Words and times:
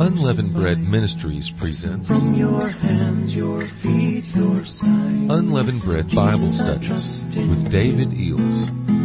Unleavened 0.00 0.52
Bread 0.52 0.78
Ministries 0.78 1.50
presents 1.58 2.06
From 2.06 2.34
your 2.34 2.68
hands, 2.68 3.32
your 3.32 3.66
feet, 3.82 4.24
your 4.34 4.64
side. 4.64 5.30
Unleavened 5.30 5.82
Bread 5.84 6.06
Bible 6.14 6.52
Studies 6.52 7.22
with 7.48 7.70
David 7.70 8.08
Eells. 8.08 9.01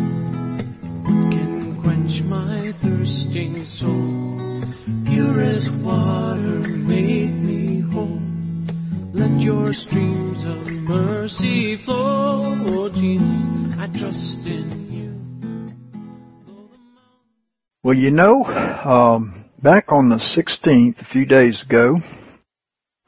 Well, 17.88 17.96
you 17.96 18.12
know, 18.12 18.44
um, 18.44 19.46
back 19.64 19.94
on 19.94 20.10
the 20.10 20.18
16th, 20.18 21.00
a 21.00 21.06
few 21.06 21.26
days 21.26 21.64
ago, 21.66 21.96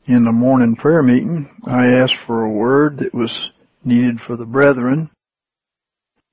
in 0.05 0.23
the 0.23 0.31
morning 0.31 0.77
prayer 0.77 1.03
meeting, 1.03 1.49
I 1.67 2.01
asked 2.01 2.15
for 2.25 2.45
a 2.45 2.49
word 2.49 2.99
that 2.99 3.13
was 3.13 3.51
needed 3.83 4.21
for 4.21 4.37
the 4.37 4.45
brethren. 4.45 5.09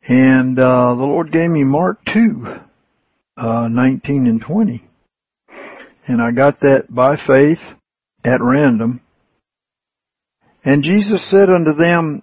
And 0.06 0.56
uh, 0.60 0.94
the 0.94 1.02
Lord 1.02 1.32
gave 1.32 1.50
me 1.50 1.64
Mark 1.64 1.98
2, 2.14 2.46
uh, 3.36 3.66
19 3.68 4.28
and 4.28 4.40
20. 4.40 4.84
And 6.06 6.22
I 6.22 6.30
got 6.30 6.60
that 6.60 6.84
by 6.88 7.16
faith 7.16 7.58
at 8.24 8.38
random. 8.40 9.00
And 10.62 10.84
Jesus 10.84 11.28
said 11.32 11.50
unto 11.50 11.72
them, 11.72 12.22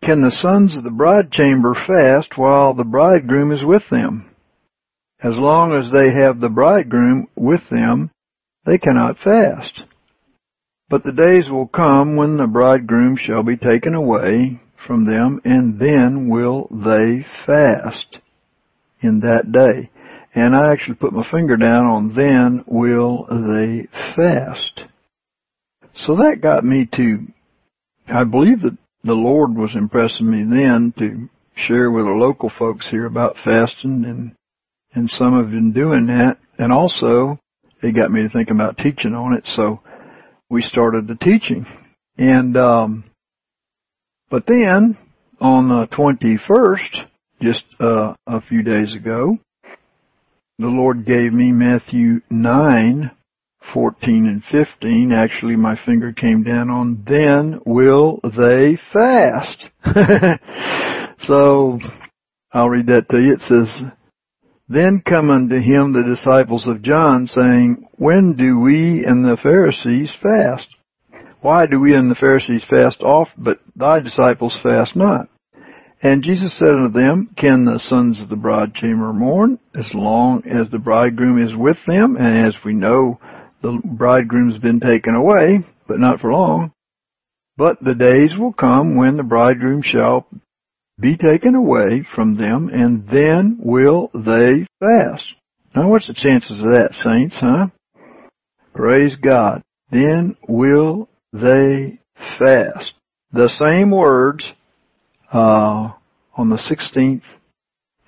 Can 0.00 0.20
the 0.20 0.30
sons 0.30 0.78
of 0.78 0.84
the 0.84 0.92
bride 0.92 1.32
chamber 1.32 1.74
fast 1.74 2.38
while 2.38 2.72
the 2.72 2.84
bridegroom 2.84 3.50
is 3.50 3.64
with 3.64 3.82
them? 3.90 4.25
As 5.22 5.36
long 5.36 5.72
as 5.72 5.90
they 5.90 6.12
have 6.12 6.40
the 6.40 6.50
bridegroom 6.50 7.28
with 7.34 7.68
them, 7.70 8.10
they 8.64 8.78
cannot 8.78 9.18
fast. 9.18 9.82
But 10.88 11.04
the 11.04 11.12
days 11.12 11.50
will 11.50 11.66
come 11.66 12.16
when 12.16 12.36
the 12.36 12.46
bridegroom 12.46 13.16
shall 13.16 13.42
be 13.42 13.56
taken 13.56 13.94
away 13.94 14.60
from 14.86 15.06
them, 15.06 15.40
and 15.44 15.78
then 15.78 16.28
will 16.28 16.68
they 16.70 17.24
fast 17.46 18.18
in 19.00 19.20
that 19.20 19.50
day. 19.50 19.90
And 20.34 20.54
I 20.54 20.72
actually 20.72 20.96
put 20.96 21.12
my 21.12 21.28
finger 21.28 21.56
down 21.56 21.86
on 21.86 22.14
then 22.14 22.64
will 22.66 23.26
they 23.26 23.88
fast. 24.14 24.84
So 25.94 26.16
that 26.16 26.42
got 26.42 26.62
me 26.62 26.88
to, 26.94 27.26
I 28.06 28.24
believe 28.24 28.60
that 28.60 28.76
the 29.02 29.14
Lord 29.14 29.56
was 29.56 29.74
impressing 29.74 30.30
me 30.30 30.44
then 30.44 30.92
to 30.98 31.28
share 31.54 31.90
with 31.90 32.04
the 32.04 32.10
local 32.10 32.50
folks 32.50 32.90
here 32.90 33.06
about 33.06 33.36
fasting 33.42 34.04
and, 34.04 34.32
and 34.96 35.08
some 35.10 35.36
have 35.36 35.50
been 35.50 35.72
doing 35.72 36.06
that. 36.06 36.38
And 36.58 36.72
also, 36.72 37.38
it 37.82 37.94
got 37.94 38.10
me 38.10 38.22
to 38.22 38.30
think 38.30 38.50
about 38.50 38.78
teaching 38.78 39.14
on 39.14 39.34
it. 39.34 39.46
So 39.46 39.80
we 40.48 40.62
started 40.62 41.06
the 41.06 41.16
teaching. 41.16 41.66
And, 42.16 42.56
um, 42.56 43.04
but 44.30 44.44
then 44.46 44.96
on 45.38 45.68
the 45.68 45.86
21st, 45.88 47.06
just 47.42 47.64
uh, 47.78 48.14
a 48.26 48.40
few 48.40 48.62
days 48.62 48.96
ago, 48.96 49.38
the 50.58 50.68
Lord 50.68 51.04
gave 51.04 51.34
me 51.34 51.52
Matthew 51.52 52.20
9, 52.30 53.10
14 53.74 54.26
and 54.26 54.42
15. 54.44 55.12
Actually, 55.12 55.56
my 55.56 55.76
finger 55.84 56.14
came 56.14 56.42
down 56.42 56.70
on 56.70 57.04
then 57.06 57.60
will 57.66 58.20
they 58.22 58.78
fast. 58.94 59.68
so, 61.18 61.78
I'll 62.52 62.70
read 62.70 62.86
that 62.86 63.10
to 63.10 63.18
you. 63.18 63.34
It 63.34 63.40
says, 63.40 63.82
Then 64.68 65.02
come 65.06 65.30
unto 65.30 65.56
him 65.56 65.92
the 65.92 66.02
disciples 66.02 66.66
of 66.66 66.82
John 66.82 67.26
saying, 67.26 67.88
When 67.98 68.34
do 68.36 68.58
we 68.58 69.04
and 69.06 69.24
the 69.24 69.36
Pharisees 69.40 70.16
fast? 70.20 70.74
Why 71.40 71.66
do 71.66 71.78
we 71.78 71.94
and 71.94 72.10
the 72.10 72.16
Pharisees 72.16 72.64
fast 72.68 73.02
oft, 73.02 73.32
but 73.38 73.60
thy 73.76 74.00
disciples 74.00 74.58
fast 74.60 74.96
not? 74.96 75.28
And 76.02 76.24
Jesus 76.24 76.58
said 76.58 76.68
unto 76.68 76.92
them, 76.92 77.30
Can 77.36 77.64
the 77.64 77.78
sons 77.78 78.20
of 78.20 78.28
the 78.28 78.36
bride 78.36 78.74
chamber 78.74 79.12
mourn 79.12 79.60
as 79.74 79.90
long 79.94 80.42
as 80.46 80.68
the 80.68 80.78
bridegroom 80.78 81.38
is 81.38 81.54
with 81.54 81.78
them? 81.86 82.16
And 82.16 82.46
as 82.46 82.56
we 82.64 82.74
know, 82.74 83.20
the 83.62 83.80
bridegroom's 83.84 84.58
been 84.58 84.80
taken 84.80 85.14
away, 85.14 85.60
but 85.86 86.00
not 86.00 86.20
for 86.20 86.32
long. 86.32 86.72
But 87.56 87.80
the 87.80 87.94
days 87.94 88.36
will 88.36 88.52
come 88.52 88.98
when 88.98 89.16
the 89.16 89.22
bridegroom 89.22 89.82
shall 89.82 90.26
be 90.98 91.16
taken 91.16 91.54
away 91.54 92.04
from 92.14 92.36
them, 92.36 92.70
and 92.72 93.06
then 93.08 93.58
will 93.62 94.10
they 94.14 94.66
fast. 94.80 95.34
Now 95.74 95.90
what's 95.90 96.06
the 96.06 96.14
chances 96.14 96.58
of 96.62 96.70
that, 96.70 96.92
saints, 96.92 97.36
huh? 97.38 97.66
Praise 98.74 99.16
God. 99.16 99.62
Then 99.90 100.36
will 100.48 101.08
they 101.32 101.98
fast. 102.38 102.94
The 103.32 103.48
same 103.48 103.90
words 103.90 104.50
uh, 105.32 105.92
on 106.34 106.48
the 106.48 106.56
16th 106.56 107.24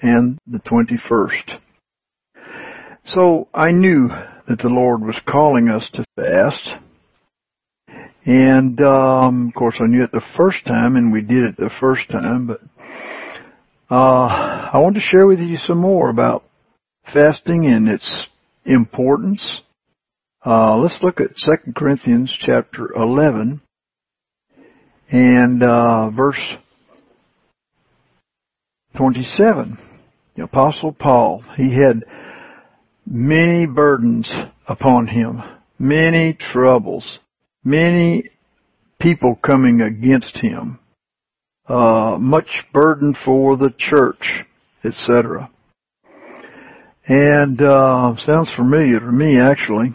and 0.00 0.38
the 0.46 0.60
21st. 0.60 1.58
So 3.04 3.48
I 3.52 3.72
knew 3.72 4.08
that 4.08 4.58
the 4.58 4.68
Lord 4.68 5.02
was 5.02 5.20
calling 5.26 5.68
us 5.68 5.90
to 5.94 6.04
fast. 6.16 6.70
And 8.24 8.80
um, 8.80 9.48
of 9.48 9.54
course, 9.54 9.80
I 9.80 9.86
knew 9.86 10.04
it 10.04 10.12
the 10.12 10.24
first 10.36 10.66
time, 10.66 10.96
and 10.96 11.12
we 11.12 11.22
did 11.22 11.44
it 11.44 11.56
the 11.56 11.70
first 11.80 12.08
time. 12.10 12.46
But 12.46 12.60
uh, 13.90 14.70
I 14.72 14.78
want 14.78 14.96
to 14.96 15.00
share 15.00 15.26
with 15.26 15.38
you 15.38 15.56
some 15.56 15.78
more 15.78 16.10
about 16.10 16.42
fasting 17.12 17.66
and 17.66 17.88
its 17.88 18.26
importance. 18.66 19.62
Uh, 20.44 20.76
let's 20.76 20.98
look 21.02 21.20
at 21.20 21.36
2 21.36 21.72
Corinthians 21.74 22.34
chapter 22.38 22.92
11 22.94 23.62
and 25.10 25.62
uh, 25.62 26.10
verse 26.10 26.54
27. 28.96 29.78
The 30.36 30.44
Apostle 30.44 30.92
Paul, 30.92 31.42
he 31.56 31.74
had 31.74 32.04
many 33.06 33.66
burdens 33.66 34.30
upon 34.66 35.06
him, 35.06 35.40
many 35.78 36.34
troubles, 36.34 37.18
many 37.64 38.24
people 39.00 39.34
coming 39.34 39.80
against 39.80 40.38
him, 40.38 40.78
uh, 41.68 42.16
much 42.18 42.64
burden 42.72 43.14
for 43.24 43.56
the 43.56 43.72
church, 43.76 44.44
etc. 44.84 45.50
And 47.06 47.60
uh, 47.60 48.16
sounds 48.16 48.52
familiar 48.54 49.00
to 49.00 49.12
me 49.12 49.40
actually. 49.40 49.94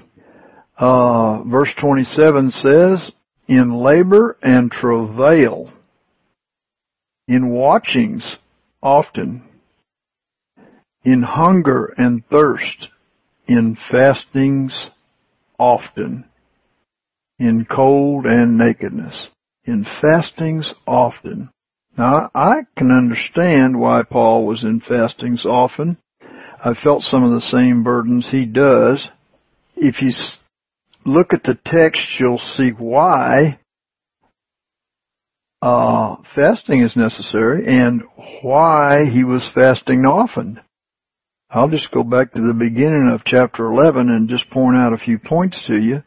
Uh, 0.77 1.43
verse 1.43 1.73
27 1.79 2.51
says, 2.51 3.11
"In 3.47 3.73
labor 3.73 4.37
and 4.41 4.71
travail, 4.71 5.71
in 7.27 7.51
watchings 7.51 8.37
often, 8.81 9.43
in 11.03 11.21
hunger 11.21 11.93
and 11.97 12.25
thirst, 12.27 12.89
in 13.47 13.77
fastings 13.91 14.89
often, 15.59 16.25
in 17.39 17.65
cold 17.69 18.25
and 18.25 18.57
nakedness, 18.57 19.29
in 19.65 19.85
fastings 20.01 20.73
often. 20.87 21.49
Now, 21.97 22.31
I 22.33 22.61
can 22.75 22.91
understand 22.91 23.79
why 23.79 24.03
Paul 24.03 24.47
was 24.47 24.63
in 24.63 24.79
fastings 24.79 25.45
often. 25.45 25.97
I 26.63 26.73
felt 26.73 27.03
some 27.03 27.23
of 27.23 27.31
the 27.31 27.41
same 27.41 27.83
burdens 27.83 28.29
he 28.31 28.45
does. 28.45 29.07
If 29.75 30.01
you 30.01 30.11
look 31.05 31.33
at 31.33 31.43
the 31.43 31.57
text, 31.65 32.01
you'll 32.19 32.37
see 32.37 32.71
why 32.77 33.59
uh, 35.61 36.17
fasting 36.35 36.81
is 36.81 36.95
necessary 36.95 37.65
and 37.67 38.03
why 38.41 39.05
he 39.11 39.23
was 39.23 39.49
fasting 39.53 40.01
often. 40.05 40.59
I'll 41.49 41.69
just 41.69 41.91
go 41.91 42.03
back 42.03 42.33
to 42.33 42.41
the 42.41 42.53
beginning 42.53 43.09
of 43.11 43.23
chapter 43.23 43.67
11 43.67 44.09
and 44.09 44.27
just 44.27 44.49
point 44.49 44.75
out 44.75 44.93
a 44.93 44.97
few 44.97 45.19
points 45.19 45.63
to 45.67 45.77
you. 45.77 46.03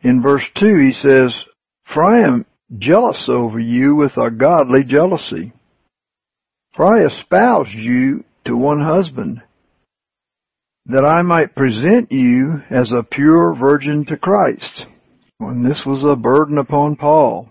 In 0.00 0.22
verse 0.22 0.48
2 0.58 0.78
he 0.78 0.92
says, 0.92 1.44
For 1.92 2.04
I 2.04 2.26
am 2.26 2.46
jealous 2.76 3.28
over 3.30 3.58
you 3.58 3.94
with 3.94 4.16
a 4.16 4.30
godly 4.30 4.84
jealousy. 4.84 5.52
For 6.74 6.84
I 6.84 7.06
espoused 7.06 7.74
you 7.74 8.24
to 8.44 8.56
one 8.56 8.80
husband, 8.80 9.42
that 10.86 11.04
I 11.04 11.22
might 11.22 11.54
present 11.54 12.12
you 12.12 12.62
as 12.70 12.92
a 12.92 13.02
pure 13.02 13.54
virgin 13.54 14.04
to 14.06 14.16
Christ. 14.16 14.86
And 15.40 15.64
this 15.64 15.84
was 15.86 16.02
a 16.02 16.16
burden 16.16 16.58
upon 16.58 16.96
Paul. 16.96 17.50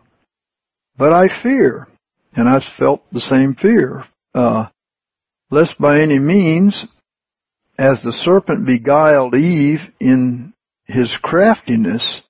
But 0.97 1.13
I 1.13 1.27
fear, 1.43 1.87
and 2.33 2.49
I 2.49 2.59
felt 2.77 3.03
the 3.11 3.19
same 3.19 3.55
fear, 3.55 4.03
uh, 4.33 4.67
lest 5.51 5.79
by 5.79 6.01
any 6.01 6.19
means, 6.19 6.85
as 7.77 8.01
the 8.01 8.11
serpent 8.11 8.65
beguiled 8.65 9.35
Eve 9.35 9.81
in 9.99 10.53
his 10.85 11.15
craftiness, 11.21 12.23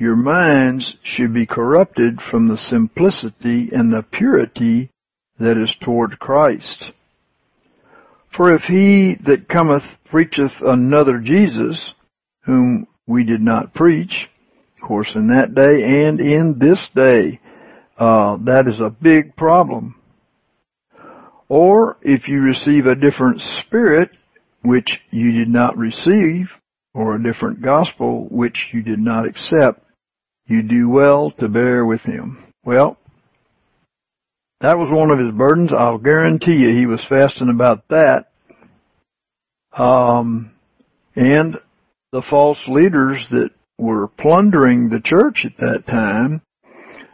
your 0.00 0.16
minds 0.16 0.96
should 1.02 1.34
be 1.34 1.44
corrupted 1.44 2.18
from 2.30 2.48
the 2.48 2.56
simplicity 2.56 3.68
and 3.70 3.92
the 3.92 4.02
purity 4.10 4.90
that 5.38 5.58
is 5.58 5.76
toward 5.84 6.18
Christ. 6.18 6.92
For 8.34 8.50
if 8.54 8.62
he 8.62 9.16
that 9.26 9.46
cometh 9.46 9.82
preacheth 10.10 10.52
another 10.62 11.18
Jesus, 11.18 11.92
whom 12.44 12.86
we 13.06 13.24
did 13.24 13.42
not 13.42 13.74
preach, 13.74 14.30
of 14.80 14.88
course 14.88 15.12
in 15.14 15.26
that 15.28 15.54
day 15.54 16.06
and 16.06 16.18
in 16.18 16.56
this 16.58 16.88
day, 16.94 17.38
uh, 17.98 18.38
that 18.46 18.66
is 18.68 18.80
a 18.80 18.96
big 19.02 19.36
problem. 19.36 19.96
Or 21.46 21.98
if 22.00 22.26
you 22.26 22.40
receive 22.40 22.86
a 22.86 22.94
different 22.94 23.42
spirit, 23.42 24.10
which 24.62 24.98
you 25.10 25.32
did 25.32 25.48
not 25.48 25.76
receive, 25.76 26.46
or 26.94 27.16
a 27.16 27.22
different 27.22 27.60
gospel 27.60 28.26
which 28.30 28.70
you 28.72 28.82
did 28.82 28.98
not 28.98 29.26
accept, 29.26 29.84
you 30.50 30.62
do 30.62 30.88
well 30.88 31.30
to 31.32 31.48
bear 31.48 31.86
with 31.86 32.00
him. 32.00 32.44
Well, 32.64 32.98
that 34.60 34.78
was 34.78 34.90
one 34.90 35.10
of 35.10 35.18
his 35.18 35.34
burdens. 35.34 35.72
I'll 35.72 35.98
guarantee 35.98 36.56
you 36.56 36.68
he 36.70 36.86
was 36.86 37.04
fasting 37.08 37.48
about 37.48 37.88
that. 37.88 38.26
Um, 39.72 40.52
and 41.14 41.56
the 42.12 42.22
false 42.28 42.62
leaders 42.68 43.26
that 43.30 43.50
were 43.78 44.08
plundering 44.08 44.88
the 44.88 45.00
church 45.00 45.46
at 45.46 45.56
that 45.58 45.84
time. 45.86 46.42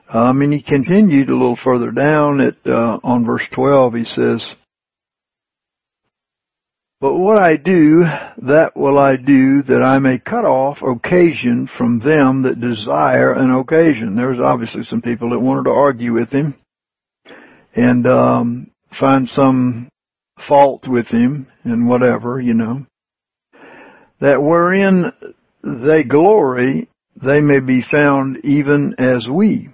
Um, 0.09 0.41
and 0.41 0.53
he 0.53 0.63
continued 0.63 1.29
a 1.29 1.33
little 1.33 1.59
further 1.63 1.91
down 1.91 2.41
at 2.41 2.57
uh, 2.65 2.99
on 3.03 3.25
verse 3.25 3.47
12. 3.53 3.95
He 3.95 4.05
says, 4.05 4.55
"But 7.01 7.19
what 7.19 7.43
I 7.43 7.57
do, 7.57 8.05
that 8.39 8.73
will 8.75 8.99
I 8.99 9.17
do, 9.17 9.63
that 9.63 9.83
I 9.85 9.99
may 9.99 10.19
cut 10.19 10.47
off 10.47 10.83
occasion 10.83 11.67
from 11.67 11.99
them 11.99 12.43
that 12.43 12.61
desire 12.61 13.33
an 13.33 13.51
occasion." 13.51 14.17
There 14.17 14.29
was 14.29 14.39
obviously 14.39 14.83
some 14.83 15.03
people 15.03 15.31
that 15.31 15.41
wanted 15.41 15.65
to 15.65 15.77
argue 15.77 16.15
with 16.15 16.31
him 16.31 16.55
and 17.75 18.07
um, 18.07 18.71
find 18.99 19.29
some 19.29 19.89
fault 20.49 20.89
with 20.89 21.09
him 21.09 21.49
and 21.65 21.89
whatever, 21.89 22.41
you 22.41 22.55
know. 22.55 22.87
That 24.21 24.43
wherein 24.43 25.13
they 25.63 26.05
glory, 26.05 26.89
they 27.23 27.43
may 27.43 27.61
be 27.61 27.83
found 27.83 28.39
even 28.45 28.95
as 28.99 29.29
we. 29.29 29.69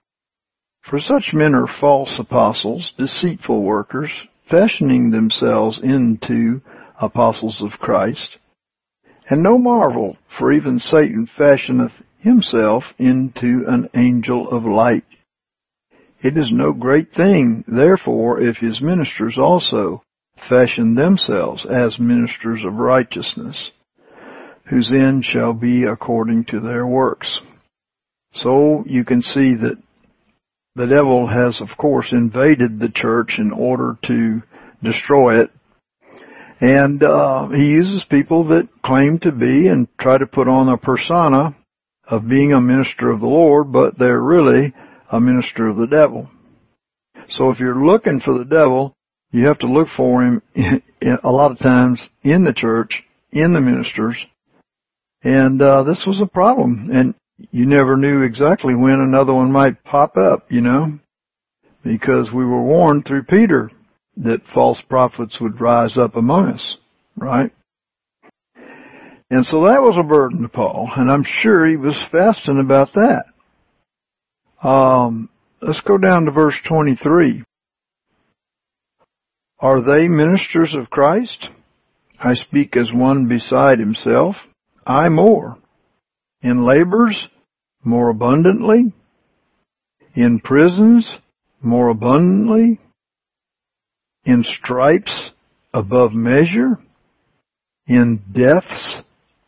For 0.82 0.98
such 0.98 1.32
men 1.32 1.54
are 1.54 1.68
false 1.68 2.18
apostles, 2.18 2.92
deceitful 2.98 3.62
workers, 3.62 4.10
fashioning 4.50 5.10
themselves 5.10 5.80
into 5.80 6.60
apostles 7.02 7.60
of 7.60 7.78
Christ. 7.78 8.38
And 9.28 9.42
no 9.42 9.58
marvel, 9.58 10.16
for 10.38 10.52
even 10.52 10.78
Satan 10.78 11.28
fashioneth 11.38 11.92
himself 12.18 12.84
into 12.98 13.64
an 13.66 13.90
angel 13.94 14.48
of 14.48 14.64
light. 14.64 15.04
It 16.20 16.38
is 16.38 16.50
no 16.52 16.72
great 16.72 17.12
thing, 17.12 17.64
therefore, 17.66 18.40
if 18.40 18.56
his 18.56 18.80
ministers 18.80 19.36
also 19.38 20.02
fashion 20.48 20.94
themselves 20.94 21.66
as 21.66 21.98
ministers 21.98 22.64
of 22.64 22.74
righteousness, 22.74 23.72
whose 24.70 24.90
end 24.92 25.24
shall 25.24 25.52
be 25.52 25.84
according 25.84 26.44
to 26.46 26.60
their 26.60 26.86
works. 26.86 27.40
So 28.32 28.84
you 28.86 29.04
can 29.04 29.22
see 29.22 29.54
that 29.56 29.78
the 30.74 30.86
devil 30.86 31.26
has, 31.26 31.60
of 31.60 31.76
course, 31.76 32.12
invaded 32.12 32.78
the 32.78 32.88
church 32.88 33.38
in 33.38 33.52
order 33.52 33.98
to 34.04 34.42
destroy 34.82 35.42
it. 35.42 35.50
And 36.62 37.02
uh, 37.02 37.48
he 37.48 37.64
uses 37.64 38.06
people 38.08 38.44
that 38.50 38.68
claim 38.84 39.18
to 39.22 39.32
be 39.32 39.66
and 39.66 39.88
try 39.98 40.16
to 40.16 40.28
put 40.28 40.46
on 40.46 40.68
a 40.68 40.78
persona 40.78 41.56
of 42.06 42.28
being 42.28 42.52
a 42.52 42.60
minister 42.60 43.10
of 43.10 43.18
the 43.18 43.26
Lord, 43.26 43.72
but 43.72 43.98
they're 43.98 44.22
really 44.22 44.72
a 45.10 45.18
minister 45.18 45.66
of 45.66 45.76
the 45.76 45.88
devil. 45.88 46.30
So 47.26 47.50
if 47.50 47.58
you're 47.58 47.84
looking 47.84 48.20
for 48.20 48.38
the 48.38 48.44
devil, 48.44 48.94
you 49.32 49.48
have 49.48 49.58
to 49.58 49.66
look 49.66 49.88
for 49.88 50.22
him 50.22 50.40
a 51.24 51.32
lot 51.32 51.50
of 51.50 51.58
times 51.58 52.08
in 52.22 52.44
the 52.44 52.54
church, 52.54 53.02
in 53.32 53.54
the 53.54 53.60
ministers. 53.60 54.24
And 55.24 55.60
uh, 55.60 55.82
this 55.82 56.04
was 56.06 56.20
a 56.20 56.26
problem, 56.26 56.90
and 56.92 57.16
you 57.50 57.66
never 57.66 57.96
knew 57.96 58.22
exactly 58.22 58.76
when 58.76 59.00
another 59.00 59.34
one 59.34 59.50
might 59.50 59.82
pop 59.82 60.16
up, 60.16 60.46
you 60.48 60.60
know, 60.60 61.00
because 61.82 62.30
we 62.32 62.44
were 62.44 62.62
warned 62.62 63.04
through 63.04 63.24
Peter 63.24 63.68
that 64.16 64.42
false 64.54 64.80
prophets 64.88 65.40
would 65.40 65.60
rise 65.60 65.96
up 65.96 66.16
among 66.16 66.48
us, 66.48 66.78
right? 67.16 67.50
And 69.30 69.46
so 69.46 69.64
that 69.64 69.80
was 69.80 69.96
a 69.98 70.06
burden 70.06 70.42
to 70.42 70.48
Paul, 70.48 70.90
and 70.94 71.10
I'm 71.10 71.24
sure 71.24 71.66
he 71.66 71.76
was 71.76 71.98
fasting 72.12 72.60
about 72.60 72.88
that. 72.92 73.24
Um, 74.62 75.30
let's 75.60 75.80
go 75.80 75.96
down 75.96 76.26
to 76.26 76.30
verse 76.30 76.58
23. 76.68 77.42
Are 79.58 79.80
they 79.80 80.08
ministers 80.08 80.74
of 80.74 80.90
Christ? 80.90 81.48
I 82.22 82.34
speak 82.34 82.76
as 82.76 82.92
one 82.92 83.26
beside 83.26 83.78
himself. 83.78 84.36
I 84.86 85.08
more. 85.08 85.56
In 86.42 86.64
labors, 86.64 87.28
more 87.84 88.10
abundantly. 88.10 88.92
In 90.14 90.40
prisons, 90.40 91.16
more 91.62 91.88
abundantly. 91.88 92.80
In 94.24 94.44
stripes, 94.44 95.30
above 95.72 96.12
measure. 96.12 96.78
In 97.86 98.22
deaths, 98.32 99.02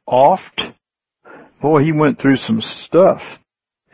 oft. 0.07 0.61
Boy, 1.63 1.83
he 1.83 1.93
went 1.93 2.21
through 2.21 2.37
some 2.37 2.61
stuff. 2.61 3.21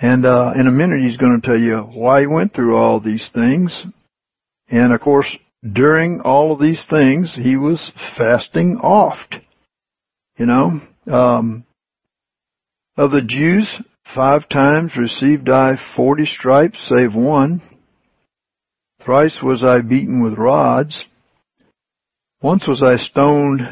And 0.01 0.25
uh, 0.25 0.53
in 0.59 0.67
a 0.67 0.73
minute, 0.73 1.01
he's 1.03 1.19
going 1.19 1.41
to 1.41 1.47
tell 1.47 1.59
you 1.59 1.77
why 1.77 2.21
he 2.21 2.27
went 2.27 2.55
through 2.55 2.77
all 2.77 3.01
these 3.01 3.31
things. 3.35 3.85
And 4.69 4.95
of 4.95 5.01
course, 5.01 5.37
during 5.63 6.23
all 6.23 6.53
of 6.53 6.61
these 6.61 6.87
things, 6.89 7.35
he 7.35 7.57
was 7.57 7.93
fasting 8.17 8.79
oft. 8.83 9.37
You 10.37 10.47
know, 10.47 10.81
um, 11.07 11.65
of 12.97 13.11
the 13.11 13.21
Jews, 13.21 13.69
five 14.15 14.49
times 14.49 14.97
received 14.97 15.51
I 15.51 15.77
forty 15.95 16.25
stripes, 16.25 16.91
save 16.95 17.15
one. 17.15 17.61
Thrice 19.05 19.39
was 19.43 19.65
I 19.65 19.81
beaten 19.81 20.23
with 20.23 20.35
rods. 20.35 21.05
Once 22.43 22.67
was 22.69 22.83
I 22.83 22.97
stoned. 22.97 23.63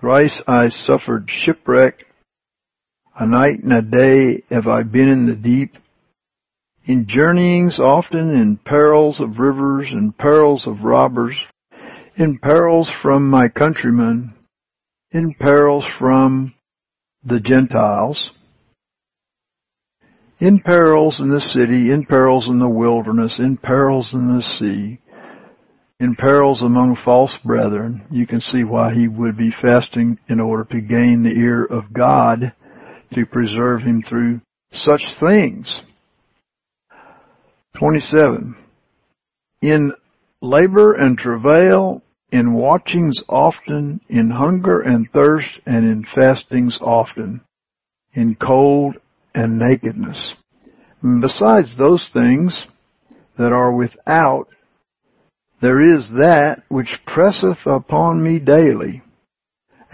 Thrice 0.00 0.42
I 0.48 0.70
suffered 0.70 1.26
shipwreck. 1.28 2.04
A 3.16 3.26
night 3.26 3.60
and 3.62 3.72
a 3.72 3.82
day 3.82 4.42
have 4.50 4.66
I 4.66 4.82
been 4.82 5.08
in 5.08 5.26
the 5.26 5.36
deep, 5.36 5.76
in 6.84 7.06
journeyings 7.06 7.78
often, 7.78 8.30
in 8.30 8.58
perils 8.64 9.20
of 9.20 9.38
rivers, 9.38 9.88
in 9.92 10.12
perils 10.12 10.66
of 10.66 10.82
robbers, 10.82 11.40
in 12.16 12.38
perils 12.38 12.90
from 13.02 13.30
my 13.30 13.48
countrymen, 13.48 14.34
in 15.12 15.34
perils 15.34 15.86
from 15.98 16.54
the 17.22 17.38
Gentiles, 17.38 18.32
in 20.42 20.58
perils 20.58 21.20
in 21.20 21.30
the 21.30 21.40
city, 21.40 21.92
in 21.92 22.04
perils 22.04 22.48
in 22.48 22.58
the 22.58 22.68
wilderness, 22.68 23.38
in 23.38 23.56
perils 23.56 24.12
in 24.12 24.36
the 24.36 24.42
sea, 24.42 24.98
in 26.00 26.16
perils 26.16 26.60
among 26.60 26.96
false 27.04 27.38
brethren. 27.44 28.04
You 28.10 28.26
can 28.26 28.40
see 28.40 28.64
why 28.64 28.92
he 28.92 29.06
would 29.06 29.36
be 29.36 29.52
fasting 29.52 30.18
in 30.28 30.40
order 30.40 30.64
to 30.64 30.80
gain 30.80 31.22
the 31.22 31.30
ear 31.30 31.64
of 31.64 31.92
God 31.92 32.52
to 33.12 33.24
preserve 33.24 33.82
him 33.82 34.02
through 34.02 34.40
such 34.72 35.14
things. 35.20 35.80
27. 37.78 38.56
In 39.60 39.92
labor 40.40 40.92
and 40.94 41.16
travail, 41.16 42.02
in 42.32 42.54
watchings 42.54 43.22
often, 43.28 44.00
in 44.08 44.28
hunger 44.28 44.80
and 44.80 45.08
thirst, 45.12 45.60
and 45.66 45.84
in 45.84 46.04
fastings 46.04 46.80
often, 46.82 47.42
in 48.12 48.34
cold 48.34 48.96
and 49.34 49.58
nakedness. 49.58 50.34
Besides 51.20 51.76
those 51.76 52.08
things 52.12 52.66
that 53.38 53.52
are 53.52 53.74
without, 53.74 54.48
there 55.60 55.80
is 55.80 56.08
that 56.10 56.62
which 56.68 56.98
presseth 57.06 57.66
upon 57.66 58.22
me 58.22 58.38
daily, 58.38 59.02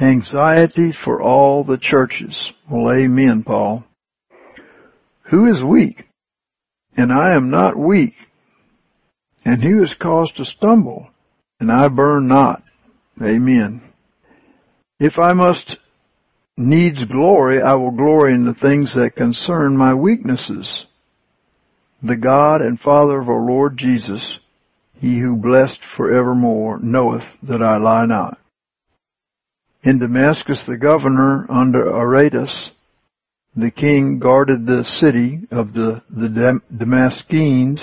Anxiety 0.01 0.93
for 0.93 1.21
all 1.21 1.65
the 1.65 1.79
churches. 1.79 2.53
Well, 2.71 2.95
amen, 2.95 3.43
Paul. 3.45 3.85
Who 5.31 5.51
is 5.51 5.63
weak? 5.63 6.05
And 6.97 7.13
I 7.13 7.35
am 7.35 7.51
not 7.51 7.77
weak. 7.77 8.15
And 9.45 9.63
who 9.63 9.83
is 9.83 9.95
caused 10.01 10.37
to 10.37 10.45
stumble? 10.45 11.09
And 11.59 11.73
I 11.73 11.89
burn 11.89 12.29
not. 12.29 12.63
Amen. 13.21 13.83
If 15.01 15.19
I 15.19 15.33
must 15.33 15.79
needs 16.59 17.05
glory, 17.05 17.63
I 17.63 17.75
will 17.75 17.93
glory 17.93 18.35
in 18.35 18.45
the 18.45 18.55
things 18.55 18.95
that 18.95 19.17
concern 19.17 19.77
my 19.77 19.95
weaknesses. 19.95 20.87
The 22.03 22.17
God 22.17 22.61
and 22.61 22.79
Father 22.79 23.21
of 23.21 23.29
our 23.29 23.45
Lord 23.45 23.77
Jesus, 23.77 24.39
he 24.95 25.19
who 25.19 25.37
blessed 25.37 25.81
forevermore, 25.97 26.79
knoweth 26.81 27.25
that 27.43 27.63
I 27.63 27.79
lie 27.79 28.07
not. 28.07 28.39
In 29.85 29.99
Damascus, 29.99 30.63
the 30.67 30.77
governor 30.77 31.47
under 31.49 31.89
Aretas, 31.89 32.73
the 33.57 33.71
king 33.71 34.19
guarded 34.19 34.67
the 34.67 34.85
city 34.85 35.41
of 35.51 35.73
the, 35.73 36.03
the 36.11 36.61
Damascenes 36.73 37.81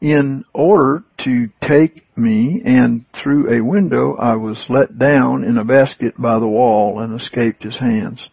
in 0.00 0.44
order 0.52 1.04
to 1.24 1.48
take 1.66 2.02
me, 2.16 2.62
and 2.64 3.04
through 3.12 3.50
a 3.50 3.64
window 3.64 4.14
I 4.16 4.36
was 4.36 4.64
let 4.68 4.98
down 4.98 5.44
in 5.44 5.58
a 5.58 5.64
basket 5.64 6.14
by 6.18 6.38
the 6.38 6.48
wall 6.48 7.00
and 7.00 7.18
escaped 7.18 7.62
his 7.62 7.78
hands. 7.78 8.28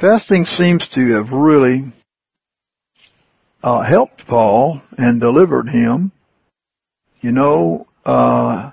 Fasting 0.00 0.44
seems 0.44 0.88
to 0.94 1.14
have 1.14 1.32
really 1.32 1.92
uh, 3.62 3.82
helped 3.82 4.26
Paul 4.26 4.80
and 4.96 5.20
delivered 5.20 5.68
him. 5.68 6.12
You 7.20 7.32
know, 7.32 7.86
uh, 8.04 8.70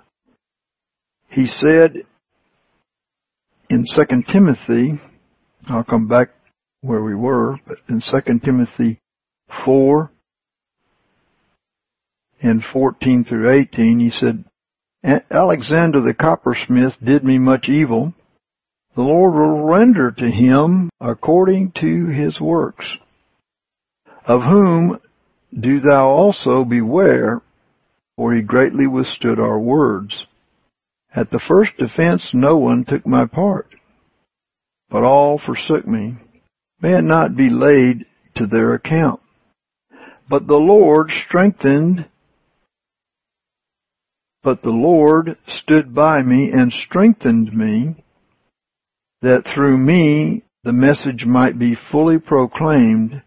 he 1.29 1.47
said 1.47 2.03
in 3.69 3.85
Second 3.85 4.25
Timothy, 4.31 5.01
I'll 5.67 5.83
come 5.83 6.07
back 6.07 6.29
where 6.81 7.01
we 7.01 7.15
were, 7.15 7.57
but 7.65 7.77
in 7.89 8.01
Second 8.01 8.43
Timothy 8.43 8.99
four 9.65 10.12
in 12.43 12.61
14 12.61 13.23
through 13.23 13.49
18, 13.49 13.99
he 13.99 14.09
said, 14.09 14.43
Alexander 15.31 16.01
the 16.01 16.13
coppersmith 16.13 16.93
did 17.03 17.23
me 17.23 17.37
much 17.37 17.69
evil. 17.69 18.13
The 18.95 19.01
Lord 19.01 19.33
will 19.33 19.63
render 19.63 20.11
to 20.11 20.29
him 20.29 20.89
according 21.01 21.71
to 21.81 22.07
his 22.07 22.39
works. 22.39 22.97
Of 24.25 24.41
whom 24.41 24.99
do 25.57 25.79
thou 25.79 26.07
also 26.07 26.63
beware, 26.63 27.41
for 28.15 28.33
he 28.33 28.41
greatly 28.41 28.87
withstood 28.87 29.39
our 29.39 29.59
words. 29.59 30.25
At 31.13 31.31
the 31.31 31.39
first 31.39 31.77
defense 31.77 32.31
no 32.33 32.57
one 32.57 32.85
took 32.85 33.05
my 33.05 33.25
part, 33.25 33.67
but 34.89 35.03
all 35.03 35.37
forsook 35.37 35.85
me. 35.85 36.15
May 36.81 36.97
it 36.97 37.03
not 37.03 37.35
be 37.35 37.49
laid 37.49 38.05
to 38.35 38.47
their 38.47 38.73
account. 38.73 39.21
But 40.29 40.47
the 40.47 40.55
Lord 40.55 41.11
strengthened 41.11 42.07
but 44.43 44.61
the 44.61 44.69
Lord 44.69 45.37
stood 45.47 45.95
by 45.95 46.21
me 46.21 46.51
and 46.51 46.71
strengthened 46.71 47.53
me 47.53 48.03
that 49.21 49.45
through 49.55 49.77
me 49.77 50.43
the 50.63 50.73
message 50.73 51.25
might 51.25 51.57
be 51.57 51.77
fully 51.91 52.19
proclaimed 52.19 53.21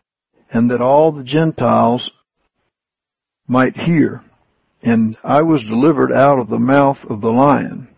and 0.51 0.71
that 0.71 0.83
all 0.83 1.13
the 1.13 1.25
Gentiles 1.25 2.11
might 3.49 3.77
hear. 3.77 4.23
And 4.83 5.17
I 5.25 5.43
was 5.43 5.63
delivered 5.63 6.13
out 6.13 6.39
of 6.39 6.49
the 6.49 6.59
mouth 6.59 6.99
of 7.09 7.21
the 7.21 7.31
lion. 7.31 7.89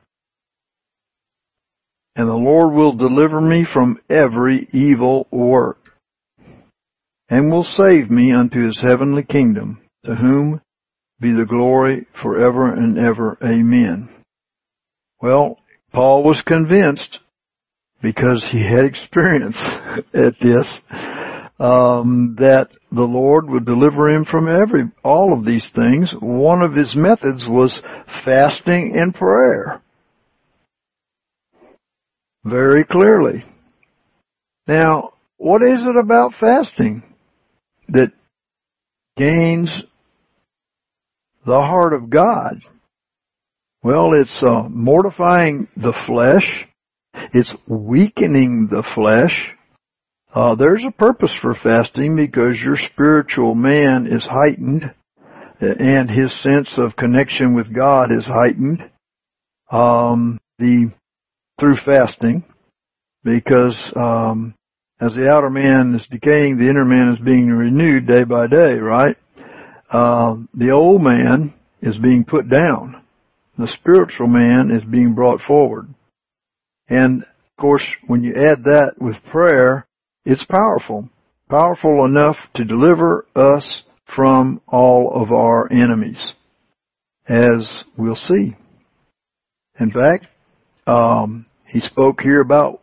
And 2.16 2.28
the 2.28 2.34
Lord 2.34 2.72
will 2.72 2.92
deliver 2.92 3.40
me 3.40 3.66
from 3.70 4.00
every 4.08 4.68
evil 4.72 5.26
work 5.30 5.78
and 7.28 7.50
will 7.50 7.64
save 7.64 8.10
me 8.10 8.32
unto 8.32 8.64
his 8.64 8.80
heavenly 8.80 9.22
kingdom 9.22 9.82
to 10.04 10.14
whom 10.14 10.60
be 11.20 11.32
the 11.32 11.46
glory 11.46 12.06
forever 12.22 12.72
and 12.72 12.98
ever. 12.98 13.36
Amen. 13.42 14.08
Well, 15.20 15.58
Paul 15.92 16.22
was 16.22 16.42
convinced 16.42 17.18
because 18.00 18.46
he 18.50 18.62
had 18.62 18.84
experience 18.84 19.60
at 20.14 20.38
this 20.40 20.80
um, 21.58 22.36
that 22.38 22.68
the 22.92 23.02
Lord 23.02 23.48
would 23.48 23.64
deliver 23.64 24.08
him 24.08 24.24
from 24.24 24.48
every 24.48 24.84
all 25.02 25.32
of 25.32 25.44
these 25.44 25.68
things. 25.74 26.14
One 26.20 26.62
of 26.62 26.72
his 26.72 26.94
methods 26.94 27.46
was 27.48 27.80
fasting 28.24 28.96
and 28.96 29.12
prayer. 29.14 29.82
Very 32.44 32.84
clearly. 32.84 33.44
Now, 34.68 35.14
what 35.36 35.62
is 35.62 35.80
it 35.84 35.96
about 35.96 36.34
fasting 36.38 37.02
that 37.88 38.12
gains 39.16 39.82
the 41.48 41.60
heart 41.60 41.94
of 41.94 42.10
God? 42.10 42.60
Well, 43.82 44.12
it's 44.14 44.42
uh, 44.42 44.68
mortifying 44.68 45.68
the 45.76 45.94
flesh. 46.06 46.66
It's 47.32 47.56
weakening 47.66 48.68
the 48.70 48.84
flesh. 48.94 49.54
Uh, 50.32 50.54
there's 50.56 50.84
a 50.86 50.92
purpose 50.92 51.34
for 51.40 51.54
fasting 51.54 52.14
because 52.14 52.60
your 52.60 52.76
spiritual 52.76 53.54
man 53.54 54.06
is 54.06 54.28
heightened 54.30 54.94
and 55.60 56.10
his 56.10 56.40
sense 56.42 56.76
of 56.76 56.96
connection 56.96 57.54
with 57.54 57.74
God 57.74 58.12
is 58.12 58.26
heightened. 58.26 58.90
Um, 59.70 60.38
the 60.58 60.92
through 61.58 61.76
fasting 61.84 62.44
because 63.24 63.92
um, 63.96 64.54
as 65.00 65.14
the 65.14 65.28
outer 65.30 65.50
man 65.50 65.94
is 65.94 66.06
decaying, 66.10 66.58
the 66.58 66.68
inner 66.68 66.84
man 66.84 67.12
is 67.12 67.20
being 67.20 67.48
renewed 67.48 68.06
day 68.06 68.24
by 68.24 68.46
day, 68.46 68.74
right? 68.74 69.16
Uh, 69.90 70.36
the 70.54 70.70
old 70.70 71.02
man 71.02 71.54
is 71.80 71.96
being 71.98 72.24
put 72.24 72.48
down. 72.48 73.02
The 73.56 73.66
spiritual 73.66 74.26
man 74.26 74.70
is 74.70 74.84
being 74.84 75.14
brought 75.14 75.40
forward. 75.40 75.86
And 76.88 77.22
of 77.22 77.56
course, 77.60 77.84
when 78.06 78.22
you 78.22 78.34
add 78.34 78.64
that 78.64 78.94
with 79.00 79.16
prayer, 79.30 79.86
it's 80.24 80.44
powerful. 80.44 81.08
Powerful 81.48 82.04
enough 82.04 82.36
to 82.54 82.64
deliver 82.64 83.26
us 83.34 83.82
from 84.14 84.60
all 84.68 85.12
of 85.14 85.32
our 85.32 85.70
enemies, 85.72 86.34
as 87.26 87.84
we'll 87.96 88.14
see. 88.14 88.54
In 89.80 89.90
fact, 89.90 90.26
um, 90.86 91.46
he 91.66 91.80
spoke 91.80 92.20
here 92.20 92.40
about 92.40 92.80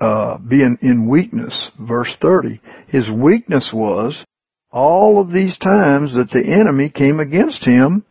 uh, 0.00 0.38
being 0.38 0.78
in 0.82 1.08
weakness, 1.08 1.70
verse 1.80 2.16
30. 2.20 2.60
His 2.88 3.10
weakness 3.10 3.70
was 3.72 4.24
all 4.70 5.20
of 5.20 5.32
these 5.32 5.56
times 5.58 6.12
that 6.14 6.30
the 6.30 6.44
enemy 6.44 6.90
came 6.90 7.20
against 7.20 7.64
him 7.64 8.04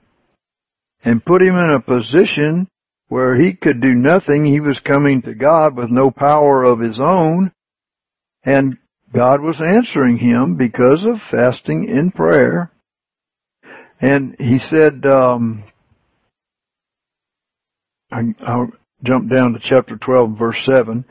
and 1.03 1.23
put 1.23 1.41
him 1.41 1.55
in 1.55 1.75
a 1.75 1.81
position 1.81 2.67
where 3.09 3.35
he 3.35 3.53
could 3.53 3.81
do 3.81 3.93
nothing. 3.93 4.45
He 4.45 4.59
was 4.59 4.79
coming 4.79 5.21
to 5.23 5.35
God 5.35 5.75
with 5.77 5.89
no 5.89 6.11
power 6.11 6.63
of 6.63 6.79
his 6.79 6.99
own. 6.99 7.51
And 8.43 8.77
God 9.13 9.41
was 9.41 9.61
answering 9.61 10.17
him 10.17 10.57
because 10.57 11.03
of 11.03 11.21
fasting 11.31 11.87
in 11.89 12.11
prayer. 12.11 12.71
And 13.99 14.35
he 14.37 14.59
said, 14.59 15.05
um, 15.05 15.63
I, 18.11 18.21
will 18.39 18.71
jump 19.03 19.31
down 19.31 19.53
to 19.53 19.59
chapter 19.61 19.97
12 19.97 20.37
verse 20.37 20.67
7 20.71 21.05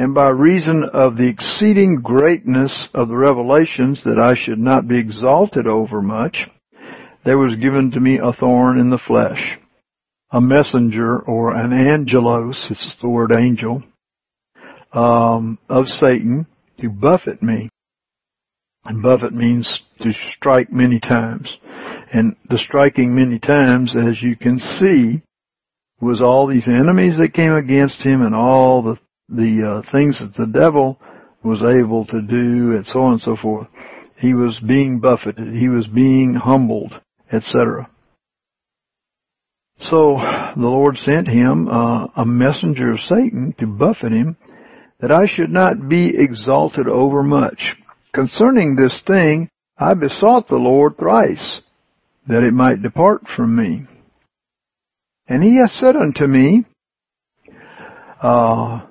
and 0.00 0.14
by 0.14 0.30
reason 0.30 0.84
of 0.94 1.18
the 1.18 1.28
exceeding 1.28 1.96
greatness 1.96 2.88
of 2.94 3.08
the 3.08 3.16
revelations 3.16 4.02
that 4.04 4.18
I 4.18 4.32
should 4.34 4.58
not 4.58 4.88
be 4.88 4.98
exalted 4.98 5.66
over 5.66 6.00
much, 6.00 6.48
there 7.22 7.36
was 7.36 7.56
given 7.56 7.90
to 7.90 8.00
me 8.00 8.16
a 8.16 8.32
thorn 8.32 8.80
in 8.80 8.88
the 8.88 8.96
flesh, 8.96 9.58
a 10.30 10.40
messenger 10.40 11.18
or 11.18 11.54
an 11.54 11.74
angelos, 11.74 12.66
it's 12.70 12.96
the 13.02 13.10
word 13.10 13.30
angel, 13.30 13.82
um, 14.94 15.58
of 15.68 15.86
Satan 15.86 16.46
to 16.80 16.88
buffet 16.88 17.42
me. 17.42 17.68
And 18.86 19.02
buffet 19.02 19.34
means 19.34 19.82
to 20.00 20.14
strike 20.14 20.72
many 20.72 20.98
times. 20.98 21.58
And 22.10 22.36
the 22.48 22.56
striking 22.56 23.14
many 23.14 23.38
times, 23.38 23.94
as 23.94 24.22
you 24.22 24.34
can 24.34 24.60
see, 24.60 25.22
was 26.00 26.22
all 26.22 26.46
these 26.46 26.68
enemies 26.68 27.18
that 27.18 27.34
came 27.34 27.52
against 27.52 28.00
him 28.00 28.22
and 28.22 28.34
all 28.34 28.80
the 28.80 28.96
the 29.30 29.82
uh, 29.84 29.92
things 29.92 30.20
that 30.20 30.34
the 30.34 30.50
devil 30.50 30.98
was 31.42 31.62
able 31.62 32.04
to 32.06 32.20
do 32.20 32.72
and 32.72 32.86
so 32.86 33.00
on 33.00 33.12
and 33.12 33.20
so 33.20 33.36
forth. 33.36 33.68
He 34.16 34.34
was 34.34 34.60
being 34.66 35.00
buffeted. 35.00 35.54
He 35.54 35.68
was 35.68 35.86
being 35.86 36.34
humbled, 36.34 37.00
etc. 37.32 37.88
So 39.78 40.16
the 40.56 40.68
Lord 40.68 40.96
sent 40.98 41.26
him 41.26 41.68
uh, 41.68 42.08
a 42.14 42.26
messenger 42.26 42.90
of 42.90 43.00
Satan 43.00 43.54
to 43.58 43.66
buffet 43.66 44.12
him 44.12 44.36
that 45.00 45.10
I 45.10 45.24
should 45.24 45.50
not 45.50 45.88
be 45.88 46.12
exalted 46.14 46.86
over 46.86 47.22
much. 47.22 47.76
Concerning 48.12 48.76
this 48.76 49.02
thing, 49.06 49.48
I 49.78 49.94
besought 49.94 50.48
the 50.48 50.56
Lord 50.56 50.98
thrice 50.98 51.60
that 52.26 52.42
it 52.42 52.52
might 52.52 52.82
depart 52.82 53.22
from 53.34 53.56
me. 53.56 53.86
And 55.26 55.42
he 55.42 55.56
has 55.58 55.72
said 55.72 55.96
unto 55.96 56.26
me, 56.26 56.66
uh, 58.20 58.82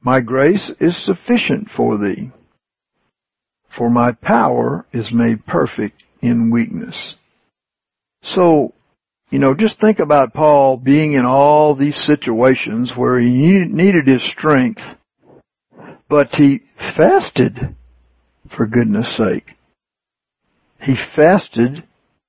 my 0.00 0.20
grace 0.20 0.70
is 0.80 1.04
sufficient 1.04 1.68
for 1.68 1.98
thee, 1.98 2.30
for 3.76 3.90
my 3.90 4.12
power 4.12 4.86
is 4.92 5.12
made 5.12 5.44
perfect 5.46 6.02
in 6.22 6.50
weakness. 6.50 7.16
So, 8.22 8.74
you 9.30 9.38
know, 9.38 9.54
just 9.54 9.80
think 9.80 9.98
about 9.98 10.34
Paul 10.34 10.76
being 10.76 11.12
in 11.12 11.24
all 11.24 11.74
these 11.74 11.96
situations 11.96 12.92
where 12.96 13.18
he 13.18 13.64
needed 13.68 14.06
his 14.06 14.28
strength, 14.30 14.80
but 16.08 16.28
he 16.32 16.60
fasted, 16.96 17.76
for 18.56 18.66
goodness 18.66 19.16
sake. 19.16 19.54
He 20.80 20.94
fasted. 21.16 21.84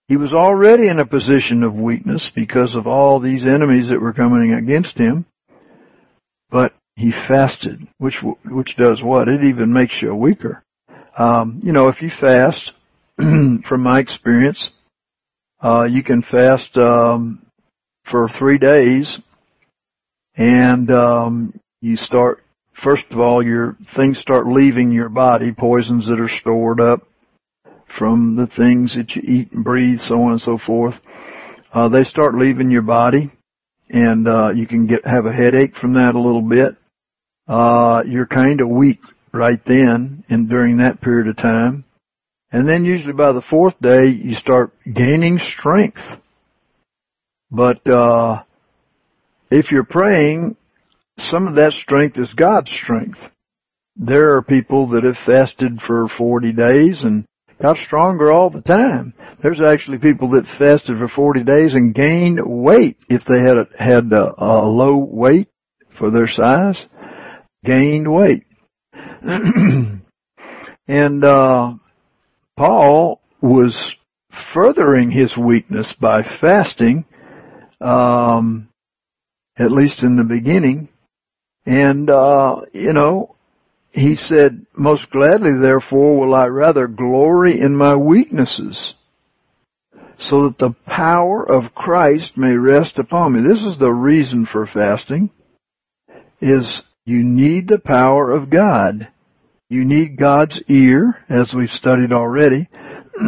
He 0.07 0.17
was 0.17 0.33
already 0.33 0.87
in 0.87 0.99
a 0.99 1.05
position 1.05 1.63
of 1.63 1.75
weakness 1.75 2.31
because 2.35 2.75
of 2.75 2.87
all 2.87 3.19
these 3.19 3.45
enemies 3.45 3.89
that 3.89 4.01
were 4.01 4.13
coming 4.13 4.53
against 4.53 4.97
him. 4.97 5.25
But 6.49 6.73
he 6.99 7.11
fasted, 7.29 7.77
which 7.97 8.17
which 8.45 8.75
does 8.77 9.01
what? 9.01 9.27
It 9.29 9.43
even 9.51 9.71
makes 9.71 9.95
you 10.01 10.13
weaker. 10.15 10.55
Um, 11.17 11.59
you 11.63 11.71
know, 11.73 11.87
if 11.87 12.01
you 12.01 12.09
fast, 12.09 12.71
from 13.17 13.81
my 13.89 13.99
experience, 13.99 14.61
Uh, 15.61 15.83
you 15.95 16.03
can 16.09 16.21
fast 16.21 16.71
um, 16.77 17.21
for 18.09 18.29
three 18.39 18.57
days, 18.57 19.19
and 20.35 20.89
um, 20.89 21.53
you 21.81 21.95
start. 21.97 22.35
First 22.81 23.07
of 23.11 23.19
all, 23.19 23.43
your 23.43 23.75
things 23.97 24.19
start 24.19 24.47
leaving 24.47 24.89
your 24.93 25.09
body, 25.09 25.51
poisons 25.51 26.07
that 26.07 26.19
are 26.25 26.29
stored 26.41 26.79
up 26.79 27.01
from 27.97 28.37
the 28.37 28.47
things 28.47 28.95
that 28.95 29.09
you 29.15 29.21
eat 29.35 29.51
and 29.51 29.65
breathe, 29.65 29.99
so 29.99 30.15
on 30.25 30.31
and 30.31 30.41
so 30.41 30.57
forth. 30.57 30.95
Uh, 31.73 31.89
they 31.89 32.05
start 32.05 32.35
leaving 32.35 32.71
your 32.71 32.87
body, 32.99 33.29
and 33.89 34.27
uh, 34.27 34.49
you 34.55 34.65
can 34.65 34.87
get 34.87 35.03
have 35.05 35.25
a 35.27 35.33
headache 35.41 35.75
from 35.75 35.93
that 35.99 36.15
a 36.15 36.21
little 36.27 36.47
bit. 36.57 36.78
Uh, 37.49 38.03
you're 38.05 38.27
kind 38.27 38.61
of 38.61 38.69
weak 38.69 38.99
right 39.33 39.59
then 39.65 40.23
and 40.29 40.47
during 40.47 40.77
that 40.77 41.01
period 41.01 41.27
of 41.27 41.35
time. 41.35 41.83
And 42.51 42.67
then 42.67 42.85
usually 42.85 43.13
by 43.13 43.31
the 43.31 43.43
fourth 43.49 43.73
day, 43.81 44.07
you 44.07 44.35
start 44.35 44.71
gaining 44.85 45.39
strength. 45.39 46.01
But, 47.51 47.85
uh, 47.87 48.43
if 49.49 49.71
you're 49.71 49.83
praying, 49.83 50.55
some 51.17 51.47
of 51.47 51.55
that 51.55 51.73
strength 51.73 52.17
is 52.17 52.33
God's 52.33 52.71
strength. 52.71 53.19
There 53.95 54.35
are 54.35 54.43
people 54.43 54.89
that 54.89 55.03
have 55.03 55.17
fasted 55.25 55.79
for 55.85 56.07
40 56.07 56.53
days 56.53 57.01
and 57.03 57.25
got 57.61 57.77
stronger 57.77 58.31
all 58.31 58.49
the 58.49 58.61
time. 58.61 59.13
There's 59.41 59.59
actually 59.61 59.97
people 59.97 60.29
that 60.31 60.45
fasted 60.57 60.97
for 60.97 61.07
40 61.07 61.43
days 61.43 61.73
and 61.73 61.93
gained 61.93 62.39
weight 62.45 62.97
if 63.09 63.23
they 63.25 63.39
had 63.39 63.57
a, 63.57 63.67
had 63.77 64.13
a, 64.13 64.33
a 64.37 64.65
low 64.65 64.97
weight 64.97 65.49
for 65.97 66.11
their 66.11 66.27
size, 66.27 66.85
gained 67.63 68.11
weight. 68.11 68.43
and, 69.21 70.03
uh, 71.23 71.73
Paul 72.57 73.21
was 73.41 73.95
furthering 74.53 75.11
his 75.11 75.37
weakness 75.37 75.93
by 75.99 76.23
fasting, 76.41 77.05
um, 77.79 78.69
at 79.57 79.71
least 79.71 80.03
in 80.03 80.17
the 80.17 80.23
beginning. 80.23 80.89
And, 81.65 82.09
uh, 82.09 82.61
you 82.73 82.93
know, 82.93 83.35
he 83.91 84.15
said, 84.15 84.65
most 84.75 85.09
gladly 85.09 85.57
therefore 85.59 86.19
will 86.19 86.35
I 86.35 86.47
rather 86.47 86.87
glory 86.87 87.59
in 87.59 87.75
my 87.75 87.95
weaknesses 87.95 88.93
so 90.17 90.49
that 90.49 90.57
the 90.57 90.75
power 90.85 91.49
of 91.49 91.73
Christ 91.73 92.37
may 92.37 92.53
rest 92.53 92.97
upon 92.97 93.33
me. 93.33 93.41
This 93.41 93.63
is 93.63 93.79
the 93.79 93.89
reason 93.89 94.45
for 94.45 94.65
fasting 94.65 95.31
is 96.41 96.83
you 97.09 97.23
need 97.23 97.67
the 97.67 97.79
power 97.79 98.29
of 98.29 98.51
God. 98.51 99.07
You 99.67 99.83
need 99.83 100.15
God's 100.15 100.61
ear, 100.67 101.15
as 101.27 101.55
we've 101.57 101.69
studied 101.69 102.13
already. 102.13 102.69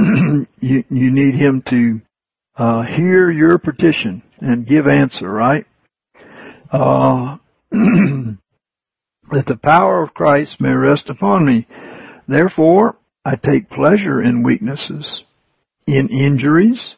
you, 0.60 0.84
you 0.88 1.12
need 1.12 1.34
Him 1.34 1.64
to 1.70 2.00
uh, 2.56 2.84
hear 2.84 3.32
your 3.32 3.58
petition 3.58 4.22
and 4.40 4.68
give 4.68 4.86
answer, 4.86 5.28
right? 5.28 5.66
Uh, 6.72 7.38
that 7.72 8.38
the 9.48 9.60
power 9.64 10.04
of 10.04 10.14
Christ 10.14 10.62
may 10.62 10.74
rest 10.76 11.10
upon 11.10 11.44
me. 11.44 11.68
Therefore, 12.28 12.98
I 13.26 13.36
take 13.36 13.68
pleasure 13.68 14.22
in 14.22 14.44
weaknesses, 14.44 15.24
in 15.88 16.10
injuries, 16.10 16.98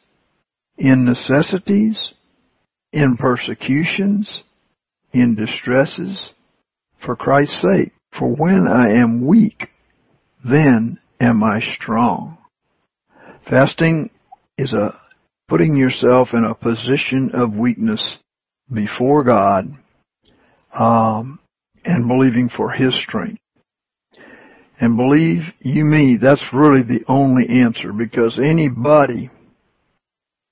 in 0.76 1.06
necessities, 1.06 2.12
in 2.92 3.16
persecutions, 3.16 4.42
in 5.14 5.34
distresses, 5.34 6.33
for 7.04 7.16
Christ's 7.16 7.60
sake. 7.60 7.92
For 8.18 8.28
when 8.28 8.68
I 8.68 9.00
am 9.00 9.26
weak, 9.26 9.68
then 10.44 10.98
am 11.20 11.42
I 11.42 11.60
strong. 11.60 12.38
Fasting 13.48 14.10
is 14.56 14.72
a 14.72 14.98
putting 15.48 15.76
yourself 15.76 16.28
in 16.32 16.44
a 16.44 16.54
position 16.54 17.30
of 17.34 17.56
weakness 17.56 18.18
before 18.72 19.24
God, 19.24 19.76
um, 20.72 21.38
and 21.84 22.08
believing 22.08 22.48
for 22.48 22.70
His 22.70 22.98
strength. 23.02 23.40
And 24.80 24.96
believe 24.96 25.42
you 25.60 25.84
me, 25.84 26.18
that's 26.20 26.44
really 26.52 26.82
the 26.82 27.04
only 27.06 27.46
answer 27.62 27.92
because 27.92 28.38
anybody 28.38 29.30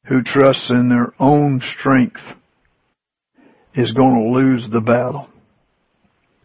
who 0.06 0.22
trusts 0.22 0.70
in 0.70 0.88
their 0.88 1.12
own 1.18 1.60
strength 1.78 2.20
is 3.74 3.92
going 3.92 4.22
to 4.22 4.38
lose 4.38 4.68
the 4.70 4.80
battle. 4.80 5.28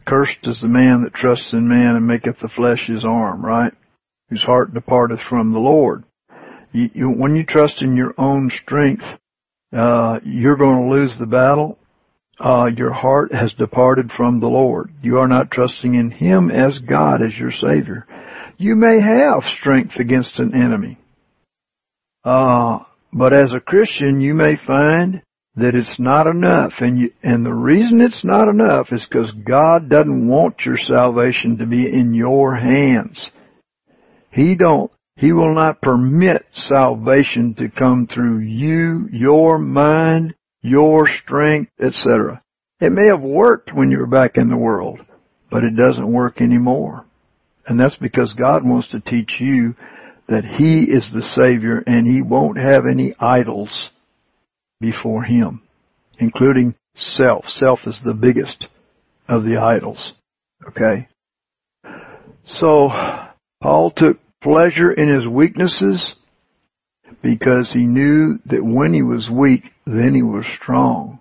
Cursed 0.08 0.46
is 0.46 0.62
the 0.62 0.68
man 0.68 1.02
that 1.02 1.12
trusts 1.12 1.52
in 1.52 1.68
man 1.68 1.94
and 1.94 2.06
maketh 2.06 2.38
the 2.40 2.48
flesh 2.48 2.86
his 2.86 3.04
arm, 3.04 3.44
right? 3.44 3.72
Whose 4.30 4.42
heart 4.42 4.72
departeth 4.72 5.20
from 5.28 5.52
the 5.52 5.58
Lord. 5.58 6.04
You, 6.72 6.88
you, 6.94 7.08
when 7.10 7.36
you 7.36 7.44
trust 7.44 7.82
in 7.82 7.94
your 7.94 8.14
own 8.16 8.50
strength, 8.50 9.04
uh, 9.72 10.20
you're 10.24 10.56
going 10.56 10.88
to 10.88 10.94
lose 10.94 11.16
the 11.18 11.26
battle. 11.26 11.78
Uh, 12.40 12.70
your 12.74 12.92
heart 12.92 13.32
has 13.32 13.52
departed 13.54 14.10
from 14.10 14.40
the 14.40 14.46
Lord. 14.46 14.90
You 15.02 15.18
are 15.18 15.28
not 15.28 15.50
trusting 15.50 15.94
in 15.94 16.10
Him 16.10 16.50
as 16.50 16.78
God, 16.78 17.20
as 17.20 17.36
your 17.36 17.50
Savior. 17.50 18.06
You 18.56 18.76
may 18.76 19.00
have 19.00 19.42
strength 19.58 19.96
against 19.96 20.38
an 20.38 20.54
enemy. 20.54 20.98
Uh, 22.24 22.84
but 23.12 23.32
as 23.32 23.52
a 23.52 23.60
Christian, 23.60 24.20
you 24.20 24.34
may 24.34 24.56
find 24.56 25.22
that 25.58 25.74
it's 25.74 25.98
not 25.98 26.26
enough. 26.26 26.72
And 26.78 26.98
you, 26.98 27.12
and 27.22 27.44
the 27.44 27.54
reason 27.54 28.00
it's 28.00 28.24
not 28.24 28.48
enough 28.48 28.88
is 28.92 29.06
because 29.08 29.32
God 29.32 29.88
doesn't 29.88 30.28
want 30.28 30.64
your 30.64 30.76
salvation 30.76 31.58
to 31.58 31.66
be 31.66 31.86
in 31.86 32.14
your 32.14 32.54
hands. 32.56 33.30
He 34.30 34.56
don't, 34.56 34.90
He 35.16 35.32
will 35.32 35.54
not 35.54 35.82
permit 35.82 36.46
salvation 36.52 37.54
to 37.54 37.70
come 37.70 38.06
through 38.06 38.40
you, 38.40 39.08
your 39.12 39.58
mind, 39.58 40.34
your 40.62 41.08
strength, 41.08 41.72
etc. 41.80 42.42
It 42.80 42.92
may 42.92 43.08
have 43.10 43.22
worked 43.22 43.72
when 43.74 43.90
you 43.90 43.98
were 43.98 44.06
back 44.06 44.36
in 44.36 44.48
the 44.48 44.56
world, 44.56 45.00
but 45.50 45.64
it 45.64 45.76
doesn't 45.76 46.12
work 46.12 46.40
anymore. 46.40 47.04
And 47.66 47.78
that's 47.78 47.96
because 47.96 48.34
God 48.34 48.64
wants 48.64 48.90
to 48.90 49.00
teach 49.00 49.36
you 49.40 49.74
that 50.28 50.44
He 50.44 50.84
is 50.84 51.10
the 51.12 51.22
Savior 51.22 51.82
and 51.86 52.06
He 52.06 52.22
won't 52.22 52.58
have 52.58 52.84
any 52.90 53.14
idols 53.18 53.90
before 54.80 55.22
Him, 55.22 55.62
including 56.18 56.74
self. 56.94 57.44
Self 57.46 57.80
is 57.86 58.00
the 58.04 58.14
biggest 58.14 58.68
of 59.28 59.44
the 59.44 59.56
idols. 59.56 60.14
Okay? 60.66 61.08
So, 62.44 62.88
Paul 63.60 63.90
took 63.90 64.18
pleasure 64.42 64.92
in 64.92 65.08
his 65.08 65.26
weaknesses 65.28 66.14
because 67.22 67.72
he 67.72 67.86
knew 67.86 68.38
that 68.46 68.64
when 68.64 68.94
he 68.94 69.02
was 69.02 69.28
weak, 69.30 69.64
then 69.86 70.14
he 70.14 70.22
was 70.22 70.46
strong 70.46 71.18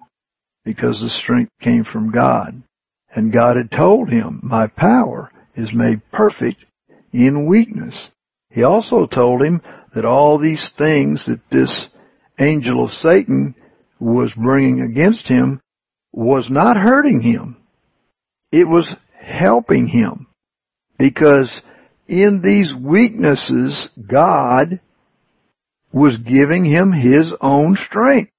because 0.63 0.99
the 0.99 1.09
strength 1.09 1.51
came 1.61 1.83
from 1.83 2.11
God. 2.11 2.61
And 3.09 3.33
God 3.33 3.57
had 3.57 3.71
told 3.71 4.09
him, 4.09 4.41
my 4.43 4.67
power 4.67 5.31
is 5.55 5.71
made 5.73 6.01
perfect 6.11 6.65
in 7.13 7.47
weakness. 7.47 8.09
He 8.49 8.63
also 8.63 9.07
told 9.07 9.41
him 9.41 9.61
that 9.95 10.05
all 10.05 10.37
these 10.37 10.71
things 10.77 11.25
that 11.25 11.41
this 11.49 11.87
angel 12.39 12.83
of 12.83 12.91
Satan 12.91 13.55
was 13.99 14.33
bringing 14.33 14.81
against 14.81 15.27
him 15.27 15.61
was 16.13 16.49
not 16.49 16.77
hurting 16.77 17.21
him. 17.21 17.57
It 18.51 18.67
was 18.67 18.95
helping 19.19 19.87
him. 19.87 20.27
Because 20.97 21.61
in 22.07 22.41
these 22.43 22.73
weaknesses, 22.73 23.89
God 24.09 24.81
was 25.91 26.17
giving 26.17 26.65
him 26.65 26.91
his 26.91 27.33
own 27.41 27.75
strength. 27.75 28.31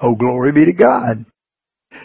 Oh, 0.00 0.14
glory 0.14 0.52
be 0.52 0.66
to 0.66 0.72
God. 0.72 1.24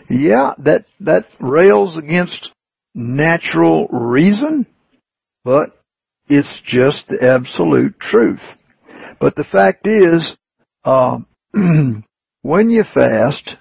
Yeah, 0.09 0.53
that, 0.59 0.85
that 1.01 1.25
rails 1.39 1.97
against 1.97 2.51
natural 2.93 3.87
reason, 3.87 4.67
but 5.43 5.69
it's 6.27 6.61
just 6.63 7.07
the 7.07 7.23
absolute 7.23 7.99
truth. 7.99 8.41
But 9.19 9.35
the 9.35 9.43
fact 9.43 9.85
is, 9.87 10.35
uh, 10.83 11.19
when 11.53 12.69
you 12.69 12.83
fast, 12.93 13.55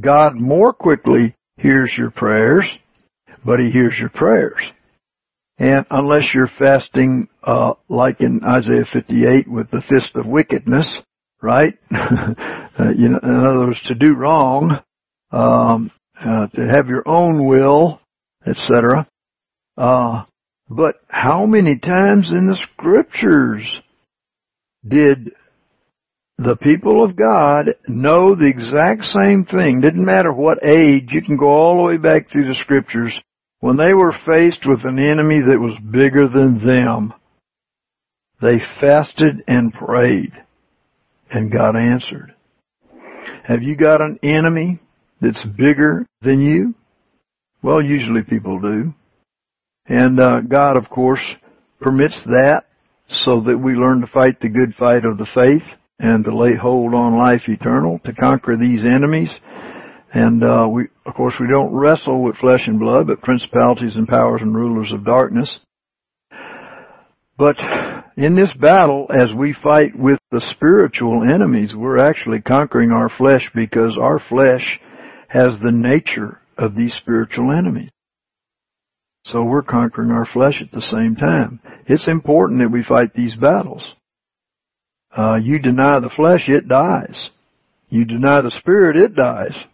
God 0.00 0.34
more 0.36 0.72
quickly 0.72 1.34
hears 1.56 1.94
your 1.96 2.10
prayers, 2.10 2.70
but 3.44 3.60
He 3.60 3.70
hears 3.70 3.96
your 3.98 4.10
prayers. 4.10 4.58
And 5.58 5.86
unless 5.90 6.34
you're 6.34 6.50
fasting, 6.58 7.28
uh, 7.42 7.74
like 7.88 8.20
in 8.20 8.42
Isaiah 8.44 8.84
58 8.92 9.48
with 9.48 9.70
the 9.70 9.82
fist 9.88 10.16
of 10.16 10.26
wickedness, 10.26 11.00
right? 11.40 11.74
uh, 11.94 12.90
you 12.96 13.10
know, 13.10 13.20
in 13.22 13.36
other 13.36 13.66
words, 13.66 13.80
to 13.82 13.94
do 13.94 14.14
wrong, 14.14 14.80
um, 15.30 15.90
uh, 16.20 16.48
to 16.48 16.60
have 16.60 16.88
your 16.88 17.02
own 17.06 17.46
will, 17.46 18.00
etc. 18.44 19.06
Uh, 19.76 20.24
but 20.68 20.96
how 21.08 21.46
many 21.46 21.78
times 21.78 22.30
in 22.30 22.46
the 22.46 22.56
scriptures 22.56 23.80
did 24.86 25.32
the 26.38 26.56
people 26.56 27.04
of 27.04 27.16
God 27.16 27.66
know 27.86 28.34
the 28.34 28.48
exact 28.48 29.04
same 29.04 29.44
thing. 29.44 29.80
Didn't 29.80 30.04
matter 30.04 30.32
what 30.32 30.64
age, 30.64 31.12
you 31.12 31.22
can 31.22 31.36
go 31.36 31.46
all 31.46 31.76
the 31.76 31.82
way 31.84 31.96
back 31.96 32.30
through 32.30 32.46
the 32.46 32.54
scriptures. 32.54 33.20
When 33.60 33.76
they 33.76 33.94
were 33.94 34.12
faced 34.26 34.66
with 34.66 34.84
an 34.84 34.98
enemy 34.98 35.40
that 35.40 35.60
was 35.60 35.78
bigger 35.90 36.28
than 36.28 36.64
them, 36.64 37.14
they 38.42 38.58
fasted 38.80 39.42
and 39.46 39.72
prayed. 39.72 40.32
and 41.30 41.52
God 41.52 41.76
answered. 41.76 42.34
Have 43.44 43.62
you 43.62 43.76
got 43.76 44.00
an 44.00 44.18
enemy 44.22 44.80
that's 45.20 45.44
bigger 45.44 46.06
than 46.20 46.40
you? 46.40 46.74
Well, 47.62 47.82
usually 47.82 48.22
people 48.22 48.60
do. 48.60 48.94
And 49.86 50.20
uh, 50.20 50.42
God, 50.42 50.76
of 50.76 50.90
course, 50.90 51.34
permits 51.80 52.22
that 52.24 52.64
so 53.08 53.42
that 53.42 53.58
we 53.58 53.72
learn 53.72 54.00
to 54.00 54.06
fight 54.06 54.40
the 54.40 54.48
good 54.48 54.74
fight 54.74 55.04
of 55.04 55.18
the 55.18 55.28
faith 55.34 55.66
and 55.98 56.24
to 56.24 56.36
lay 56.36 56.56
hold 56.56 56.94
on 56.94 57.16
life 57.16 57.48
eternal 57.48 57.98
to 58.04 58.12
conquer 58.12 58.56
these 58.56 58.84
enemies. 58.84 59.38
And 60.12 60.42
uh, 60.42 60.68
we, 60.70 60.88
of 61.06 61.14
course, 61.14 61.34
we 61.40 61.48
don't 61.48 61.74
wrestle 61.74 62.22
with 62.22 62.36
flesh 62.36 62.68
and 62.68 62.78
blood, 62.78 63.08
but 63.08 63.20
principalities 63.20 63.96
and 63.96 64.06
powers 64.06 64.42
and 64.42 64.54
rulers 64.54 64.92
of 64.92 65.04
darkness. 65.04 65.58
But 67.36 67.56
in 68.16 68.36
this 68.36 68.52
battle, 68.52 69.10
as 69.10 69.32
we 69.32 69.52
fight 69.52 69.98
with 69.98 70.20
the 70.30 70.40
spiritual 70.40 71.24
enemies, 71.28 71.74
we're 71.76 71.98
actually 71.98 72.40
conquering 72.40 72.92
our 72.92 73.08
flesh 73.08 73.50
because 73.54 73.98
our 74.00 74.20
flesh 74.20 74.80
has 75.28 75.58
the 75.58 75.72
nature 75.72 76.40
of 76.56 76.76
these 76.76 76.94
spiritual 76.94 77.50
enemies. 77.50 77.90
So 79.24 79.42
we're 79.42 79.62
conquering 79.62 80.10
our 80.10 80.26
flesh 80.26 80.62
at 80.62 80.70
the 80.70 80.82
same 80.82 81.16
time. 81.16 81.60
It's 81.88 82.06
important 82.06 82.60
that 82.60 82.70
we 82.70 82.84
fight 82.84 83.14
these 83.14 83.34
battles. 83.34 83.94
Uh, 85.16 85.36
you 85.40 85.58
deny 85.58 86.00
the 86.00 86.10
flesh, 86.10 86.48
it 86.48 86.66
dies. 86.66 87.30
You 87.88 88.04
deny 88.04 88.40
the 88.40 88.50
spirit, 88.50 88.96
it 88.96 89.14
dies. 89.14 89.64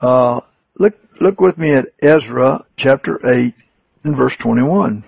Uh, 0.00 0.40
look, 0.78 0.94
look 1.20 1.40
with 1.40 1.58
me 1.58 1.74
at 1.74 1.86
Ezra 2.00 2.64
chapter 2.76 3.18
8 3.28 3.54
and 4.04 4.16
verse 4.16 4.36
21. 4.40 5.04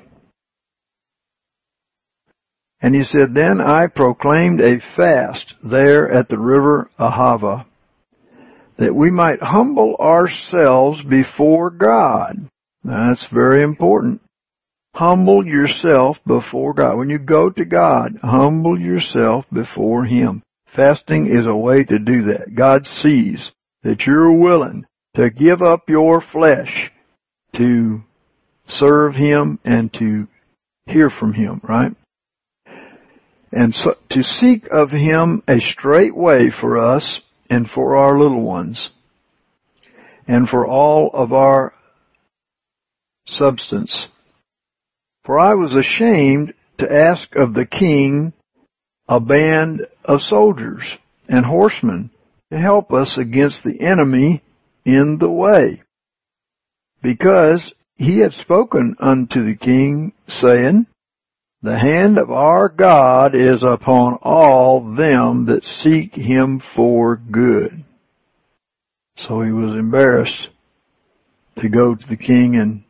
And 2.80 2.96
he 2.96 3.04
said, 3.04 3.32
Then 3.32 3.60
I 3.60 3.86
proclaimed 3.86 4.60
a 4.60 4.80
fast 4.96 5.54
there 5.62 6.10
at 6.10 6.28
the 6.28 6.38
river 6.38 6.90
Ahava, 6.98 7.64
that 8.76 8.94
we 8.94 9.12
might 9.12 9.40
humble 9.40 9.94
ourselves 10.00 11.00
before 11.04 11.70
God. 11.70 12.48
That's 12.82 13.28
very 13.32 13.62
important. 13.62 14.20
Humble 14.94 15.46
yourself 15.46 16.18
before 16.26 16.74
God. 16.74 16.98
When 16.98 17.08
you 17.08 17.18
go 17.18 17.48
to 17.50 17.64
God, 17.64 18.18
humble 18.22 18.78
yourself 18.78 19.46
before 19.52 20.04
Him. 20.04 20.42
Fasting 20.76 21.26
is 21.26 21.46
a 21.46 21.56
way 21.56 21.84
to 21.84 21.98
do 21.98 22.22
that. 22.24 22.54
God 22.54 22.86
sees 22.86 23.52
that 23.82 24.06
you're 24.06 24.38
willing 24.38 24.84
to 25.16 25.30
give 25.30 25.62
up 25.62 25.88
your 25.88 26.20
flesh 26.20 26.90
to 27.56 28.02
serve 28.66 29.14
Him 29.14 29.58
and 29.64 29.92
to 29.94 30.28
hear 30.86 31.10
from 31.10 31.32
Him, 31.32 31.60
right? 31.66 31.92
And 33.50 33.74
so, 33.74 33.96
to 34.10 34.22
seek 34.22 34.68
of 34.70 34.90
Him 34.90 35.42
a 35.48 35.58
straight 35.60 36.16
way 36.16 36.50
for 36.50 36.78
us 36.78 37.20
and 37.50 37.68
for 37.68 37.96
our 37.96 38.18
little 38.18 38.42
ones 38.42 38.90
and 40.26 40.48
for 40.48 40.66
all 40.66 41.10
of 41.12 41.32
our 41.32 41.74
substance. 43.26 44.08
For 45.24 45.38
I 45.38 45.54
was 45.54 45.74
ashamed 45.74 46.54
to 46.78 46.92
ask 46.92 47.34
of 47.36 47.54
the 47.54 47.66
king 47.66 48.32
a 49.08 49.20
band 49.20 49.86
of 50.04 50.20
soldiers 50.20 50.82
and 51.28 51.44
horsemen 51.44 52.10
to 52.50 52.58
help 52.58 52.92
us 52.92 53.18
against 53.18 53.62
the 53.62 53.80
enemy 53.80 54.42
in 54.84 55.18
the 55.18 55.30
way. 55.30 55.82
Because 57.02 57.72
he 57.96 58.20
had 58.20 58.32
spoken 58.32 58.96
unto 58.98 59.44
the 59.44 59.56
king, 59.56 60.12
saying, 60.26 60.86
the 61.62 61.78
hand 61.78 62.18
of 62.18 62.30
our 62.30 62.68
God 62.68 63.36
is 63.36 63.62
upon 63.62 64.18
all 64.22 64.94
them 64.96 65.46
that 65.46 65.62
seek 65.62 66.14
him 66.14 66.60
for 66.74 67.16
good. 67.16 67.84
So 69.16 69.42
he 69.42 69.52
was 69.52 69.72
embarrassed 69.72 70.48
to 71.58 71.68
go 71.68 71.94
to 71.94 72.08
the 72.08 72.16
king 72.16 72.56
and 72.56 72.82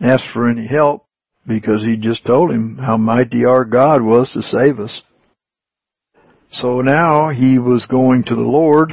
ask 0.00 0.24
for 0.32 0.48
any 0.48 0.66
help 0.66 1.04
because 1.46 1.82
he 1.82 1.96
just 1.96 2.24
told 2.24 2.50
him 2.50 2.78
how 2.78 2.96
mighty 2.96 3.44
our 3.44 3.64
God 3.64 4.02
was 4.02 4.30
to 4.32 4.42
save 4.42 4.78
us. 4.78 5.02
So 6.50 6.80
now 6.80 7.30
he 7.30 7.58
was 7.58 7.86
going 7.86 8.24
to 8.24 8.34
the 8.34 8.42
Lord, 8.42 8.92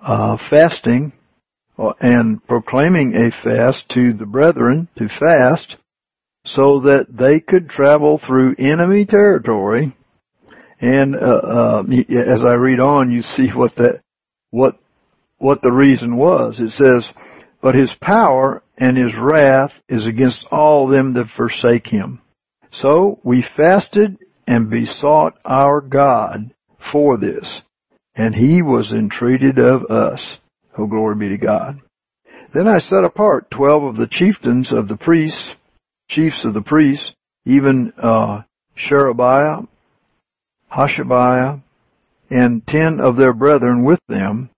uh, 0.00 0.36
fasting 0.50 1.12
uh, 1.78 1.92
and 2.00 2.46
proclaiming 2.46 3.14
a 3.14 3.30
fast 3.42 3.88
to 3.90 4.12
the 4.12 4.26
brethren 4.26 4.88
to 4.96 5.08
fast 5.08 5.76
so 6.44 6.80
that 6.80 7.06
they 7.10 7.40
could 7.40 7.68
travel 7.68 8.20
through 8.24 8.56
enemy 8.58 9.06
territory. 9.06 9.94
And 10.80 11.16
uh, 11.16 11.18
uh, 11.18 11.82
as 12.10 12.42
I 12.44 12.54
read 12.54 12.80
on, 12.80 13.10
you 13.10 13.22
see 13.22 13.48
what 13.54 13.74
that 13.76 14.02
what 14.50 14.78
what 15.38 15.62
the 15.62 15.72
reason 15.72 16.16
was. 16.16 16.58
It 16.60 16.70
says, 16.70 17.08
"But 17.60 17.74
his 17.74 17.94
power 18.00 18.62
and 18.76 18.96
his 18.96 19.16
wrath 19.16 19.72
is 19.88 20.06
against 20.06 20.46
all 20.50 20.86
them 20.86 21.14
that 21.14 21.28
forsake 21.36 21.86
him." 21.88 22.20
So 22.70 23.18
we 23.24 23.42
fasted 23.42 24.18
and 24.46 24.70
besought 24.70 25.38
our 25.44 25.80
God 25.80 26.52
for 26.92 27.16
this, 27.16 27.62
and 28.14 28.34
he 28.34 28.62
was 28.62 28.92
entreated 28.92 29.58
of 29.58 29.84
us. 29.86 30.38
Oh, 30.76 30.86
glory 30.86 31.16
be 31.16 31.28
to 31.30 31.38
God. 31.38 31.80
Then 32.54 32.68
I 32.68 32.78
set 32.78 33.04
apart 33.04 33.50
twelve 33.50 33.82
of 33.82 33.96
the 33.96 34.06
chieftains 34.06 34.72
of 34.72 34.88
the 34.88 34.96
priests 34.96 35.54
chiefs 36.08 36.44
of 36.44 36.54
the 36.54 36.62
priests, 36.62 37.12
even 37.44 37.92
uh, 37.96 38.42
Sherebiah, 38.74 39.62
Hashabiah, 40.72 41.62
and 42.30 42.66
ten 42.66 43.00
of 43.00 43.16
their 43.16 43.32
brethren 43.32 43.84
with 43.84 44.00
them, 44.08 44.50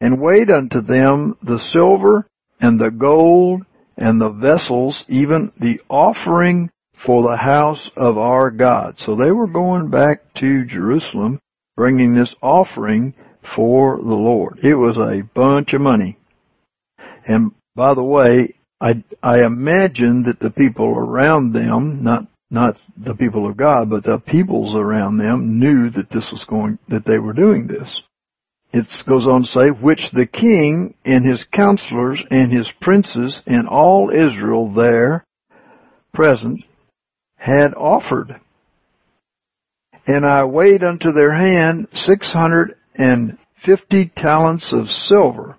and 0.00 0.20
weighed 0.20 0.50
unto 0.50 0.80
them 0.80 1.36
the 1.42 1.58
silver 1.58 2.26
and 2.64 2.80
the 2.80 2.90
gold 2.90 3.62
and 3.98 4.18
the 4.18 4.30
vessels, 4.30 5.04
even 5.08 5.52
the 5.60 5.80
offering 5.90 6.70
for 7.04 7.22
the 7.22 7.36
house 7.36 7.90
of 7.94 8.16
our 8.16 8.50
God. 8.50 8.94
So 8.98 9.14
they 9.14 9.30
were 9.30 9.46
going 9.46 9.90
back 9.90 10.22
to 10.38 10.64
Jerusalem, 10.64 11.40
bringing 11.76 12.14
this 12.14 12.34
offering 12.42 13.14
for 13.54 13.98
the 13.98 14.14
Lord. 14.30 14.60
It 14.62 14.74
was 14.74 14.96
a 14.96 15.28
bunch 15.34 15.74
of 15.74 15.82
money. 15.82 16.16
And 17.26 17.52
by 17.76 17.92
the 17.92 18.02
way, 18.02 18.54
I, 18.80 19.04
I 19.22 19.44
imagine 19.44 20.22
that 20.22 20.40
the 20.40 20.50
people 20.50 20.96
around 20.96 21.52
them, 21.52 22.02
not 22.02 22.28
not 22.50 22.76
the 22.96 23.16
people 23.16 23.48
of 23.48 23.56
God, 23.56 23.90
but 23.90 24.04
the 24.04 24.22
peoples 24.24 24.76
around 24.76 25.18
them 25.18 25.58
knew 25.58 25.90
that 25.90 26.08
this 26.10 26.28
was 26.30 26.46
going, 26.48 26.78
that 26.88 27.04
they 27.04 27.18
were 27.18 27.32
doing 27.32 27.66
this. 27.66 28.02
It 28.76 28.86
goes 29.08 29.28
on 29.28 29.42
to 29.42 29.46
say, 29.46 29.68
which 29.68 30.10
the 30.12 30.26
king 30.26 30.96
and 31.04 31.24
his 31.24 31.46
counselors 31.52 32.20
and 32.28 32.52
his 32.52 32.68
princes 32.80 33.40
and 33.46 33.68
all 33.68 34.10
Israel 34.10 34.74
there 34.74 35.24
present 36.12 36.64
had 37.36 37.72
offered. 37.74 38.34
And 40.08 40.26
I 40.26 40.46
weighed 40.46 40.82
unto 40.82 41.12
their 41.12 41.32
hand 41.32 41.86
six 41.92 42.32
hundred 42.32 42.74
and 42.96 43.38
fifty 43.64 44.10
talents 44.16 44.72
of 44.72 44.88
silver 44.88 45.56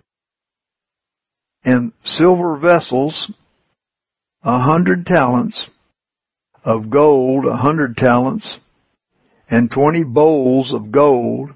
and 1.63 1.93
silver 2.03 2.57
vessels, 2.57 3.31
a 4.43 4.59
hundred 4.59 5.05
talents, 5.05 5.69
of 6.65 6.89
gold, 6.89 7.45
a 7.45 7.55
hundred 7.55 7.95
talents, 7.95 8.57
and 9.49 9.71
twenty 9.71 10.03
bowls 10.03 10.73
of 10.73 10.91
gold, 10.91 11.51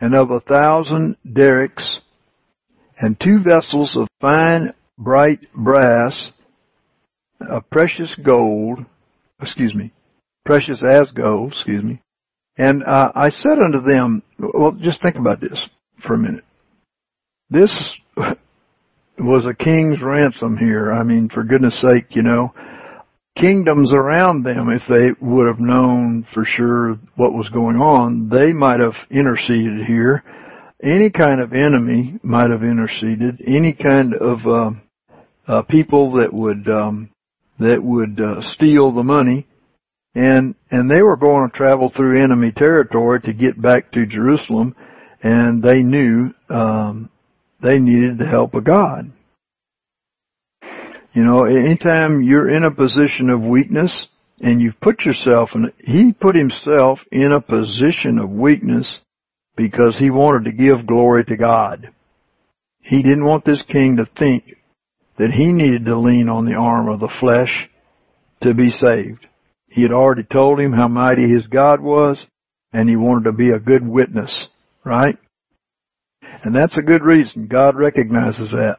and 0.00 0.14
of 0.14 0.30
a 0.30 0.40
thousand 0.40 1.16
darics, 1.26 1.98
and 2.98 3.18
two 3.18 3.38
vessels 3.42 3.96
of 3.96 4.08
fine 4.20 4.72
bright 4.96 5.40
brass, 5.54 6.30
of 7.40 7.68
precious 7.70 8.14
gold, 8.24 8.80
excuse 9.40 9.74
me, 9.74 9.92
precious 10.44 10.82
as 10.82 11.10
gold, 11.12 11.52
excuse 11.52 11.82
me. 11.82 12.00
And 12.56 12.82
uh, 12.82 13.12
I 13.14 13.30
said 13.30 13.58
unto 13.58 13.80
them, 13.80 14.22
well, 14.38 14.76
just 14.80 15.00
think 15.00 15.16
about 15.16 15.40
this 15.40 15.68
for 16.04 16.14
a 16.14 16.18
minute. 16.18 16.44
This 17.50 17.96
was 19.18 19.46
a 19.46 19.54
king's 19.54 20.02
ransom 20.02 20.56
here. 20.56 20.92
I 20.92 21.04
mean, 21.04 21.28
for 21.28 21.44
goodness 21.44 21.80
sake, 21.80 22.16
you 22.16 22.22
know, 22.22 22.52
kingdoms 23.40 23.92
around 23.92 24.42
them, 24.42 24.68
if 24.70 24.82
they 24.88 25.10
would 25.20 25.46
have 25.46 25.60
known 25.60 26.26
for 26.34 26.44
sure 26.44 26.94
what 27.16 27.32
was 27.32 27.48
going 27.50 27.76
on, 27.76 28.28
they 28.28 28.52
might 28.52 28.80
have 28.80 28.94
interceded 29.10 29.86
here. 29.86 30.22
Any 30.82 31.10
kind 31.10 31.40
of 31.40 31.52
enemy 31.52 32.18
might 32.22 32.50
have 32.50 32.62
interceded. 32.62 33.42
Any 33.46 33.72
kind 33.72 34.14
of 34.14 34.38
uh, 34.46 34.70
uh, 35.46 35.62
people 35.62 36.12
that 36.18 36.32
would 36.32 36.68
um, 36.68 37.10
that 37.58 37.82
would 37.82 38.20
uh, 38.20 38.42
steal 38.42 38.92
the 38.92 39.02
money, 39.02 39.46
and 40.14 40.54
and 40.70 40.90
they 40.90 41.02
were 41.02 41.16
going 41.16 41.50
to 41.50 41.56
travel 41.56 41.90
through 41.94 42.22
enemy 42.22 42.52
territory 42.52 43.20
to 43.22 43.32
get 43.32 43.60
back 43.60 43.90
to 43.92 44.06
Jerusalem, 44.06 44.76
and 45.22 45.62
they 45.62 45.82
knew 45.82 46.30
um, 46.48 47.10
they 47.60 47.78
needed 47.78 48.18
the 48.18 48.28
help 48.28 48.54
of 48.54 48.64
God. 48.64 49.10
You 51.18 51.24
know, 51.24 51.42
anytime 51.46 52.22
you're 52.22 52.48
in 52.48 52.62
a 52.62 52.70
position 52.70 53.28
of 53.28 53.42
weakness 53.42 54.06
and 54.38 54.60
you've 54.60 54.78
put 54.80 55.00
yourself 55.00 55.50
in, 55.52 55.72
he 55.80 56.12
put 56.12 56.36
himself 56.36 57.00
in 57.10 57.32
a 57.32 57.40
position 57.40 58.20
of 58.20 58.30
weakness 58.30 59.00
because 59.56 59.98
he 59.98 60.10
wanted 60.10 60.44
to 60.44 60.56
give 60.56 60.86
glory 60.86 61.24
to 61.24 61.36
God. 61.36 61.90
He 62.82 63.02
didn't 63.02 63.26
want 63.26 63.44
this 63.44 63.64
king 63.64 63.96
to 63.96 64.06
think 64.16 64.54
that 65.18 65.32
he 65.32 65.48
needed 65.48 65.86
to 65.86 65.98
lean 65.98 66.28
on 66.28 66.44
the 66.44 66.54
arm 66.54 66.88
of 66.88 67.00
the 67.00 67.12
flesh 67.18 67.68
to 68.42 68.54
be 68.54 68.70
saved. 68.70 69.26
He 69.66 69.82
had 69.82 69.90
already 69.90 70.22
told 70.22 70.60
him 70.60 70.72
how 70.72 70.86
mighty 70.86 71.28
his 71.28 71.48
God 71.48 71.80
was, 71.80 72.24
and 72.72 72.88
he 72.88 72.94
wanted 72.94 73.24
to 73.24 73.32
be 73.32 73.50
a 73.50 73.58
good 73.58 73.84
witness, 73.84 74.46
right? 74.84 75.16
And 76.44 76.54
that's 76.54 76.78
a 76.78 76.82
good 76.82 77.02
reason. 77.02 77.48
God 77.48 77.74
recognizes 77.74 78.52
that. 78.52 78.78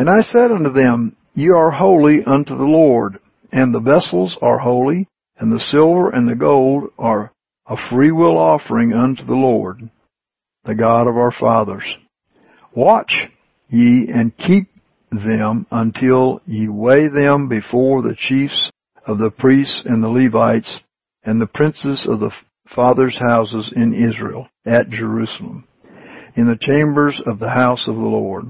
And 0.00 0.08
I 0.08 0.22
said 0.22 0.50
unto 0.50 0.72
them, 0.72 1.14
Ye 1.34 1.50
are 1.50 1.70
holy 1.70 2.24
unto 2.24 2.56
the 2.56 2.64
Lord, 2.64 3.18
and 3.52 3.74
the 3.74 3.82
vessels 3.82 4.38
are 4.40 4.56
holy, 4.56 5.06
and 5.36 5.52
the 5.52 5.60
silver 5.60 6.08
and 6.08 6.26
the 6.26 6.36
gold 6.36 6.84
are 6.98 7.30
a 7.66 7.76
freewill 7.76 8.38
offering 8.38 8.94
unto 8.94 9.26
the 9.26 9.34
Lord, 9.34 9.90
the 10.64 10.74
God 10.74 11.06
of 11.06 11.18
our 11.18 11.30
fathers. 11.30 11.84
Watch 12.74 13.28
ye 13.68 14.08
and 14.10 14.34
keep 14.38 14.68
them 15.10 15.66
until 15.70 16.40
ye 16.46 16.66
weigh 16.66 17.08
them 17.08 17.50
before 17.50 18.00
the 18.00 18.16
chiefs 18.16 18.70
of 19.06 19.18
the 19.18 19.30
priests 19.30 19.82
and 19.84 20.02
the 20.02 20.08
Levites 20.08 20.80
and 21.24 21.38
the 21.38 21.46
princes 21.46 22.06
of 22.08 22.20
the 22.20 22.32
fathers' 22.74 23.18
houses 23.18 23.70
in 23.76 23.92
Israel 23.92 24.48
at 24.64 24.88
Jerusalem, 24.88 25.68
in 26.36 26.46
the 26.46 26.56
chambers 26.58 27.20
of 27.26 27.38
the 27.38 27.50
house 27.50 27.86
of 27.86 27.96
the 27.96 28.00
Lord. 28.00 28.46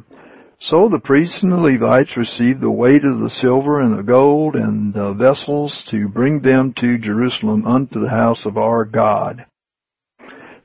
So 0.63 0.91
the 0.91 1.01
priests 1.01 1.43
and 1.43 1.53
the 1.53 1.57
Levites 1.57 2.19
received 2.19 2.61
the 2.61 2.71
weight 2.71 3.03
of 3.03 3.19
the 3.19 3.31
silver 3.31 3.81
and 3.81 3.99
the 3.99 4.03
gold 4.03 4.55
and 4.55 4.93
the 4.93 5.15
vessels 5.15 5.87
to 5.91 6.07
bring 6.07 6.43
them 6.43 6.75
to 6.75 6.99
Jerusalem 6.99 7.67
unto 7.67 7.99
the 7.99 8.11
house 8.11 8.45
of 8.45 8.59
our 8.59 8.85
God. 8.85 9.47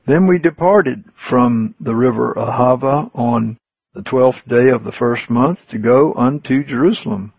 Then 0.06 0.26
we 0.26 0.38
departed 0.38 1.04
from 1.28 1.74
the 1.80 1.94
river 1.94 2.34
Ahava 2.36 3.10
on 3.14 3.56
the 3.94 4.02
twelfth 4.02 4.46
day 4.46 4.68
of 4.68 4.84
the 4.84 4.92
first 4.92 5.30
month 5.30 5.60
to 5.70 5.78
go 5.78 6.12
unto 6.12 6.62
Jerusalem. 6.62 7.32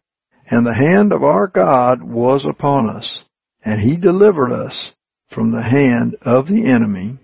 And 0.49 0.65
the 0.65 0.73
hand 0.73 1.13
of 1.13 1.23
our 1.23 1.45
God 1.45 2.01
was 2.01 2.43
upon 2.43 2.89
us, 2.89 3.23
and 3.63 3.79
he 3.79 3.97
delivered 3.97 4.51
us 4.51 4.93
from 5.29 5.51
the 5.51 5.61
hand 5.61 6.15
of 6.23 6.47
the 6.47 6.65
enemy, 6.65 7.19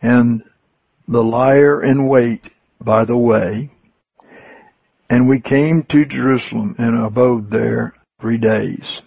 and 0.00 0.44
the 1.08 1.24
lier 1.24 1.82
in 1.82 2.06
wait 2.06 2.48
by 2.80 3.04
the 3.04 3.16
way. 3.16 3.70
And 5.10 5.28
we 5.28 5.40
came 5.40 5.84
to 5.90 6.06
Jerusalem 6.06 6.76
and 6.78 7.04
abode 7.04 7.50
there 7.50 7.94
three 8.20 8.38
days. 8.38 9.02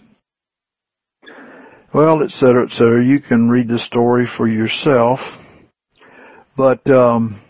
Well, 1.94 2.22
etc., 2.22 2.66
etc. 2.66 3.02
You 3.02 3.20
can 3.20 3.48
read 3.48 3.68
the 3.68 3.78
story 3.78 4.26
for 4.36 4.46
yourself. 4.46 5.18
But 6.58 6.88
um, 6.90 7.40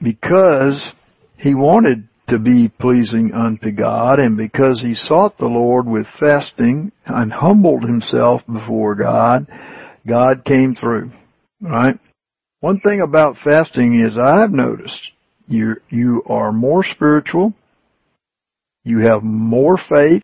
because 0.00 0.92
he 1.38 1.54
wanted 1.54 2.08
to 2.28 2.38
be 2.38 2.72
pleasing 2.80 3.32
unto 3.34 3.70
God, 3.70 4.18
and 4.18 4.38
because 4.38 4.80
he 4.80 4.94
sought 4.94 5.36
the 5.36 5.44
Lord 5.44 5.86
with 5.86 6.06
fasting 6.18 6.90
and 7.04 7.30
humbled 7.30 7.82
himself 7.82 8.40
before 8.50 8.94
God, 8.94 9.46
God 10.08 10.46
came 10.46 10.74
through. 10.74 11.10
Right? 11.60 11.98
One 12.60 12.80
thing 12.80 13.02
about 13.02 13.36
fasting 13.44 14.00
is 14.00 14.16
I've 14.16 14.52
noticed 14.52 15.12
you 15.46 15.76
you 15.88 16.22
are 16.26 16.52
more 16.52 16.84
spiritual. 16.84 17.54
You 18.84 19.00
have 19.00 19.22
more 19.22 19.78
faith. 19.78 20.22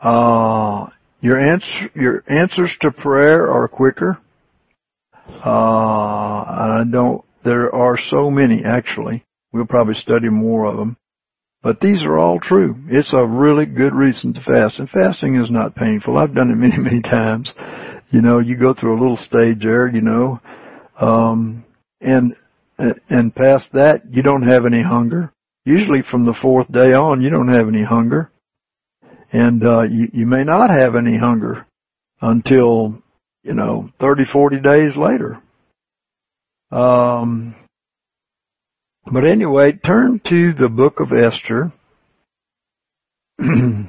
Uh, 0.00 0.88
your 1.20 1.38
answer 1.38 1.90
your 1.94 2.24
answers 2.28 2.76
to 2.80 2.90
prayer 2.90 3.50
are 3.50 3.68
quicker. 3.68 4.18
Uh, 5.44 5.50
I 5.50 6.84
don't. 6.90 7.24
There 7.44 7.74
are 7.74 7.96
so 7.96 8.30
many 8.30 8.64
actually. 8.64 9.24
We'll 9.52 9.66
probably 9.66 9.94
study 9.94 10.28
more 10.28 10.66
of 10.66 10.76
them. 10.76 10.96
But 11.62 11.80
these 11.80 12.04
are 12.04 12.18
all 12.18 12.40
true. 12.40 12.74
It's 12.88 13.12
a 13.12 13.24
really 13.24 13.66
good 13.66 13.94
reason 13.94 14.34
to 14.34 14.40
fast. 14.40 14.80
And 14.80 14.90
fasting 14.90 15.36
is 15.36 15.50
not 15.50 15.76
painful. 15.76 16.18
I've 16.18 16.34
done 16.34 16.50
it 16.50 16.56
many, 16.56 16.76
many 16.78 17.02
times. 17.02 17.54
You 18.08 18.20
know, 18.20 18.40
you 18.40 18.56
go 18.56 18.74
through 18.74 18.98
a 18.98 19.00
little 19.00 19.16
stage 19.16 19.62
there, 19.62 19.88
you 19.88 20.00
know, 20.00 20.40
um, 20.98 21.64
and 22.00 22.34
and 23.08 23.34
past 23.34 23.72
that, 23.72 24.02
you 24.10 24.22
don't 24.22 24.48
have 24.48 24.66
any 24.66 24.82
hunger. 24.82 25.32
Usually 25.64 26.00
from 26.02 26.26
the 26.26 26.34
fourth 26.40 26.70
day 26.70 26.92
on, 26.92 27.22
you 27.22 27.30
don't 27.30 27.48
have 27.48 27.68
any 27.68 27.84
hunger. 27.84 28.30
And, 29.32 29.64
uh, 29.64 29.82
you, 29.82 30.08
you 30.12 30.26
may 30.26 30.44
not 30.44 30.70
have 30.70 30.94
any 30.94 31.16
hunger 31.16 31.66
until, 32.20 33.02
you 33.42 33.54
know, 33.54 33.90
30, 34.00 34.24
40 34.24 34.60
days 34.60 34.96
later. 34.96 35.40
Um, 36.70 37.54
but 39.10 39.24
anyway, 39.24 39.72
turn 39.72 40.20
to 40.28 40.52
the 40.52 40.68
book 40.68 41.00
of 41.00 41.12
Esther. 41.12 41.72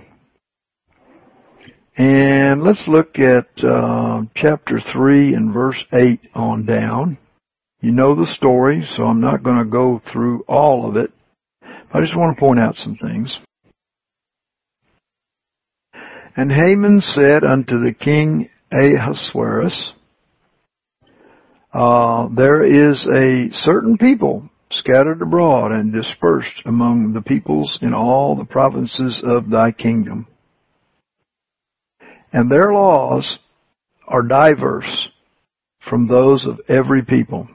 and 1.97 2.63
let's 2.63 2.87
look 2.87 3.19
at 3.19 3.47
uh, 3.63 4.23
chapter 4.35 4.79
3 4.79 5.33
and 5.33 5.53
verse 5.53 5.83
8 5.93 6.19
on 6.33 6.65
down. 6.65 7.17
You 7.83 7.91
know 7.91 8.15
the 8.15 8.25
story, 8.25 8.81
so 8.95 9.03
I'm 9.03 9.19
not 9.19 9.43
going 9.43 9.57
to 9.57 9.65
go 9.65 9.99
through 9.99 10.45
all 10.47 10.87
of 10.87 10.95
it. 10.95 11.11
I 11.93 11.99
just 11.99 12.15
want 12.15 12.33
to 12.33 12.39
point 12.39 12.57
out 12.57 12.75
some 12.75 12.95
things. 12.95 13.37
And 16.37 16.49
Haman 16.49 17.01
said 17.01 17.43
unto 17.43 17.79
the 17.79 17.93
king 17.93 18.49
Ahasuerus, 18.71 19.91
uh, 21.73 22.29
there 22.33 22.63
is 22.63 23.05
a 23.05 23.49
certain 23.51 23.97
people 23.97 24.49
scattered 24.69 25.21
abroad 25.21 25.73
and 25.73 25.91
dispersed 25.91 26.61
among 26.65 27.11
the 27.11 27.21
peoples 27.21 27.79
in 27.81 27.93
all 27.93 28.37
the 28.37 28.45
provinces 28.45 29.21
of 29.21 29.49
thy 29.49 29.73
kingdom. 29.73 30.25
And 32.31 32.49
their 32.49 32.71
laws 32.71 33.39
are 34.07 34.23
diverse 34.23 35.09
from 35.81 36.07
those 36.07 36.45
of 36.45 36.61
every 36.69 37.03
people. 37.03 37.49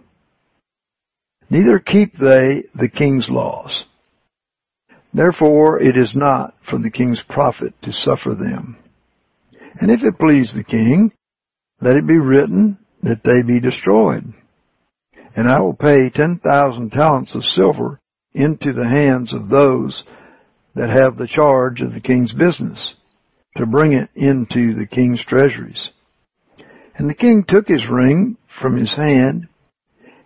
Neither 1.50 1.78
keep 1.78 2.12
they 2.14 2.64
the 2.74 2.90
king's 2.92 3.28
laws. 3.30 3.84
Therefore 5.14 5.80
it 5.80 5.96
is 5.96 6.14
not 6.14 6.54
for 6.68 6.78
the 6.78 6.90
king's 6.90 7.22
profit 7.28 7.74
to 7.82 7.92
suffer 7.92 8.34
them. 8.34 8.76
And 9.80 9.90
if 9.90 10.02
it 10.02 10.18
please 10.18 10.52
the 10.54 10.64
king, 10.64 11.12
let 11.80 11.96
it 11.96 12.06
be 12.06 12.18
written 12.18 12.78
that 13.02 13.22
they 13.24 13.42
be 13.42 13.61
destroyed. 13.61 14.24
And 15.34 15.48
I 15.48 15.61
will 15.61 15.74
pay 15.74 16.11
ten 16.11 16.38
thousand 16.38 16.90
talents 16.90 17.34
of 17.34 17.44
silver 17.44 18.00
into 18.34 18.72
the 18.72 18.88
hands 18.88 19.32
of 19.32 19.48
those 19.48 20.04
that 20.74 20.90
have 20.90 21.16
the 21.16 21.28
charge 21.28 21.80
of 21.80 21.92
the 21.92 22.00
king's 22.00 22.32
business, 22.32 22.94
to 23.56 23.66
bring 23.66 23.92
it 23.92 24.11
into 24.14 24.74
the 24.74 24.87
king's 24.87 25.24
treasuries. 25.24 25.90
And 26.96 27.08
the 27.08 27.14
king 27.14 27.44
took 27.46 27.68
his 27.68 27.88
ring 27.88 28.37
from 28.61 28.76
his 28.76 28.94
hand, 28.94 29.48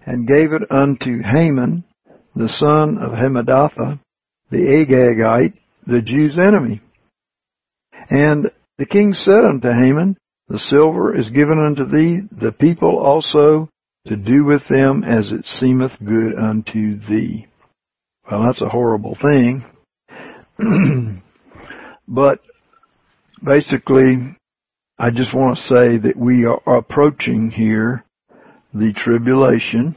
and 0.06 0.26
gave 0.26 0.52
it 0.52 0.70
unto 0.70 1.22
Haman, 1.22 1.84
the 2.34 2.48
son 2.48 2.98
of 2.98 3.12
Hammedatha, 3.12 4.00
the 4.50 4.58
Agagite, 4.58 5.58
the 5.86 6.02
Jews' 6.02 6.38
enemy. 6.38 6.80
And 8.10 8.50
the 8.78 8.86
king 8.86 9.12
said 9.12 9.44
unto 9.44 9.68
Haman, 9.68 10.16
The 10.48 10.58
silver 10.58 11.16
is 11.16 11.30
given 11.30 11.58
unto 11.58 11.84
thee, 11.84 12.22
the 12.30 12.52
people 12.52 12.98
also 12.98 13.68
to 14.06 14.16
do 14.16 14.44
with 14.44 14.62
them 14.68 15.04
as 15.04 15.30
it 15.30 15.44
seemeth 15.44 15.92
good 16.04 16.34
unto 16.34 16.98
thee. 16.98 17.46
Well, 18.28 18.44
that's 18.44 18.60
a 18.60 18.68
horrible 18.68 19.16
thing. 19.20 19.64
but 22.08 22.40
basically, 23.44 24.36
I 24.98 25.10
just 25.10 25.34
want 25.34 25.56
to 25.56 25.62
say 25.62 25.98
that 25.98 26.16
we 26.16 26.44
are 26.44 26.78
approaching 26.78 27.50
here 27.50 28.04
the 28.74 28.92
tribulation. 28.92 29.96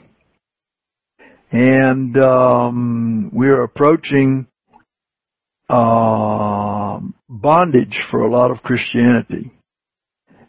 And 1.52 2.18
um, 2.18 3.32
we're 3.34 3.64
approaching 3.64 4.48
uh, 5.70 7.00
bondage 7.30 8.04
for 8.10 8.22
a 8.22 8.30
lot 8.30 8.52
of 8.52 8.62
Christianity, 8.62 9.52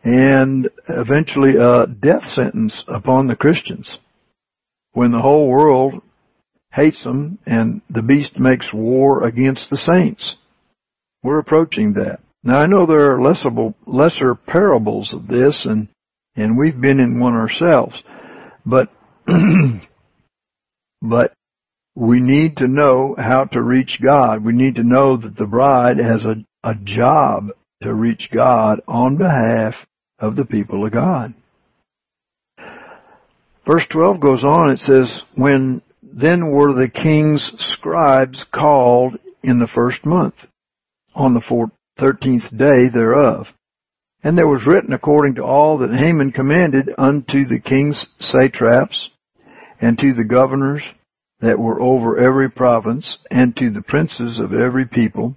and 0.03 0.69
eventually 0.89 1.57
a 1.57 1.87
death 1.87 2.25
sentence 2.25 2.85
upon 2.89 3.27
the 3.27 3.37
Christians 3.37 3.99
when 4.93 5.11
the 5.11 5.21
whole 5.21 5.49
world 5.49 6.03
hates 6.73 7.05
them 7.05 7.39
and 7.47 7.81
the 7.91 8.03
beast 8.03 8.39
makes 8.39 8.73
war 8.73 9.25
against 9.25 9.71
the 9.71 9.77
saints. 9.77 10.37
We're 11.23 11.39
approaching 11.39 11.95
that. 11.95 12.21
Now 12.43 12.61
I 12.61 12.67
know 12.67 12.87
there 12.87 13.13
are 13.13 13.21
lesser, 13.21 13.51
lesser 13.87 14.35
parables 14.35 15.13
of 15.13 15.27
this 15.27 15.67
and, 15.69 15.89
and 16.37 16.59
we've 16.59 16.81
been 16.81 17.01
in 17.01 17.19
one 17.19 17.35
ourselves. 17.35 18.03
But, 18.67 18.91
but 21.01 21.33
we 21.95 22.21
need 22.21 22.59
to 22.59 22.69
know 22.69 23.15
how 23.17 23.45
to 23.45 23.63
reach 23.63 24.01
God. 24.03 24.45
We 24.45 24.53
need 24.53 24.75
to 24.75 24.85
know 24.85 25.17
that 25.17 25.37
the 25.37 25.47
bride 25.47 25.99
has 25.99 26.25
a, 26.25 26.45
a 26.63 26.75
job 26.75 27.51
to 27.83 27.95
reach 27.95 28.29
God 28.35 28.81
on 28.89 29.17
behalf 29.17 29.75
of 30.19 30.37
the 30.37 30.45
people 30.45 30.85
of 30.85 30.93
God. 30.93 31.35
Verse 33.67 33.87
12 33.91 34.21
goes 34.21 34.45
on, 34.45 34.73
it 34.73 34.79
says, 34.79 35.23
When 35.37 35.83
then 36.03 36.51
were 36.51 36.73
the 36.73 36.89
king's 36.89 37.53
scribes 37.59 38.45
called 38.55 39.19
in 39.43 39.59
the 39.59 39.69
first 39.73 40.05
month, 40.05 40.35
on 41.15 41.35
the 41.35 41.71
thirteenth 41.99 42.45
day 42.57 42.89
thereof. 42.93 43.47
And 44.27 44.37
there 44.37 44.49
was 44.49 44.67
written 44.67 44.93
according 44.93 45.37
to 45.37 45.45
all 45.45 45.79
that 45.79 45.95
Haman 45.95 46.33
commanded 46.33 46.93
unto 46.99 47.45
the 47.45 47.61
king's 47.61 48.09
satraps, 48.19 49.09
and 49.81 49.97
to 50.01 50.15
the 50.15 50.25
governors 50.25 50.83
that 51.39 51.61
were 51.61 51.81
over 51.81 52.19
every 52.19 52.51
province, 52.51 53.19
and 53.31 53.57
to 53.57 53.71
the 53.71 53.83
princes 53.83 54.41
of 54.41 54.53
every 54.53 54.85
people, 54.85 55.37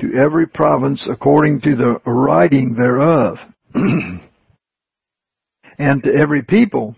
to 0.00 0.12
every 0.12 0.46
province 0.46 1.08
according 1.10 1.62
to 1.62 1.74
the 1.74 1.98
writing 2.04 2.74
thereof, 2.74 3.38
and 5.78 6.02
to 6.02 6.12
every 6.14 6.42
people 6.42 6.96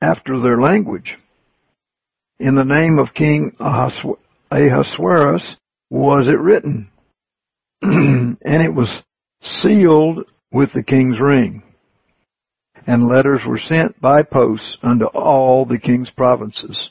after 0.00 0.38
their 0.38 0.58
language. 0.58 1.18
In 2.38 2.54
the 2.54 2.62
name 2.62 3.00
of 3.00 3.12
King 3.12 3.56
Ahasuerus 4.52 5.56
was 5.90 6.28
it 6.28 6.38
written, 6.38 6.92
and 7.82 8.38
it 8.44 8.72
was 8.72 9.02
sealed 9.42 10.24
with 10.54 10.72
the 10.72 10.84
king's 10.84 11.20
ring. 11.20 11.64
And 12.86 13.08
letters 13.08 13.40
were 13.44 13.58
sent 13.58 14.00
by 14.00 14.22
posts 14.22 14.78
unto 14.82 15.06
all 15.06 15.64
the 15.64 15.80
king's 15.80 16.10
provinces 16.10 16.90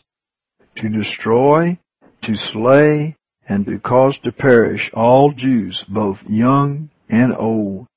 to 0.76 0.90
destroy, 0.90 1.80
to 2.24 2.36
slay, 2.36 3.16
and 3.48 3.66
to 3.66 3.80
cause 3.80 4.20
to 4.24 4.32
perish 4.34 4.92
all 4.94 5.32
Jews, 5.36 5.84
both 5.88 6.18
young 6.28 6.90
and 7.10 7.34
old, 7.34 7.88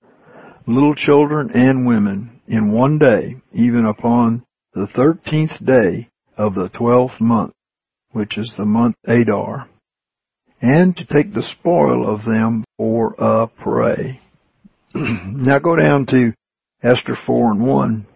little 0.67 0.95
children 0.95 1.51
and 1.53 1.87
women, 1.87 2.41
in 2.47 2.73
one 2.73 2.99
day, 2.99 3.37
even 3.53 3.87
upon 3.87 4.45
the 4.73 4.87
thirteenth 4.95 5.65
day 5.65 6.09
of 6.37 6.55
the 6.55 6.69
twelfth 6.69 7.21
month, 7.21 7.55
which 8.13 8.39
is 8.39 8.53
the 8.57 8.65
month 8.65 8.95
Adar, 9.05 9.69
and 10.61 10.97
to 10.97 11.07
take 11.07 11.35
the 11.35 11.43
spoil 11.43 12.09
of 12.09 12.25
them 12.25 12.65
for 12.77 13.15
a 13.19 13.49
prey. 13.49 14.21
now 15.27 15.59
go 15.59 15.77
down 15.77 16.07
to 16.07 16.33
Esther 16.83 17.17
4 17.27 17.53
and 17.53 17.67
1. 17.67 18.07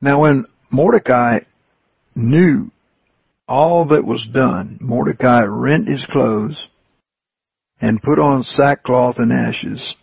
Now 0.00 0.22
when 0.22 0.46
Mordecai 0.70 1.40
knew 2.14 2.70
all 3.48 3.86
that 3.88 4.04
was 4.04 4.26
done, 4.32 4.78
Mordecai 4.80 5.44
rent 5.46 5.88
his 5.88 6.04
clothes 6.06 6.68
and 7.80 8.02
put 8.02 8.18
on 8.18 8.42
sackcloth 8.42 9.16
and 9.18 9.32
ashes 9.32 9.94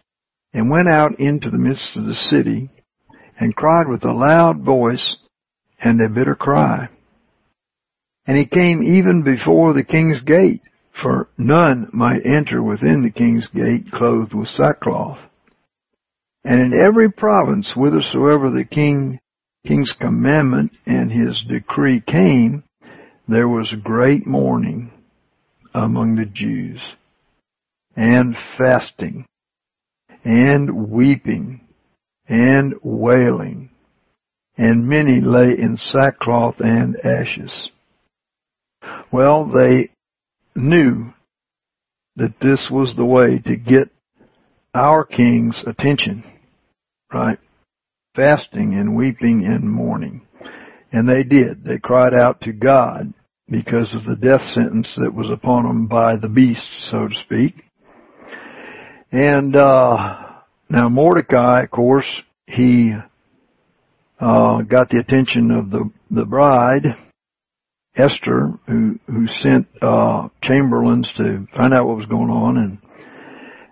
and 0.54 0.72
went 0.72 0.90
out 0.90 1.20
into 1.20 1.50
the 1.50 1.58
midst 1.58 1.96
of 1.96 2.06
the 2.06 2.14
city 2.14 2.70
and 3.40 3.56
cried 3.56 3.88
with 3.88 4.04
a 4.04 4.14
loud 4.14 4.62
voice 4.64 5.18
and 5.80 6.00
a 6.02 6.14
bitter 6.14 6.36
cry. 6.36 6.90
And 8.26 8.38
he 8.38 8.46
came 8.46 8.82
even 8.82 9.24
before 9.24 9.74
the 9.74 9.84
king's 9.84 10.22
gate, 10.22 10.62
for 11.02 11.28
none 11.38 11.90
might 11.94 12.26
enter 12.26 12.64
within 12.64 13.04
the 13.04 13.12
king's 13.12 13.48
gate 13.48 13.92
clothed 13.92 14.34
with 14.34 14.48
sackcloth. 14.48 15.20
And 16.44 16.62
in 16.62 16.80
every 16.80 17.12
province 17.12 17.74
whithersoever 17.74 18.52
the 18.52 18.66
king 18.66 19.20
king's 19.66 19.94
commandment 20.00 20.72
and 20.86 21.12
his 21.12 21.44
decree 21.48 22.02
came, 22.02 22.64
there 23.28 23.50
was 23.50 23.74
great 23.84 24.28
mourning 24.28 24.92
among 25.74 26.16
the 26.16 26.26
Jews, 26.26 26.80
and 27.96 28.36
fasting, 28.58 29.26
and 30.24 30.90
weeping, 30.90 31.62
and 32.30 32.76
wailing, 32.82 33.72
and 34.58 34.88
many 34.88 35.20
lay 35.20 35.58
in 35.58 35.76
sackcloth 35.78 36.60
and 36.60 36.96
ashes. 37.04 37.72
Well, 39.12 39.48
they 39.48 39.90
knew 40.56 41.12
that 42.16 42.36
this 42.42 42.70
was 42.72 42.96
the 42.96 43.06
way 43.06 43.40
to 43.46 43.58
get 43.58 43.90
our 44.74 45.06
king's 45.06 45.64
attention, 45.66 46.24
right? 47.14 47.38
fasting 48.16 48.74
and 48.74 48.96
weeping 48.96 49.46
and 49.46 49.70
mourning. 49.70 50.26
And 50.92 51.08
they 51.08 51.24
did. 51.24 51.64
They 51.64 51.78
cried 51.78 52.14
out 52.14 52.42
to 52.42 52.54
God 52.54 53.14
because 53.48 53.94
of 53.94 54.06
the 54.06 54.16
death 54.16 54.42
sentence 54.42 54.96
that 54.98 55.14
was 55.14 55.30
upon 55.30 55.64
them 55.64 55.88
by 55.88 56.16
the 56.16 56.30
beast, 56.30 56.68
so 56.90 57.08
to 57.10 57.14
speak. 57.14 57.56
And 59.12 59.56
uh, 59.56 60.28
now 60.70 60.90
Mordecai, 60.90 61.64
of 61.64 61.72
course, 61.72 62.22
he 62.48 62.94
uh, 64.20 64.62
got 64.62 64.90
the 64.90 65.00
attention 65.00 65.52
of 65.52 65.70
the 65.70 65.92
the 66.10 66.26
bride, 66.26 66.84
Esther, 67.98 68.50
who 68.68 69.00
who 69.08 69.28
sent 69.28 69.68
uh, 69.82 70.30
chamberlains 70.42 71.14
to 71.18 71.48
find 71.56 71.74
out 71.74 71.88
what 71.88 71.98
was 71.98 72.06
going 72.06 72.30
on, 72.30 72.58
and 72.58 72.80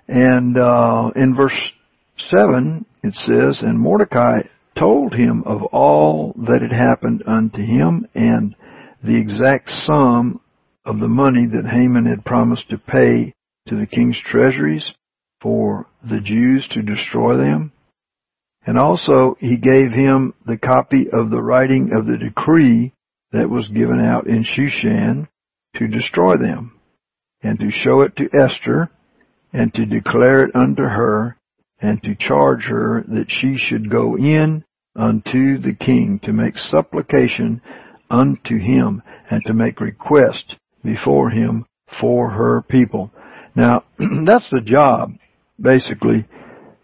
and 0.07 0.57
uh, 0.57 1.11
in 1.15 1.35
verse 1.35 1.71
seven, 2.17 2.85
it 3.03 3.13
says, 3.13 3.61
And 3.61 3.79
Mordecai 3.79 4.41
told 4.77 5.13
him 5.13 5.43
of 5.45 5.63
all 5.63 6.33
that 6.47 6.61
had 6.61 6.71
happened 6.71 7.23
unto 7.25 7.61
him 7.61 8.07
and 8.15 8.55
the 9.03 9.19
exact 9.19 9.69
sum 9.69 10.41
of 10.85 10.99
the 10.99 11.07
money 11.07 11.45
that 11.47 11.69
Haman 11.69 12.05
had 12.05 12.25
promised 12.25 12.69
to 12.69 12.77
pay 12.77 13.33
to 13.67 13.75
the 13.75 13.87
king's 13.87 14.19
treasuries 14.19 14.91
for 15.41 15.85
the 16.09 16.21
Jews 16.21 16.67
to 16.69 16.81
destroy 16.81 17.37
them. 17.37 17.71
And 18.65 18.77
also 18.77 19.35
he 19.39 19.57
gave 19.57 19.91
him 19.91 20.33
the 20.45 20.57
copy 20.57 21.09
of 21.11 21.29
the 21.29 21.41
writing 21.41 21.91
of 21.93 22.05
the 22.05 22.17
decree 22.17 22.93
that 23.33 23.49
was 23.49 23.67
given 23.67 23.99
out 23.99 24.27
in 24.27 24.43
Shushan 24.43 25.27
to 25.75 25.87
destroy 25.87 26.37
them, 26.37 26.79
and 27.41 27.59
to 27.59 27.71
show 27.71 28.01
it 28.01 28.15
to 28.17 28.29
Esther, 28.31 28.89
and 29.51 29.73
to 29.73 29.85
declare 29.85 30.45
it 30.45 30.55
unto 30.55 30.83
her, 30.83 31.35
and 31.81 32.01
to 32.03 32.15
charge 32.15 32.65
her 32.65 33.03
that 33.07 33.25
she 33.29 33.57
should 33.57 33.89
go 33.89 34.15
in 34.15 34.63
unto 34.95 35.57
the 35.57 35.73
king 35.73 36.19
to 36.23 36.31
make 36.31 36.57
supplication 36.57 37.61
unto 38.09 38.57
him 38.59 39.01
and 39.29 39.43
to 39.45 39.53
make 39.53 39.81
request 39.81 40.55
before 40.83 41.31
him 41.31 41.65
for 41.99 42.29
her 42.29 42.61
people. 42.61 43.11
Now, 43.55 43.83
that's 44.25 44.49
the 44.51 44.61
job, 44.63 45.13
basically, 45.59 46.27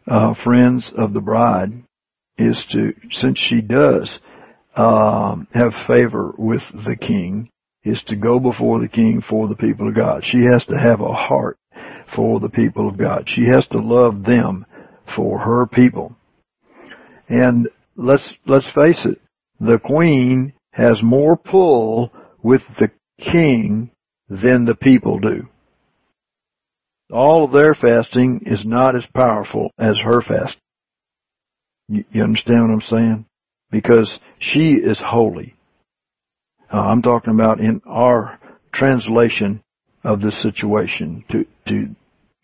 uh, 0.07 0.33
friends 0.43 0.91
of 0.97 1.13
the 1.13 1.21
bride, 1.21 1.83
is 2.37 2.65
to, 2.71 2.93
since 3.11 3.39
she 3.39 3.61
does 3.61 4.19
um, 4.75 5.47
have 5.53 5.73
favor 5.87 6.33
with 6.37 6.61
the 6.73 6.97
king, 6.99 7.49
is 7.83 8.03
to 8.07 8.15
go 8.15 8.39
before 8.39 8.79
the 8.79 8.87
king 8.87 9.21
for 9.27 9.47
the 9.47 9.55
people 9.55 9.87
of 9.87 9.95
God. 9.95 10.23
She 10.23 10.43
has 10.51 10.65
to 10.65 10.77
have 10.77 11.01
a 11.01 11.13
heart 11.13 11.57
for 12.15 12.39
the 12.39 12.49
people 12.49 12.87
of 12.87 12.97
God. 12.97 13.27
She 13.27 13.45
has 13.47 13.67
to 13.69 13.79
love 13.79 14.23
them 14.23 14.65
for 15.15 15.39
her 15.39 15.65
people. 15.65 16.15
And 17.27 17.69
let's, 17.95 18.33
let's 18.45 18.71
face 18.73 19.05
it, 19.05 19.19
the 19.59 19.79
queen 19.79 20.53
has 20.71 21.01
more 21.03 21.35
pull 21.37 22.11
with 22.41 22.61
the 22.79 22.91
king 23.19 23.91
than 24.27 24.65
the 24.65 24.75
people 24.75 25.19
do. 25.19 25.47
All 27.11 27.45
of 27.45 27.51
their 27.51 27.73
fasting 27.73 28.43
is 28.45 28.63
not 28.65 28.95
as 28.95 29.05
powerful 29.13 29.71
as 29.79 29.97
her 30.03 30.21
fast. 30.21 30.57
You, 31.87 32.03
you 32.11 32.23
understand 32.23 32.61
what 32.61 32.73
I'm 32.73 32.81
saying? 32.81 33.25
Because 33.71 34.17
she 34.39 34.73
is 34.73 34.99
holy. 35.03 35.55
Uh, 36.71 36.79
I'm 36.79 37.01
talking 37.01 37.33
about 37.33 37.59
in 37.59 37.81
our 37.85 38.39
translation 38.71 39.63
of 40.03 40.21
this 40.21 40.41
situation. 40.41 41.23
To, 41.31 41.45
to, 41.67 41.95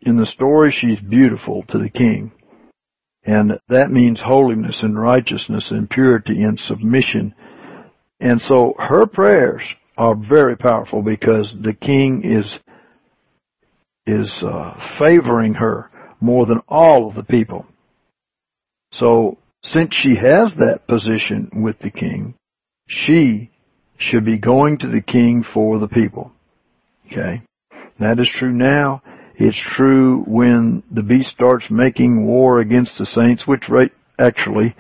in 0.02 0.18
the 0.18 0.26
story, 0.26 0.72
she's 0.72 1.00
beautiful 1.00 1.64
to 1.70 1.78
the 1.78 1.90
king. 1.90 2.32
And 3.24 3.60
that 3.70 3.90
means 3.90 4.22
holiness 4.22 4.84
and 4.84 5.00
righteousness 5.00 5.72
and 5.72 5.90
purity 5.90 6.44
and 6.44 6.60
submission. 6.60 7.34
And 8.20 8.40
so 8.40 8.76
her 8.78 9.08
prayers 9.08 9.64
are 9.98 10.16
very 10.16 10.56
powerful 10.58 11.02
because 11.02 11.56
the 11.60 11.74
king 11.74 12.22
is 12.24 12.60
is 14.08 14.44
uh, 14.46 14.80
favoring 15.00 15.56
her 15.56 15.90
more 16.22 16.46
than 16.46 16.62
all 16.68 17.10
of 17.10 17.16
the 17.16 17.24
people. 17.24 17.66
So 18.92 19.40
since 19.66 19.96
she 19.96 20.16
has 20.16 20.54
that 20.58 20.82
position 20.88 21.50
with 21.64 21.80
the 21.80 21.90
king, 21.90 22.36
she 22.88 23.50
should 23.98 24.24
be 24.24 24.38
going 24.38 24.78
to 24.78 24.88
the 24.88 25.02
king 25.02 25.44
for 25.44 25.80
the 25.80 25.88
people. 25.88 26.32
Okay? 27.08 27.42
That 28.00 28.20
is 28.20 28.30
true 28.32 28.52
now. 28.52 29.02
It's 29.36 29.60
true 29.60 30.24
when 30.28 30.84
the 30.92 31.02
beast 31.02 31.30
starts 31.30 31.66
making 31.72 32.28
war 32.28 32.60
against 32.60 32.98
the 32.98 33.08
saints, 33.08 33.48
which 33.48 33.68
right, 33.68 33.92
actually, 34.20 34.76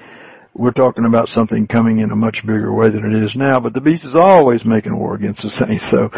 we're 0.53 0.71
talking 0.71 1.05
about 1.05 1.29
something 1.29 1.67
coming 1.67 1.99
in 1.99 2.11
a 2.11 2.15
much 2.15 2.43
bigger 2.45 2.73
way 2.73 2.89
than 2.91 3.11
it 3.11 3.23
is 3.23 3.36
now, 3.36 3.59
but 3.59 3.73
the 3.73 3.81
beast 3.81 4.05
is 4.05 4.15
always 4.15 4.63
making 4.65 4.97
war 4.97 5.15
against 5.15 5.41
the 5.41 5.49
saints. 5.65 5.89
So, 5.89 6.09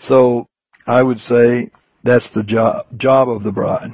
so 0.00 0.46
I 0.86 1.02
would 1.02 1.18
say 1.18 1.70
that's 2.02 2.30
the 2.30 2.42
job, 2.42 2.86
job 2.96 3.28
of 3.28 3.42
the 3.42 3.52
bride. 3.52 3.90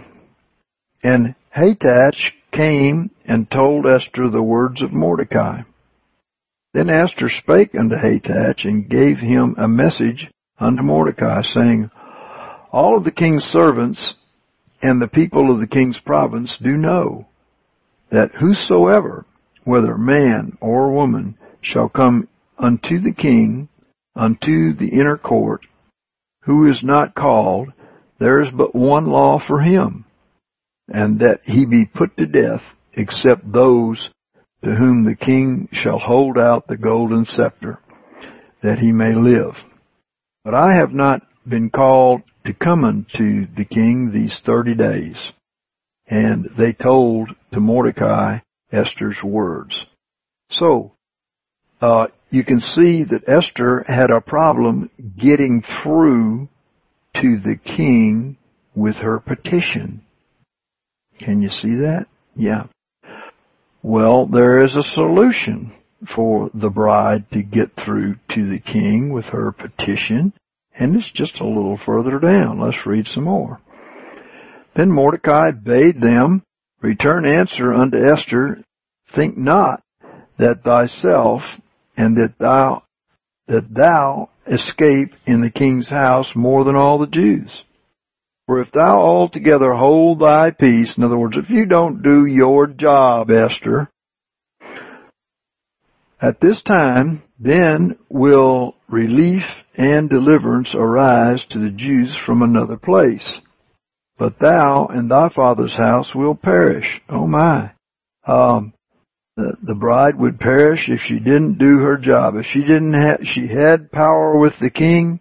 And 1.03 1.35
Hathach 1.55 2.33
came 2.53 3.11
and 3.25 3.51
told 3.51 3.87
Esther 3.87 4.29
the 4.29 4.43
words 4.43 4.83
of 4.83 4.93
Mordecai. 4.93 5.63
Then 6.73 6.91
Esther 6.91 7.29
spake 7.29 7.75
unto 7.75 7.97
Hathach 7.97 8.65
and 8.65 8.89
gave 8.89 9.19
him 9.19 9.55
a 9.59 9.67
message 9.67 10.31
unto 10.59 10.83
Mordecai, 10.83 11.43
saying, 11.43 11.91
All 12.73 12.97
of 12.97 13.05
the 13.05 13.11
king's 13.11 13.45
servants 13.45 14.15
and 14.83 15.01
the 15.01 15.09
people 15.09 15.53
of 15.53 15.61
the 15.61 15.67
king's 15.67 15.99
province 15.99 16.57
do 16.63 16.71
know 16.77 17.27
that 18.11 18.33
whosoever, 18.33 19.25
whether 19.65 19.97
man 19.97 20.57
or 20.61 20.93
woman, 20.93 21.37
shall 21.61 21.89
come 21.89 22.29
unto 22.59 22.99
the 22.99 23.13
king, 23.13 23.69
unto 24.15 24.73
the 24.73 24.91
inner 24.93 25.17
court, 25.17 25.67
who 26.43 26.69
is 26.69 26.83
not 26.83 27.15
called, 27.15 27.73
there 28.19 28.41
is 28.41 28.51
but 28.51 28.75
one 28.75 29.07
law 29.07 29.39
for 29.45 29.61
him, 29.61 30.05
and 30.91 31.21
that 31.21 31.41
he 31.45 31.67
be 31.67 31.87
put 31.87 32.17
to 32.17 32.27
death, 32.27 32.63
except 32.95 33.51
those 33.51 34.11
to 34.63 34.75
whom 34.75 35.05
the 35.05 35.17
king 35.17 35.69
shall 35.73 35.99
hold 35.99 36.37
out 36.37 36.67
the 36.67 36.77
golden 36.77 37.25
scepter, 37.25 37.79
that 38.63 38.79
he 38.79 38.93
may 38.93 39.15
live. 39.15 39.55
But 40.45 40.55
I 40.55 40.75
have 40.75 40.93
not 40.93 41.23
been 41.49 41.71
called 41.71 42.23
to 42.45 42.53
come 42.53 42.85
unto 42.85 43.47
the 43.57 43.65
king 43.65 44.11
these 44.13 44.41
thirty 44.45 44.75
days. 44.75 45.33
And 46.07 46.47
they 46.59 46.73
told 46.73 47.31
to 47.53 47.61
Mordecai 47.61 48.39
Esther's 48.73 49.21
words. 49.23 49.87
So, 50.51 50.93
uh, 51.81 52.09
you 52.31 52.45
can 52.45 52.61
see 52.61 53.05
that 53.05 53.29
Esther 53.29 53.85
had 53.87 54.11
a 54.11 54.21
problem 54.21 54.91
getting 55.17 55.63
through 55.83 56.49
to 57.15 57.39
the 57.39 57.59
king 57.65 58.37
with 58.75 58.97
her 58.97 59.21
petition. 59.21 60.03
Can 61.23 61.43
you 61.43 61.51
see 61.51 61.75
that? 61.77 62.07
Yeah. 62.35 62.65
Well, 63.83 64.27
there 64.27 64.65
is 64.65 64.75
a 64.75 64.83
solution 64.83 65.73
for 66.15 66.49
the 66.55 66.71
bride 66.71 67.31
to 67.33 67.43
get 67.43 67.73
through 67.77 68.17
to 68.31 68.49
the 68.49 68.59
king 68.59 69.13
with 69.13 69.27
her 69.27 69.53
petition, 69.53 70.33
and 70.75 70.97
it's 70.97 71.11
just 71.13 71.41
a 71.41 71.47
little 71.47 71.77
further 71.77 72.19
down. 72.19 72.59
Let's 72.59 72.87
read 72.87 73.07
some 73.07 73.25
more. 73.25 73.61
Then 74.75 74.91
Mordecai 74.91 75.51
bade 75.51 76.01
them 76.01 76.43
return 76.81 77.29
answer 77.29 77.75
unto 77.75 77.99
Esther, 77.99 78.59
think 79.15 79.37
not 79.37 79.83
that 80.39 80.63
thyself 80.65 81.43
and 81.97 82.17
that 82.17 82.35
thou 82.39 82.83
that 83.47 83.67
thou 83.75 84.31
escape 84.47 85.11
in 85.27 85.43
the 85.43 85.51
king's 85.51 85.91
house 85.91 86.33
more 86.35 86.65
than 86.65 86.77
all 86.77 86.99
the 86.99 87.07
Jews. 87.09 87.65
For 88.51 88.59
if 88.59 88.73
thou 88.73 88.99
altogether 88.99 89.75
hold 89.75 90.19
thy 90.19 90.51
peace, 90.51 90.99
in 90.99 91.05
other 91.05 91.17
words, 91.17 91.37
if 91.37 91.51
you 91.51 91.67
don't 91.67 92.03
do 92.03 92.27
your 92.27 92.67
job, 92.67 93.31
Esther, 93.31 93.89
at 96.21 96.41
this 96.41 96.61
time, 96.61 97.23
then 97.39 97.97
will 98.09 98.75
relief 98.89 99.45
and 99.77 100.11
deliverance 100.11 100.75
arise 100.75 101.47
to 101.51 101.61
the 101.61 101.71
Jews 101.71 102.19
from 102.27 102.43
another 102.43 102.77
place. 102.77 103.41
But 104.19 104.41
thou 104.41 104.87
and 104.87 105.09
thy 105.09 105.29
father's 105.29 105.77
house 105.77 106.13
will 106.13 106.35
perish. 106.35 107.01
Oh 107.09 107.29
my. 107.29 107.71
Um, 108.27 108.75
the, 109.37 109.59
the 109.63 109.77
bride 109.77 110.19
would 110.19 110.41
perish 110.41 110.89
if 110.89 110.99
she 110.99 111.21
didn't 111.21 111.59
do 111.59 111.79
her 111.79 111.97
job. 111.97 112.35
If 112.35 112.47
she 112.47 112.63
didn't 112.63 112.95
have, 112.95 113.21
she 113.23 113.47
had 113.47 113.93
power 113.93 114.41
with 114.41 114.55
the 114.61 114.71
king 114.71 115.21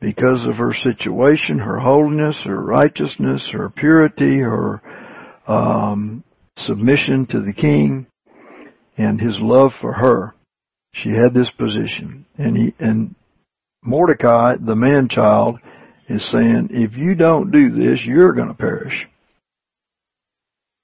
because 0.00 0.46
of 0.46 0.56
her 0.56 0.72
situation, 0.72 1.58
her 1.58 1.78
holiness, 1.78 2.42
her 2.44 2.60
righteousness, 2.60 3.48
her 3.52 3.68
purity, 3.68 4.38
her 4.38 4.80
um, 5.46 6.22
submission 6.56 7.26
to 7.26 7.40
the 7.40 7.52
king 7.52 8.06
and 8.96 9.20
his 9.20 9.38
love 9.40 9.72
for 9.80 9.92
her. 9.92 10.34
She 10.92 11.10
had 11.10 11.34
this 11.34 11.50
position. 11.50 12.26
And 12.36 12.56
he, 12.56 12.74
and 12.78 13.14
Mordecai, 13.82 14.56
the 14.60 14.76
man 14.76 15.08
child, 15.08 15.58
is 16.08 16.28
saying, 16.30 16.68
if 16.70 16.96
you 16.96 17.14
don't 17.14 17.50
do 17.50 17.70
this, 17.70 18.04
you're 18.04 18.32
going 18.32 18.48
to 18.48 18.54
perish. 18.54 19.06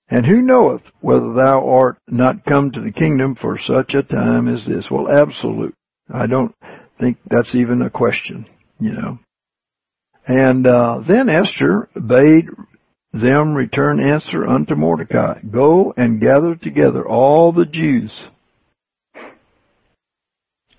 And 0.08 0.26
who 0.26 0.42
knoweth 0.42 0.82
whether 1.00 1.32
thou 1.32 1.66
art 1.66 1.98
not 2.06 2.44
come 2.44 2.70
to 2.70 2.80
the 2.80 2.92
kingdom 2.92 3.34
for 3.34 3.58
such 3.58 3.94
a 3.94 4.02
time 4.02 4.48
as 4.48 4.66
this? 4.66 4.88
Well, 4.90 5.08
absolute. 5.10 5.74
I 6.12 6.26
don't 6.26 6.54
think 7.00 7.16
that's 7.28 7.54
even 7.54 7.82
a 7.82 7.90
question, 7.90 8.46
you 8.84 8.92
know. 8.92 9.18
And 10.26 10.66
uh, 10.66 11.02
then 11.06 11.28
Esther 11.28 11.88
bade 11.94 12.48
them 13.12 13.54
return 13.54 14.00
answer 14.00 14.46
unto 14.46 14.74
Mordecai, 14.74 15.40
Go 15.50 15.94
and 15.96 16.20
gather 16.20 16.54
together 16.54 17.08
all 17.08 17.52
the 17.52 17.64
Jews 17.64 18.22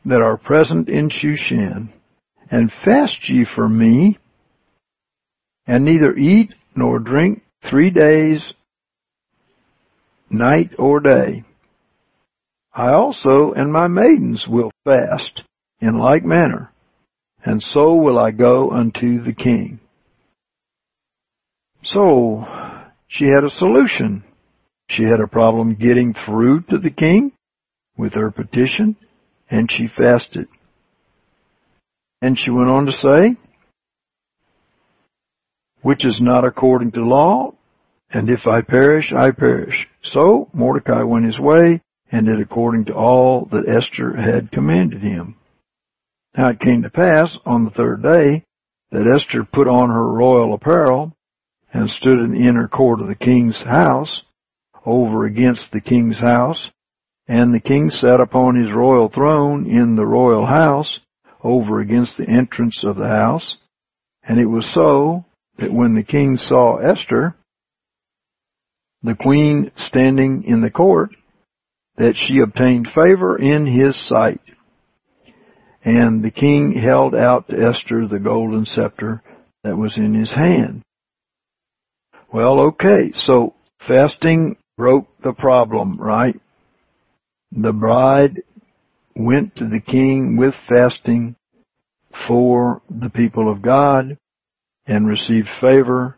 that 0.06 0.22
are 0.22 0.38
present 0.38 0.88
in 0.88 1.10
Shushan, 1.10 1.92
and 2.52 2.72
fast 2.84 3.28
ye 3.28 3.46
for 3.56 3.68
me, 3.68 4.20
and 5.66 5.84
neither 5.84 6.14
eat 6.16 6.54
nor 6.76 7.00
drink 7.00 7.42
three 7.68 7.90
days, 7.90 8.54
night 10.30 10.72
or 10.78 11.00
day. 11.00 11.44
I 12.72 12.92
also 12.92 13.54
and 13.54 13.72
my 13.72 13.88
maidens 13.88 14.46
will 14.48 14.72
fast 14.84 15.44
in 15.80 15.98
like 15.98 16.24
manner, 16.24 16.72
and 17.46 17.62
so 17.62 17.94
will 17.94 18.18
I 18.18 18.32
go 18.32 18.72
unto 18.72 19.22
the 19.22 19.34
king. 19.34 19.80
So, 21.84 22.44
she 23.08 23.26
had 23.26 23.44
a 23.44 23.52
solution. 23.52 24.24
She 24.90 25.04
had 25.04 25.20
a 25.20 25.28
problem 25.28 25.76
getting 25.76 26.14
through 26.14 26.64
to 26.70 26.80
the 26.80 26.90
king 26.90 27.32
with 27.96 28.16
her 28.16 28.32
petition, 28.32 28.98
and 29.50 29.72
she 29.72 29.88
fasted. 29.88 30.48
And 32.22 32.38
she 32.38 32.50
went 32.50 32.70
on 32.70 32.88
to 32.88 32.92
say, 32.92 33.38
which 35.84 36.04
is 36.04 36.20
not 36.20 36.44
according 36.44 36.94
to 36.94 37.02
law, 37.02 37.54
and 38.10 38.28
if 38.28 38.48
I 38.48 38.62
perish, 38.62 39.14
I 39.16 39.30
perish. 39.30 39.88
So 40.02 40.50
Mordecai 40.52 41.04
went 41.04 41.26
his 41.26 41.40
way 41.40 41.82
and 42.12 42.26
did 42.26 42.40
according 42.40 42.86
to 42.86 42.96
all 42.96 43.46
that 43.52 43.68
Esther 43.68 44.16
had 44.16 44.52
commanded 44.52 45.04
him. 45.04 45.38
Now 46.38 46.50
it 46.50 46.60
came 46.60 46.84
to 46.84 46.90
pass 46.90 47.38
on 47.46 47.64
the 47.64 47.72
third 47.72 48.04
day 48.04 48.44
that 48.92 49.08
Esther 49.08 49.48
put 49.52 49.68
on 49.68 49.90
her 49.90 50.08
royal 50.08 50.54
apparel 50.54 51.14
and 51.72 51.90
stood 51.90 52.18
in 52.18 52.32
the 52.32 52.48
inner 52.48 52.68
court 52.68 53.00
of 53.00 53.08
the 53.08 53.16
king's 53.16 53.62
house 53.64 54.24
over 54.86 55.26
against 55.26 55.72
the 55.72 55.82
king's 55.82 56.20
house. 56.20 56.72
And 57.28 57.54
the 57.54 57.62
king 57.62 57.90
sat 57.90 58.20
upon 58.20 58.56
his 58.56 58.72
royal 58.72 59.10
throne 59.10 59.68
in 59.68 59.96
the 59.96 60.06
royal 60.06 60.46
house 60.46 61.00
over 61.44 61.80
against 61.80 62.18
the 62.18 62.28
entrance 62.28 62.84
of 62.84 62.98
the 62.98 63.08
house. 63.08 63.58
And 64.24 64.40
it 64.40 64.46
was 64.46 64.72
so 64.74 65.26
that 65.58 65.74
when 65.74 65.96
the 65.96 66.04
king 66.04 66.38
saw 66.38 66.78
Esther, 66.78 67.36
the 69.04 69.16
queen 69.16 69.72
standing 69.78 70.44
in 70.46 70.62
the 70.62 70.72
court, 70.72 71.12
that 71.98 72.16
she 72.16 72.40
obtained 72.40 72.88
favor 72.88 73.38
in 73.38 73.66
his 73.66 73.96
sight. 74.08 74.42
And 75.86 76.24
the 76.24 76.32
king 76.32 76.74
held 76.74 77.14
out 77.14 77.48
to 77.48 77.62
Esther 77.62 78.08
the 78.08 78.20
golden 78.20 78.66
scepter 78.66 79.22
that 79.64 79.78
was 79.78 79.98
in 79.98 80.16
his 80.16 80.34
hand. 80.34 80.82
Well, 82.34 82.60
okay, 82.60 83.12
so 83.14 83.54
fasting 83.88 84.58
broke 84.78 85.08
the 85.22 85.34
problem, 85.34 85.98
right? 86.02 86.36
The 87.52 87.72
bride 87.72 88.42
went 89.16 89.58
to 89.58 89.66
the 89.66 89.80
king 89.80 90.38
with 90.38 90.56
fasting 90.68 91.36
for 92.28 92.82
the 92.90 93.12
people 93.12 93.52
of 93.52 93.62
God 93.62 94.18
and 94.88 95.08
received 95.08 95.48
favor 95.62 96.18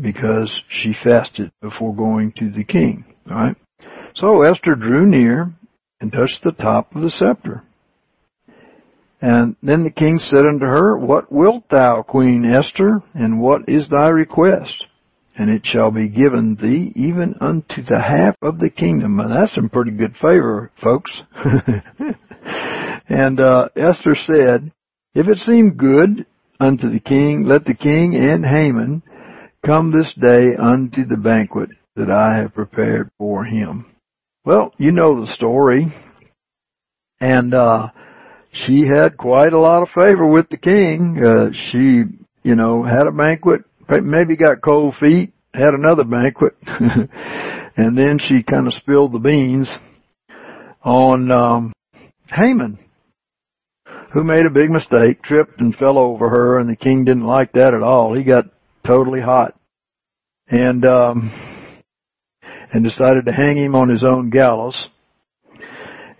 because 0.00 0.62
she 0.68 0.92
fasted 0.92 1.52
before 1.62 1.96
going 1.96 2.32
to 2.32 2.50
the 2.50 2.64
king. 2.64 3.04
Alright? 3.28 3.56
So 4.14 4.42
Esther 4.42 4.74
drew 4.74 5.06
near 5.06 5.54
and 6.00 6.12
touched 6.12 6.42
the 6.44 6.52
top 6.52 6.94
of 6.94 7.02
the 7.02 7.10
scepter. 7.10 7.64
And 9.24 9.56
then 9.62 9.84
the 9.84 9.90
king 9.90 10.18
said 10.18 10.44
unto 10.44 10.66
her, 10.66 10.98
What 10.98 11.32
wilt 11.32 11.70
thou, 11.70 12.02
Queen 12.02 12.44
Esther, 12.44 13.00
and 13.14 13.40
what 13.40 13.70
is 13.70 13.88
thy 13.88 14.08
request? 14.08 14.86
And 15.34 15.48
it 15.48 15.64
shall 15.64 15.90
be 15.90 16.10
given 16.10 16.56
thee 16.56 16.92
even 16.94 17.34
unto 17.40 17.80
the 17.80 18.02
half 18.02 18.36
of 18.42 18.58
the 18.58 18.68
kingdom. 18.68 19.18
And 19.20 19.32
that's 19.32 19.54
some 19.54 19.70
pretty 19.70 19.92
good 19.92 20.14
favor, 20.14 20.70
folks. 20.76 21.22
and 23.08 23.40
uh, 23.40 23.70
Esther 23.74 24.14
said, 24.14 24.70
If 25.14 25.26
it 25.28 25.38
seem 25.38 25.78
good 25.78 26.26
unto 26.60 26.90
the 26.90 27.00
king, 27.00 27.44
let 27.46 27.64
the 27.64 27.74
king 27.74 28.14
and 28.14 28.44
Haman 28.44 29.02
come 29.64 29.90
this 29.90 30.12
day 30.20 30.54
unto 30.54 31.06
the 31.06 31.16
banquet 31.16 31.70
that 31.96 32.10
I 32.10 32.42
have 32.42 32.52
prepared 32.52 33.10
for 33.16 33.42
him. 33.42 33.86
Well, 34.44 34.74
you 34.76 34.92
know 34.92 35.22
the 35.22 35.32
story. 35.32 35.86
And, 37.22 37.54
uh, 37.54 37.88
she 38.54 38.86
had 38.86 39.16
quite 39.16 39.52
a 39.52 39.58
lot 39.58 39.82
of 39.82 39.88
favor 39.88 40.26
with 40.26 40.48
the 40.48 40.56
king. 40.56 41.18
Uh, 41.18 41.50
she, 41.52 42.04
you 42.44 42.54
know, 42.54 42.84
had 42.84 43.08
a 43.08 43.12
banquet, 43.12 43.62
maybe 43.88 44.36
got 44.36 44.62
cold 44.62 44.94
feet, 44.94 45.32
had 45.52 45.74
another 45.74 46.04
banquet, 46.04 46.54
and 46.66 47.98
then 47.98 48.18
she 48.20 48.44
kind 48.44 48.68
of 48.68 48.74
spilled 48.74 49.12
the 49.12 49.18
beans 49.18 49.76
on 50.82 51.32
um, 51.32 51.72
Haman, 52.28 52.78
who 54.12 54.22
made 54.22 54.46
a 54.46 54.50
big 54.50 54.70
mistake, 54.70 55.22
tripped 55.22 55.60
and 55.60 55.74
fell 55.74 55.98
over 55.98 56.28
her, 56.28 56.58
and 56.58 56.70
the 56.70 56.76
king 56.76 57.04
didn't 57.04 57.26
like 57.26 57.52
that 57.52 57.74
at 57.74 57.82
all. 57.82 58.14
He 58.14 58.22
got 58.22 58.44
totally 58.86 59.20
hot, 59.20 59.58
and 60.46 60.84
um, 60.84 61.32
and 62.72 62.84
decided 62.84 63.26
to 63.26 63.32
hang 63.32 63.56
him 63.56 63.74
on 63.74 63.88
his 63.88 64.04
own 64.04 64.30
gallows. 64.30 64.88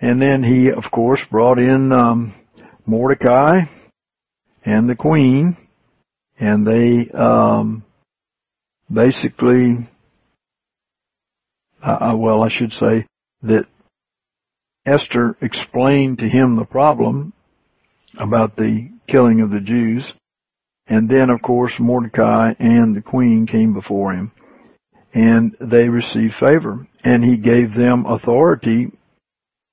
And 0.04 0.20
then 0.20 0.42
he, 0.42 0.70
of 0.70 0.90
course, 0.92 1.22
brought 1.30 1.58
in 1.58 1.90
um, 1.90 2.34
Mordecai 2.84 3.60
and 4.62 4.86
the 4.86 4.94
queen, 4.94 5.56
and 6.38 6.66
they 6.66 7.10
um, 7.16 7.82
basically, 8.92 9.88
uh, 11.82 12.14
well, 12.18 12.44
I 12.44 12.50
should 12.50 12.72
say 12.72 13.06
that 13.44 13.64
Esther 14.84 15.36
explained 15.40 16.18
to 16.18 16.28
him 16.28 16.56
the 16.56 16.66
problem 16.66 17.32
about 18.18 18.56
the 18.56 18.90
killing 19.08 19.40
of 19.40 19.50
the 19.50 19.60
Jews, 19.60 20.12
and 20.86 21.08
then, 21.08 21.30
of 21.30 21.40
course, 21.40 21.76
Mordecai 21.80 22.52
and 22.58 22.94
the 22.94 23.00
queen 23.00 23.46
came 23.46 23.72
before 23.72 24.12
him, 24.12 24.32
and 25.14 25.56
they 25.62 25.88
received 25.88 26.34
favor, 26.38 26.86
and 27.02 27.24
he 27.24 27.38
gave 27.38 27.72
them 27.74 28.04
authority. 28.04 28.92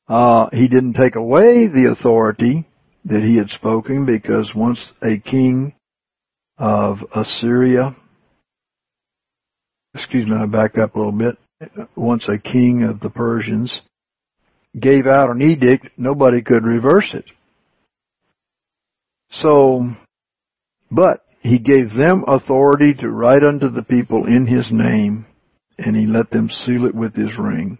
Uh, 0.07 0.49
he 0.51 0.67
didn't 0.67 0.93
take 0.93 1.15
away 1.15 1.67
the 1.67 1.95
authority 1.97 2.67
that 3.05 3.21
he 3.21 3.37
had 3.37 3.49
spoken 3.49 4.05
because 4.05 4.51
once 4.55 4.93
a 5.01 5.17
king 5.17 5.73
of 6.57 6.97
Assyria 7.15 7.95
excuse 9.93 10.27
me, 10.27 10.35
I 10.35 10.45
back 10.45 10.77
up 10.77 10.95
a 10.95 10.97
little 10.97 11.11
bit. 11.11 11.37
Once 11.95 12.27
a 12.27 12.39
king 12.39 12.83
of 12.83 12.99
the 12.99 13.09
Persians 13.09 13.81
gave 14.79 15.05
out 15.05 15.29
an 15.29 15.41
edict, 15.41 15.89
nobody 15.97 16.41
could 16.41 16.63
reverse 16.63 17.13
it. 17.13 17.25
So, 19.29 19.81
but 20.89 21.23
he 21.39 21.59
gave 21.59 21.93
them 21.93 22.23
authority 22.27 22.93
to 22.95 23.09
write 23.09 23.43
unto 23.43 23.69
the 23.69 23.83
people 23.83 24.25
in 24.25 24.47
his 24.47 24.69
name, 24.71 25.25
and 25.77 25.95
he 25.95 26.05
let 26.05 26.31
them 26.31 26.49
seal 26.49 26.85
it 26.85 26.95
with 26.95 27.15
his 27.15 27.37
ring. 27.37 27.77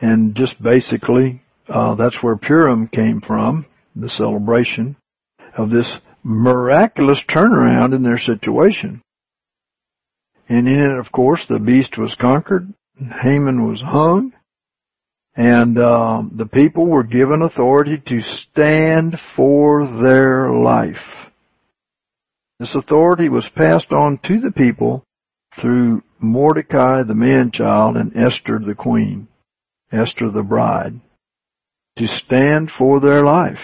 And 0.00 0.34
just 0.34 0.62
basically, 0.62 1.42
uh, 1.68 1.94
that's 1.96 2.22
where 2.22 2.36
Purim 2.36 2.88
came 2.88 3.20
from, 3.20 3.66
the 3.96 4.08
celebration 4.08 4.96
of 5.56 5.70
this 5.70 5.98
miraculous 6.22 7.22
turnaround 7.28 7.94
in 7.94 8.02
their 8.02 8.18
situation. 8.18 9.02
And 10.48 10.68
in 10.68 10.80
it, 10.80 10.98
of 10.98 11.12
course, 11.12 11.44
the 11.48 11.58
beast 11.58 11.98
was 11.98 12.14
conquered. 12.14 12.72
Haman 12.96 13.68
was 13.68 13.80
hung. 13.80 14.32
And 15.36 15.78
um, 15.78 16.32
the 16.36 16.46
people 16.46 16.86
were 16.86 17.04
given 17.04 17.42
authority 17.42 18.02
to 18.06 18.20
stand 18.22 19.16
for 19.36 19.86
their 20.02 20.50
life. 20.50 20.96
This 22.58 22.74
authority 22.74 23.28
was 23.28 23.48
passed 23.54 23.92
on 23.92 24.18
to 24.24 24.40
the 24.40 24.50
people 24.50 25.04
through 25.60 26.02
Mordecai 26.18 27.04
the 27.04 27.14
man-child 27.14 27.96
and 27.96 28.16
Esther 28.16 28.58
the 28.58 28.74
queen, 28.74 29.28
Esther 29.92 30.30
the 30.30 30.42
bride, 30.42 31.00
to 31.96 32.06
stand 32.06 32.70
for 32.76 33.00
their 33.00 33.24
life. 33.24 33.58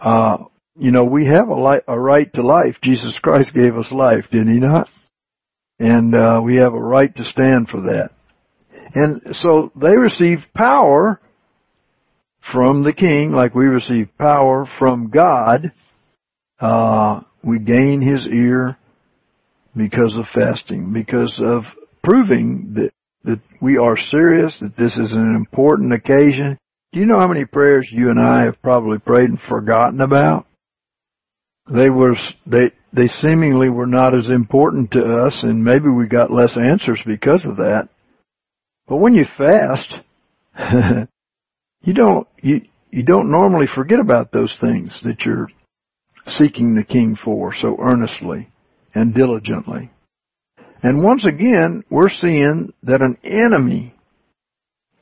Uh, 0.00 0.44
you 0.76 0.92
know, 0.92 1.04
we 1.04 1.26
have 1.26 1.48
a, 1.48 1.54
li- 1.54 1.82
a 1.86 1.98
right 1.98 2.32
to 2.34 2.42
life. 2.42 2.76
Jesus 2.82 3.18
Christ 3.20 3.54
gave 3.54 3.76
us 3.76 3.92
life, 3.92 4.24
did 4.30 4.46
he 4.46 4.58
not? 4.60 4.88
And 5.78 6.14
uh, 6.14 6.40
we 6.42 6.56
have 6.56 6.74
a 6.74 6.80
right 6.80 7.14
to 7.16 7.24
stand 7.24 7.68
for 7.68 7.80
that. 7.82 8.10
And 8.94 9.34
so 9.36 9.72
they 9.80 9.96
receive 9.96 10.38
power 10.54 11.20
from 12.52 12.82
the 12.82 12.92
king, 12.92 13.30
like 13.30 13.54
we 13.54 13.66
receive 13.66 14.08
power 14.18 14.66
from 14.78 15.10
God. 15.10 15.72
Uh, 16.58 17.22
we 17.42 17.58
gain 17.58 18.00
his 18.02 18.26
ear 18.26 18.76
because 19.76 20.16
of 20.16 20.26
fasting, 20.34 20.92
because 20.92 21.40
of 21.42 21.64
proving 22.02 22.74
that, 22.74 22.90
that 23.24 23.40
we 23.60 23.76
are 23.76 23.96
serious, 23.96 24.58
that 24.60 24.76
this 24.76 24.96
is 24.98 25.12
an 25.12 25.34
important 25.36 25.92
occasion. 25.92 26.58
Do 26.92 27.00
you 27.00 27.06
know 27.06 27.18
how 27.18 27.28
many 27.28 27.44
prayers 27.44 27.88
you 27.90 28.10
and 28.10 28.18
I 28.18 28.44
have 28.44 28.60
probably 28.62 28.98
prayed 28.98 29.28
and 29.28 29.40
forgotten 29.40 30.00
about? 30.00 30.46
They 31.72 31.90
were, 31.90 32.16
they, 32.46 32.72
they 32.92 33.06
seemingly 33.06 33.68
were 33.68 33.86
not 33.86 34.14
as 34.14 34.28
important 34.28 34.92
to 34.92 35.04
us 35.04 35.44
and 35.44 35.64
maybe 35.64 35.88
we 35.88 36.08
got 36.08 36.32
less 36.32 36.56
answers 36.56 37.02
because 37.06 37.44
of 37.44 37.58
that. 37.58 37.88
But 38.88 38.96
when 38.96 39.14
you 39.14 39.24
fast, 39.38 40.00
you 41.82 41.94
don't, 41.94 42.26
you, 42.42 42.62
you 42.90 43.04
don't 43.04 43.30
normally 43.30 43.66
forget 43.72 44.00
about 44.00 44.32
those 44.32 44.58
things 44.60 45.00
that 45.04 45.24
you're 45.24 45.48
seeking 46.26 46.74
the 46.74 46.84
king 46.84 47.16
for 47.16 47.54
so 47.54 47.76
earnestly 47.80 48.48
and 48.94 49.14
diligently. 49.14 49.90
And 50.82 51.04
once 51.04 51.24
again, 51.26 51.84
we're 51.90 52.08
seeing 52.08 52.72
that 52.84 53.02
an 53.02 53.18
enemy 53.22 53.94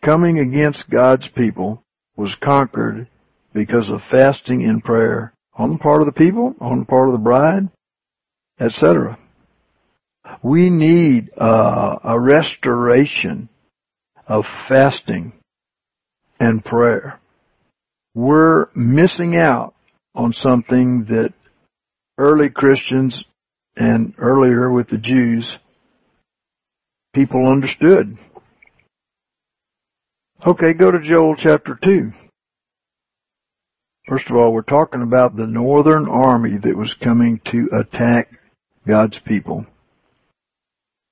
coming 0.03 0.39
against 0.39 0.91
God's 0.91 1.29
people 1.29 1.83
was 2.17 2.37
conquered 2.43 3.09
because 3.53 3.89
of 3.91 4.01
fasting 4.11 4.65
and 4.65 4.83
prayer 4.83 5.33
on 5.55 5.73
the 5.73 5.79
part 5.79 6.01
of 6.01 6.07
the 6.07 6.13
people, 6.13 6.55
on 6.61 6.81
the 6.81 6.85
part 6.87 7.09
of 7.09 7.13
the 7.13 7.21
bride, 7.21 7.69
etc. 8.61 9.19
We 10.43 10.71
need 10.71 11.31
uh, 11.37 11.99
a 12.03 12.19
restoration 12.19 13.49
of 14.27 14.45
fasting 14.69 15.33
and 16.41 16.65
prayer. 16.65 17.21
We're 18.15 18.67
missing 18.75 19.37
out 19.37 19.75
on 20.15 20.33
something 20.33 21.07
that 21.09 21.33
early 22.19 22.51
Christians 22.51 23.25
and 23.77 24.15
earlier 24.19 24.71
with 24.71 24.89
the 24.89 24.99
Jews, 24.99 25.57
people 27.15 27.51
understood. 27.51 28.17
Okay, 30.47 30.75
go 30.75 30.91
to 30.91 31.01
Joel 31.01 31.35
chapter 31.37 31.79
2. 31.83 32.11
First 34.09 34.31
of 34.31 34.37
all, 34.37 34.53
we're 34.53 34.63
talking 34.63 35.03
about 35.03 35.37
the 35.37 35.47
northern 35.47 36.09
army 36.09 36.59
that 36.63 36.77
was 36.77 36.95
coming 37.03 37.41
to 37.47 37.69
attack 37.79 38.29
God's 38.87 39.19
people. 39.27 39.67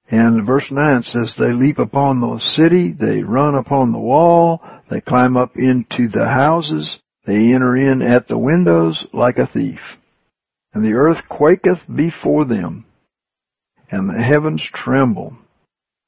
And 0.09 0.47
verse 0.47 0.68
9 0.70 1.03
says, 1.03 1.34
They 1.36 1.53
leap 1.53 1.78
upon 1.78 2.20
the 2.20 2.38
city, 2.38 2.94
they 2.99 3.22
run 3.22 3.57
upon 3.57 3.92
the 3.92 3.99
wall, 3.99 4.62
they 4.88 5.01
climb 5.01 5.36
up 5.36 5.57
into 5.57 6.09
the 6.09 6.26
houses, 6.26 6.99
they 7.26 7.53
enter 7.53 7.76
in 7.76 8.03
at 8.03 8.28
the 8.28 8.38
windows 8.38 9.05
like 9.12 9.38
a 9.38 9.49
thief. 9.49 9.80
And 10.72 10.84
the 10.84 10.97
earth 10.97 11.24
quaketh 11.28 11.80
before 11.92 12.44
them, 12.44 12.86
and 13.90 14.09
the 14.09 14.22
heavens 14.22 14.62
tremble. 14.72 15.36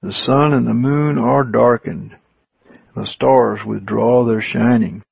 The 0.03 0.12
sun 0.12 0.53
and 0.53 0.66
the 0.66 0.74
moon 0.74 1.18
are 1.18 1.44
darkened, 1.44 2.16
and 2.68 3.05
the 3.05 3.07
stars 3.07 3.61
withdraw 3.66 4.24
their 4.24 4.40
shining. 4.40 5.03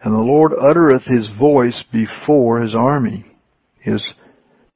And 0.00 0.14
the 0.14 0.18
Lord 0.18 0.52
uttereth 0.58 1.04
his 1.04 1.28
voice 1.38 1.84
before 1.92 2.60
his 2.60 2.74
army. 2.74 3.24
His 3.78 4.14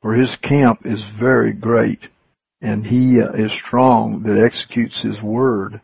for 0.02 0.14
his 0.14 0.34
camp 0.42 0.80
is 0.84 1.02
very 1.18 1.52
great, 1.52 2.08
and 2.62 2.84
he 2.84 3.20
uh, 3.20 3.32
is 3.32 3.52
strong 3.52 4.22
that 4.22 4.42
executes 4.42 5.02
his 5.02 5.22
word. 5.22 5.80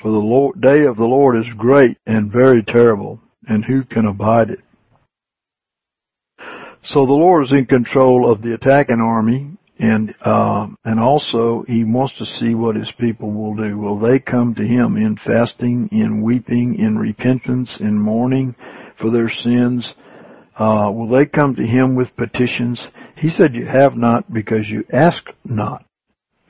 For 0.00 0.10
the 0.12 0.18
Lord, 0.18 0.60
day 0.60 0.84
of 0.84 0.96
the 0.96 1.06
Lord 1.06 1.36
is 1.36 1.50
great 1.56 1.98
and 2.06 2.30
very 2.30 2.62
terrible, 2.62 3.20
and 3.48 3.64
who 3.64 3.82
can 3.82 4.06
abide 4.06 4.50
it? 4.50 4.60
So 6.82 7.04
the 7.04 7.12
Lord 7.12 7.44
is 7.44 7.52
in 7.52 7.66
control 7.66 8.30
of 8.30 8.42
the 8.42 8.54
attacking 8.54 9.00
army, 9.00 9.56
and 9.78 10.14
uh, 10.20 10.66
and 10.84 10.98
also 10.98 11.62
He 11.66 11.84
wants 11.84 12.18
to 12.18 12.24
see 12.24 12.54
what 12.54 12.76
His 12.76 12.92
people 12.98 13.30
will 13.32 13.54
do. 13.54 13.78
Will 13.78 13.98
they 13.98 14.18
come 14.18 14.54
to 14.54 14.64
Him 14.64 14.96
in 14.96 15.16
fasting, 15.16 15.88
in 15.92 16.22
weeping, 16.22 16.76
in 16.78 16.98
repentance, 16.98 17.78
in 17.80 17.98
mourning 17.98 18.54
for 19.00 19.10
their 19.10 19.28
sins? 19.28 19.94
Uh, 20.58 20.90
will 20.92 21.08
they 21.08 21.26
come 21.26 21.54
to 21.54 21.62
Him 21.64 21.94
with 21.94 22.16
petitions? 22.16 22.86
He 23.16 23.30
said 23.30 23.54
you 23.54 23.66
have 23.66 23.96
not 23.96 24.32
because 24.32 24.68
you 24.68 24.84
ask 24.92 25.24
not. 25.44 25.84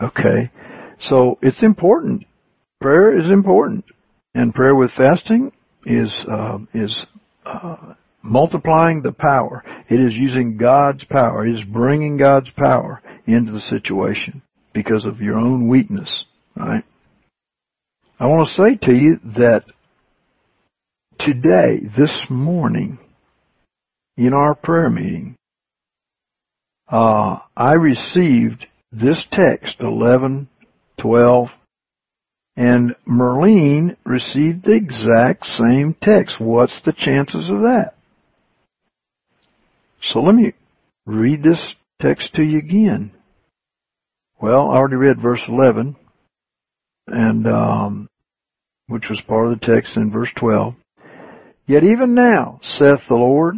Okay? 0.01 0.51
So 1.01 1.39
it's 1.43 1.62
important. 1.62 2.24
Prayer 2.81 3.18
is 3.18 3.31
important. 3.31 3.85
And 4.35 4.55
prayer 4.55 4.74
with 4.74 4.93
fasting 4.93 5.53
is, 5.85 6.24
uh, 6.29 6.59
is, 6.72 7.07
uh, 7.45 7.95
multiplying 8.22 9.03
the 9.03 9.12
power. 9.12 9.64
It 9.89 10.01
is 10.01 10.14
using 10.14 10.57
God's 10.57 11.05
power. 11.05 11.47
It 11.47 11.55
is 11.55 11.64
bringing 11.64 12.18
God's 12.18 12.51
power 12.51 13.03
into 13.29 13.53
the 13.53 13.61
situation 13.61 14.43
because 14.72 15.05
of 15.05 15.20
your 15.20 15.37
own 15.37 15.68
weakness, 15.68 16.24
right? 16.57 16.83
I 18.18 18.26
want 18.26 18.49
to 18.49 18.55
say 18.55 18.74
to 18.87 18.93
you 18.93 19.18
that 19.37 19.64
today, 21.18 21.81
this 21.97 22.26
morning, 22.31 22.99
in 24.16 24.33
our 24.33 24.55
prayer 24.55 24.89
meeting, 24.89 25.37
uh, 26.89 27.39
I 27.57 27.74
received 27.74 28.66
this 28.91 29.26
text, 29.31 29.76
11, 29.81 30.49
12, 31.01 31.49
and 32.57 32.97
Merlene 33.07 33.97
received 34.05 34.64
the 34.64 34.74
exact 34.74 35.45
same 35.45 35.95
text. 36.01 36.41
What's 36.41 36.81
the 36.83 36.93
chances 36.93 37.51
of 37.51 37.61
that? 37.61 37.93
So 40.01 40.20
let 40.20 40.35
me 40.35 40.55
read 41.07 41.43
this 41.43 41.76
text 42.01 42.35
to 42.35 42.43
you 42.43 42.59
again. 42.59 43.12
Well, 44.41 44.70
I 44.70 44.76
already 44.76 44.95
read 44.95 45.20
verse 45.20 45.43
11, 45.49 45.97
and 47.09 47.47
um, 47.49 48.09
which 48.86 49.09
was 49.09 49.20
part 49.20 49.49
of 49.49 49.59
the 49.59 49.66
text 49.66 49.97
in 49.97 50.12
verse 50.12 50.30
12. 50.36 50.74
Yet 51.66 51.82
even 51.82 52.14
now, 52.14 52.61
saith 52.62 53.01
the 53.09 53.16
Lord, 53.16 53.57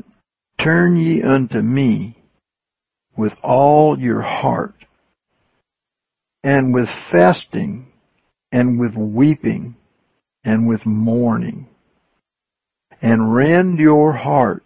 turn 0.59 0.97
ye 0.97 1.23
unto 1.23 1.59
me 1.61 2.17
with 3.15 3.35
all 3.43 3.99
your 3.99 4.23
heart, 4.23 4.75
and 6.43 6.73
with 6.73 6.89
fasting, 7.13 7.93
and 8.51 8.81
with 8.81 8.97
weeping, 8.97 9.77
and 10.45 10.67
with 10.67 10.87
mourning, 10.87 11.69
and 13.03 13.35
rend 13.35 13.79
your 13.79 14.15
heart, 14.15 14.63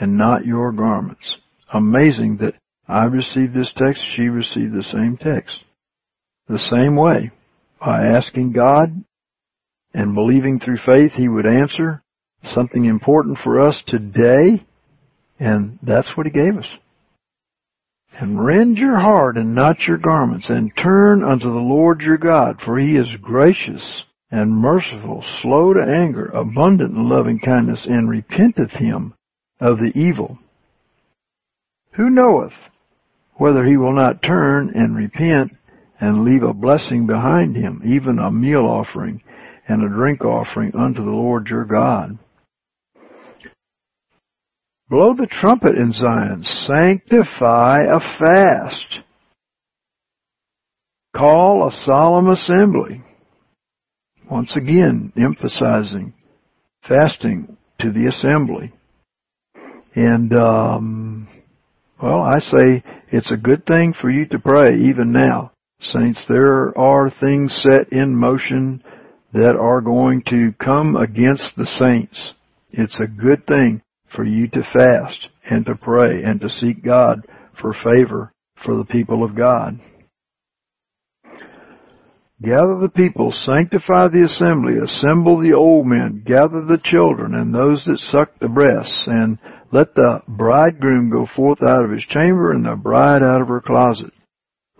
and 0.00 0.16
not 0.16 0.46
your 0.46 0.72
garments. 0.72 1.36
Amazing 1.70 2.38
that 2.38 2.54
I 2.88 3.06
received 3.06 3.52
this 3.52 3.72
text, 3.76 4.02
she 4.14 4.28
received 4.28 4.72
the 4.72 4.82
same 4.82 5.16
text. 5.16 5.64
The 6.48 6.58
same 6.58 6.94
way, 6.94 7.32
by 7.80 8.06
asking 8.06 8.52
God 8.52 9.04
and 9.92 10.14
believing 10.14 10.60
through 10.60 10.78
faith 10.78 11.12
He 11.12 11.28
would 11.28 11.46
answer 11.46 12.02
something 12.44 12.84
important 12.84 13.38
for 13.38 13.60
us 13.60 13.82
today, 13.86 14.64
and 15.40 15.78
that's 15.82 16.16
what 16.16 16.26
He 16.26 16.32
gave 16.32 16.56
us. 16.56 16.68
And 18.12 18.42
rend 18.44 18.78
your 18.78 18.98
heart 18.98 19.36
and 19.36 19.54
not 19.54 19.86
your 19.86 19.98
garments, 19.98 20.48
and 20.48 20.72
turn 20.76 21.24
unto 21.24 21.50
the 21.50 21.58
Lord 21.58 22.02
your 22.02 22.18
God, 22.18 22.60
for 22.64 22.78
He 22.78 22.96
is 22.96 23.12
gracious 23.20 24.04
and 24.30 24.50
merciful, 24.50 25.24
slow 25.42 25.72
to 25.72 25.80
anger, 25.80 26.26
abundant 26.26 26.90
in 26.90 27.08
loving 27.08 27.40
kindness, 27.40 27.86
and 27.88 28.08
repenteth 28.08 28.72
Him 28.72 29.14
of 29.58 29.78
the 29.78 29.92
evil. 29.94 30.38
Who 31.92 32.10
knoweth 32.10 32.52
whether 33.36 33.64
he 33.64 33.76
will 33.76 33.94
not 33.94 34.22
turn 34.22 34.70
and 34.74 34.96
repent 34.96 35.52
and 36.00 36.24
leave 36.24 36.42
a 36.42 36.54
blessing 36.54 37.06
behind 37.06 37.56
him, 37.56 37.82
even 37.84 38.18
a 38.18 38.30
meal 38.30 38.66
offering 38.66 39.22
and 39.68 39.84
a 39.84 39.88
drink 39.88 40.24
offering 40.24 40.74
unto 40.74 41.04
the 41.04 41.10
Lord 41.10 41.48
your 41.48 41.64
God. 41.64 42.18
Blow 44.88 45.14
the 45.14 45.26
trumpet 45.26 45.76
in 45.76 45.92
Zion, 45.92 46.44
sanctify 46.44 47.84
a 47.84 47.98
fast. 47.98 49.00
Call 51.14 51.66
a 51.66 51.72
solemn 51.72 52.28
assembly. 52.28 53.02
Once 54.30 54.54
again, 54.56 55.12
emphasizing 55.16 56.12
fasting 56.88 57.56
to 57.80 57.90
the 57.92 58.06
assembly. 58.06 58.72
And 59.94 60.32
um, 60.32 61.28
well, 62.00 62.20
I 62.20 62.40
say 62.40 62.82
it's 63.08 63.32
a 63.32 63.36
good 63.36 63.64
thing 63.66 63.94
for 63.98 64.10
you 64.10 64.26
to 64.26 64.38
pray 64.38 64.74
even 64.74 65.12
now. 65.12 65.52
Saints, 65.80 66.24
there 66.28 66.76
are 66.78 67.10
things 67.10 67.54
set 67.54 67.92
in 67.92 68.14
motion 68.14 68.82
that 69.32 69.56
are 69.56 69.80
going 69.80 70.22
to 70.28 70.52
come 70.60 70.96
against 70.96 71.56
the 71.56 71.66
saints. 71.66 72.34
It's 72.70 73.00
a 73.00 73.06
good 73.06 73.46
thing 73.46 73.82
for 74.14 74.24
you 74.24 74.48
to 74.48 74.62
fast 74.62 75.28
and 75.44 75.66
to 75.66 75.74
pray 75.74 76.22
and 76.22 76.40
to 76.40 76.48
seek 76.48 76.82
God 76.84 77.26
for 77.60 77.72
favor 77.72 78.32
for 78.64 78.76
the 78.76 78.84
people 78.84 79.22
of 79.24 79.36
God. 79.36 79.80
Gather 82.42 82.78
the 82.80 82.92
people, 82.94 83.32
sanctify 83.32 84.08
the 84.08 84.24
assembly, 84.24 84.74
assemble 84.76 85.40
the 85.40 85.54
old 85.54 85.86
men, 85.86 86.22
gather 86.24 86.62
the 86.64 86.80
children 86.82 87.34
and 87.34 87.54
those 87.54 87.84
that 87.86 87.98
suck 87.98 88.38
the 88.38 88.48
breasts, 88.48 89.04
and 89.06 89.38
let 89.72 89.94
the 89.94 90.22
bridegroom 90.28 91.10
go 91.10 91.26
forth 91.26 91.62
out 91.62 91.84
of 91.84 91.90
his 91.90 92.04
chamber 92.04 92.52
and 92.52 92.64
the 92.64 92.76
bride 92.76 93.22
out 93.22 93.42
of 93.42 93.48
her 93.48 93.60
closet. 93.60 94.12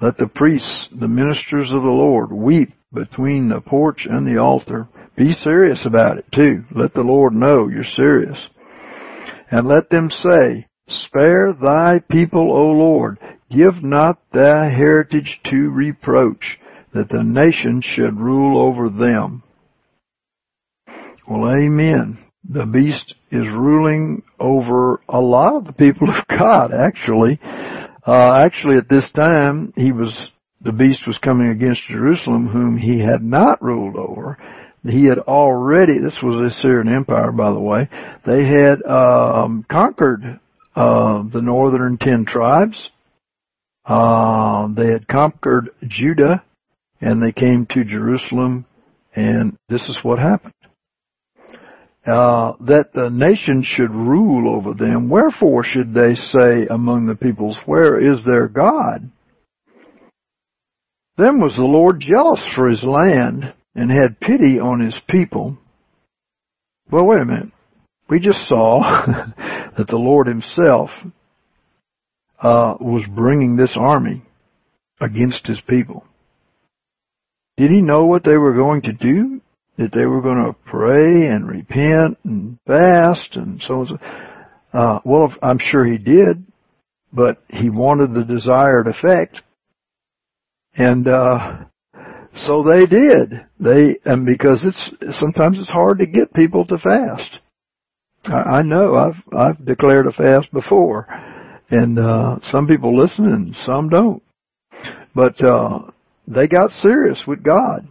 Let 0.00 0.16
the 0.16 0.28
priests, 0.28 0.88
the 0.92 1.08
ministers 1.08 1.70
of 1.72 1.82
the 1.82 1.88
Lord, 1.88 2.30
weep 2.30 2.68
between 2.92 3.48
the 3.48 3.60
porch 3.60 4.06
and 4.08 4.26
the 4.26 4.40
altar. 4.40 4.88
Be 5.16 5.32
serious 5.32 5.86
about 5.86 6.18
it 6.18 6.26
too. 6.32 6.64
Let 6.70 6.94
the 6.94 7.02
Lord 7.02 7.32
know 7.32 7.68
you're 7.68 7.82
serious. 7.82 8.48
And 9.50 9.66
let 9.66 9.90
them 9.90 10.10
say, 10.10 10.66
Spare 10.88 11.52
thy 11.52 12.00
people, 12.10 12.52
O 12.52 12.66
Lord. 12.72 13.18
Give 13.50 13.82
not 13.82 14.18
thy 14.32 14.68
heritage 14.68 15.40
to 15.46 15.70
reproach, 15.70 16.58
that 16.92 17.08
the 17.08 17.24
nation 17.24 17.80
should 17.80 18.20
rule 18.20 18.60
over 18.60 18.88
them. 18.88 19.42
Well, 21.26 21.50
amen 21.50 22.25
the 22.48 22.66
beast 22.66 23.14
is 23.30 23.46
ruling 23.48 24.22
over 24.38 25.00
a 25.08 25.20
lot 25.20 25.56
of 25.56 25.66
the 25.66 25.72
people 25.72 26.08
of 26.08 26.26
God, 26.28 26.72
actually. 26.72 27.38
Uh, 27.42 28.38
actually 28.44 28.76
at 28.76 28.88
this 28.88 29.10
time, 29.12 29.72
he 29.74 29.92
was, 29.92 30.30
the 30.60 30.72
beast 30.72 31.06
was 31.06 31.18
coming 31.18 31.48
against 31.48 31.84
Jerusalem, 31.84 32.48
whom 32.48 32.76
he 32.76 33.00
had 33.00 33.22
not 33.22 33.62
ruled 33.62 33.96
over. 33.96 34.38
He 34.84 35.06
had 35.06 35.18
already, 35.18 35.98
this 35.98 36.20
was 36.22 36.36
the 36.36 36.44
Assyrian 36.44 36.94
Empire, 36.94 37.32
by 37.32 37.50
the 37.50 37.60
way, 37.60 37.88
they 38.24 38.44
had, 38.44 38.82
um, 38.84 39.64
conquered, 39.68 40.38
uh, 40.76 41.24
the 41.32 41.42
northern 41.42 41.98
ten 41.98 42.24
tribes. 42.24 42.90
Uh, 43.84 44.68
they 44.68 44.92
had 44.92 45.08
conquered 45.08 45.70
Judah, 45.86 46.44
and 47.00 47.22
they 47.22 47.32
came 47.32 47.66
to 47.70 47.84
Jerusalem, 47.84 48.66
and 49.14 49.56
this 49.68 49.88
is 49.88 49.98
what 50.02 50.18
happened 50.18 50.52
uh, 52.06 52.52
that 52.60 52.92
the 52.94 53.10
nation 53.10 53.62
should 53.64 53.90
rule 53.90 54.54
over 54.54 54.74
them. 54.74 55.10
Wherefore 55.10 55.64
should 55.64 55.92
they 55.92 56.14
say 56.14 56.66
among 56.70 57.06
the 57.06 57.16
peoples, 57.16 57.58
Where 57.66 57.98
is 57.98 58.24
their 58.24 58.48
God? 58.48 59.10
Then 61.16 61.40
was 61.40 61.56
the 61.56 61.64
Lord 61.64 61.98
jealous 61.98 62.46
for 62.54 62.68
his 62.68 62.84
land 62.84 63.54
and 63.74 63.90
had 63.90 64.20
pity 64.20 64.60
on 64.60 64.80
his 64.80 65.00
people. 65.08 65.58
Well, 66.90 67.06
wait 67.06 67.22
a 67.22 67.24
minute. 67.24 67.52
We 68.08 68.20
just 68.20 68.46
saw 68.46 69.04
that 69.76 69.88
the 69.88 69.96
Lord 69.96 70.28
himself 70.28 70.90
uh, 72.38 72.74
was 72.80 73.04
bringing 73.12 73.56
this 73.56 73.74
army 73.76 74.22
against 75.00 75.46
his 75.46 75.60
people. 75.68 76.04
Did 77.56 77.70
he 77.70 77.80
know 77.80 78.04
what 78.04 78.22
they 78.22 78.36
were 78.36 78.54
going 78.54 78.82
to 78.82 78.92
do? 78.92 79.40
That 79.76 79.92
they 79.92 80.06
were 80.06 80.22
going 80.22 80.42
to 80.42 80.56
pray 80.64 81.26
and 81.26 81.48
repent 81.48 82.18
and 82.24 82.58
fast 82.66 83.36
and 83.36 83.60
so 83.60 83.74
on. 83.74 83.98
Uh, 84.72 85.00
well, 85.04 85.32
I'm 85.42 85.58
sure 85.58 85.84
he 85.84 85.98
did, 85.98 86.44
but 87.12 87.42
he 87.48 87.70
wanted 87.70 88.12
the 88.12 88.24
desired 88.24 88.86
effect. 88.86 89.40
And, 90.74 91.06
uh, 91.06 91.64
so 92.34 92.62
they 92.62 92.84
did. 92.86 93.46
They, 93.58 93.96
and 94.04 94.26
because 94.26 94.62
it's, 94.64 95.18
sometimes 95.18 95.58
it's 95.58 95.68
hard 95.68 96.00
to 96.00 96.06
get 96.06 96.34
people 96.34 96.66
to 96.66 96.78
fast. 96.78 97.40
I, 98.24 98.58
I 98.58 98.62
know 98.62 98.94
I've, 98.94 99.34
I've 99.34 99.64
declared 99.64 100.06
a 100.06 100.12
fast 100.12 100.52
before 100.52 101.06
and, 101.70 101.98
uh, 101.98 102.38
some 102.42 102.66
people 102.66 102.98
listen 102.98 103.26
and 103.26 103.56
some 103.56 103.88
don't. 103.88 104.22
But, 105.14 105.42
uh, 105.42 105.90
they 106.28 106.48
got 106.48 106.70
serious 106.72 107.24
with 107.26 107.42
God 107.42 107.88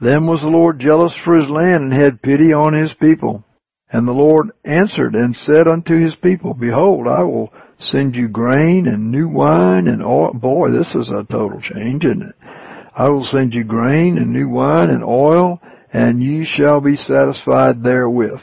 then 0.00 0.26
was 0.26 0.42
the 0.42 0.48
Lord 0.48 0.78
jealous 0.78 1.16
for 1.24 1.36
his 1.36 1.48
land 1.48 1.84
and 1.84 1.92
had 1.92 2.22
pity 2.22 2.52
on 2.52 2.74
his 2.74 2.94
people. 2.94 3.44
And 3.90 4.06
the 4.06 4.12
Lord 4.12 4.50
answered 4.64 5.14
and 5.14 5.34
said 5.34 5.66
unto 5.68 5.98
his 5.98 6.14
people, 6.16 6.54
Behold, 6.54 7.06
I 7.06 7.22
will 7.22 7.52
send 7.78 8.16
you 8.16 8.28
grain 8.28 8.86
and 8.86 9.10
new 9.10 9.28
wine 9.28 9.86
and 9.86 10.02
oil. 10.02 10.32
Boy, 10.34 10.70
this 10.70 10.94
is 10.94 11.08
a 11.08 11.24
total 11.30 11.60
change, 11.60 12.04
isn't 12.04 12.22
it? 12.22 12.34
I 12.94 13.08
will 13.08 13.24
send 13.24 13.54
you 13.54 13.64
grain 13.64 14.18
and 14.18 14.32
new 14.32 14.48
wine 14.48 14.90
and 14.90 15.04
oil, 15.04 15.60
and 15.92 16.22
ye 16.22 16.44
shall 16.44 16.80
be 16.80 16.96
satisfied 16.96 17.82
therewith. 17.82 18.40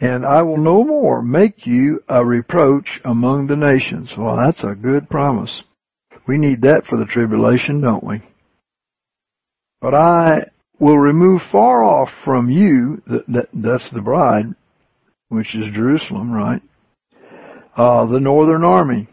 And 0.00 0.26
I 0.26 0.42
will 0.42 0.58
no 0.58 0.84
more 0.84 1.22
make 1.22 1.66
you 1.66 2.00
a 2.08 2.24
reproach 2.24 3.00
among 3.04 3.46
the 3.46 3.56
nations. 3.56 4.12
Well, 4.18 4.36
that's 4.36 4.64
a 4.64 4.74
good 4.74 5.08
promise. 5.08 5.62
We 6.26 6.38
need 6.38 6.62
that 6.62 6.84
for 6.86 6.98
the 6.98 7.06
tribulation, 7.06 7.80
don't 7.80 8.04
we? 8.04 8.20
But 9.82 9.94
I 9.94 10.46
will 10.78 10.96
remove 10.96 11.42
far 11.50 11.82
off 11.84 12.08
from 12.24 12.48
you, 12.48 13.02
that, 13.08 13.26
that, 13.28 13.48
that's 13.52 13.90
the 13.90 14.00
bride, 14.00 14.46
which 15.28 15.54
is 15.56 15.74
Jerusalem, 15.74 16.32
right? 16.32 16.62
Uh, 17.76 18.06
the 18.06 18.20
northern 18.20 18.64
army, 18.64 19.08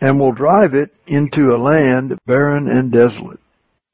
and 0.00 0.18
will 0.18 0.32
drive 0.32 0.72
it 0.74 0.90
into 1.06 1.54
a 1.54 1.58
land 1.62 2.18
barren 2.26 2.66
and 2.66 2.90
desolate. 2.90 3.40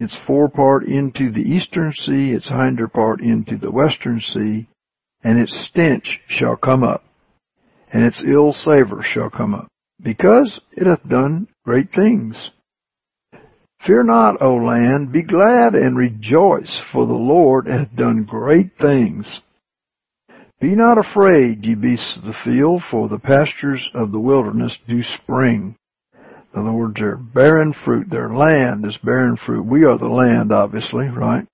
Its 0.00 0.16
forepart 0.26 0.84
into 0.84 1.32
the 1.32 1.42
eastern 1.42 1.92
sea, 1.92 2.30
its 2.30 2.48
hinder 2.48 2.86
part 2.86 3.20
into 3.20 3.58
the 3.58 3.70
western 3.72 4.20
sea, 4.20 4.68
and 5.24 5.40
its 5.40 5.68
stench 5.68 6.20
shall 6.28 6.56
come 6.56 6.84
up, 6.84 7.04
and 7.92 8.04
its 8.04 8.22
ill 8.24 8.52
savor 8.52 9.02
shall 9.02 9.28
come 9.28 9.54
up. 9.54 9.68
because 10.00 10.60
it 10.72 10.86
hath 10.86 11.02
done 11.08 11.48
great 11.64 11.88
things. 11.92 12.52
Fear 13.86 14.04
not, 14.04 14.42
O 14.42 14.54
land, 14.56 15.12
be 15.12 15.22
glad 15.22 15.74
and 15.74 15.96
rejoice, 15.96 16.82
for 16.92 17.06
the 17.06 17.12
Lord 17.12 17.66
hath 17.68 17.94
done 17.94 18.24
great 18.24 18.72
things. 18.80 19.42
Be 20.60 20.74
not 20.74 20.98
afraid, 20.98 21.64
ye 21.64 21.76
beasts 21.76 22.16
of 22.16 22.24
the 22.24 22.34
field, 22.44 22.82
for 22.90 23.08
the 23.08 23.20
pastures 23.20 23.88
of 23.94 24.10
the 24.10 24.18
wilderness 24.20 24.76
do 24.88 25.02
spring. 25.02 25.76
In 26.54 26.60
other 26.60 26.72
words, 26.72 26.98
they're 26.98 27.16
bearing 27.16 27.72
fruit. 27.72 28.10
Their 28.10 28.30
land 28.30 28.84
is 28.84 28.98
bearing 28.98 29.36
fruit. 29.36 29.64
We 29.64 29.84
are 29.84 29.98
the 29.98 30.08
land, 30.08 30.50
obviously, 30.50 31.06
right? 31.06 31.46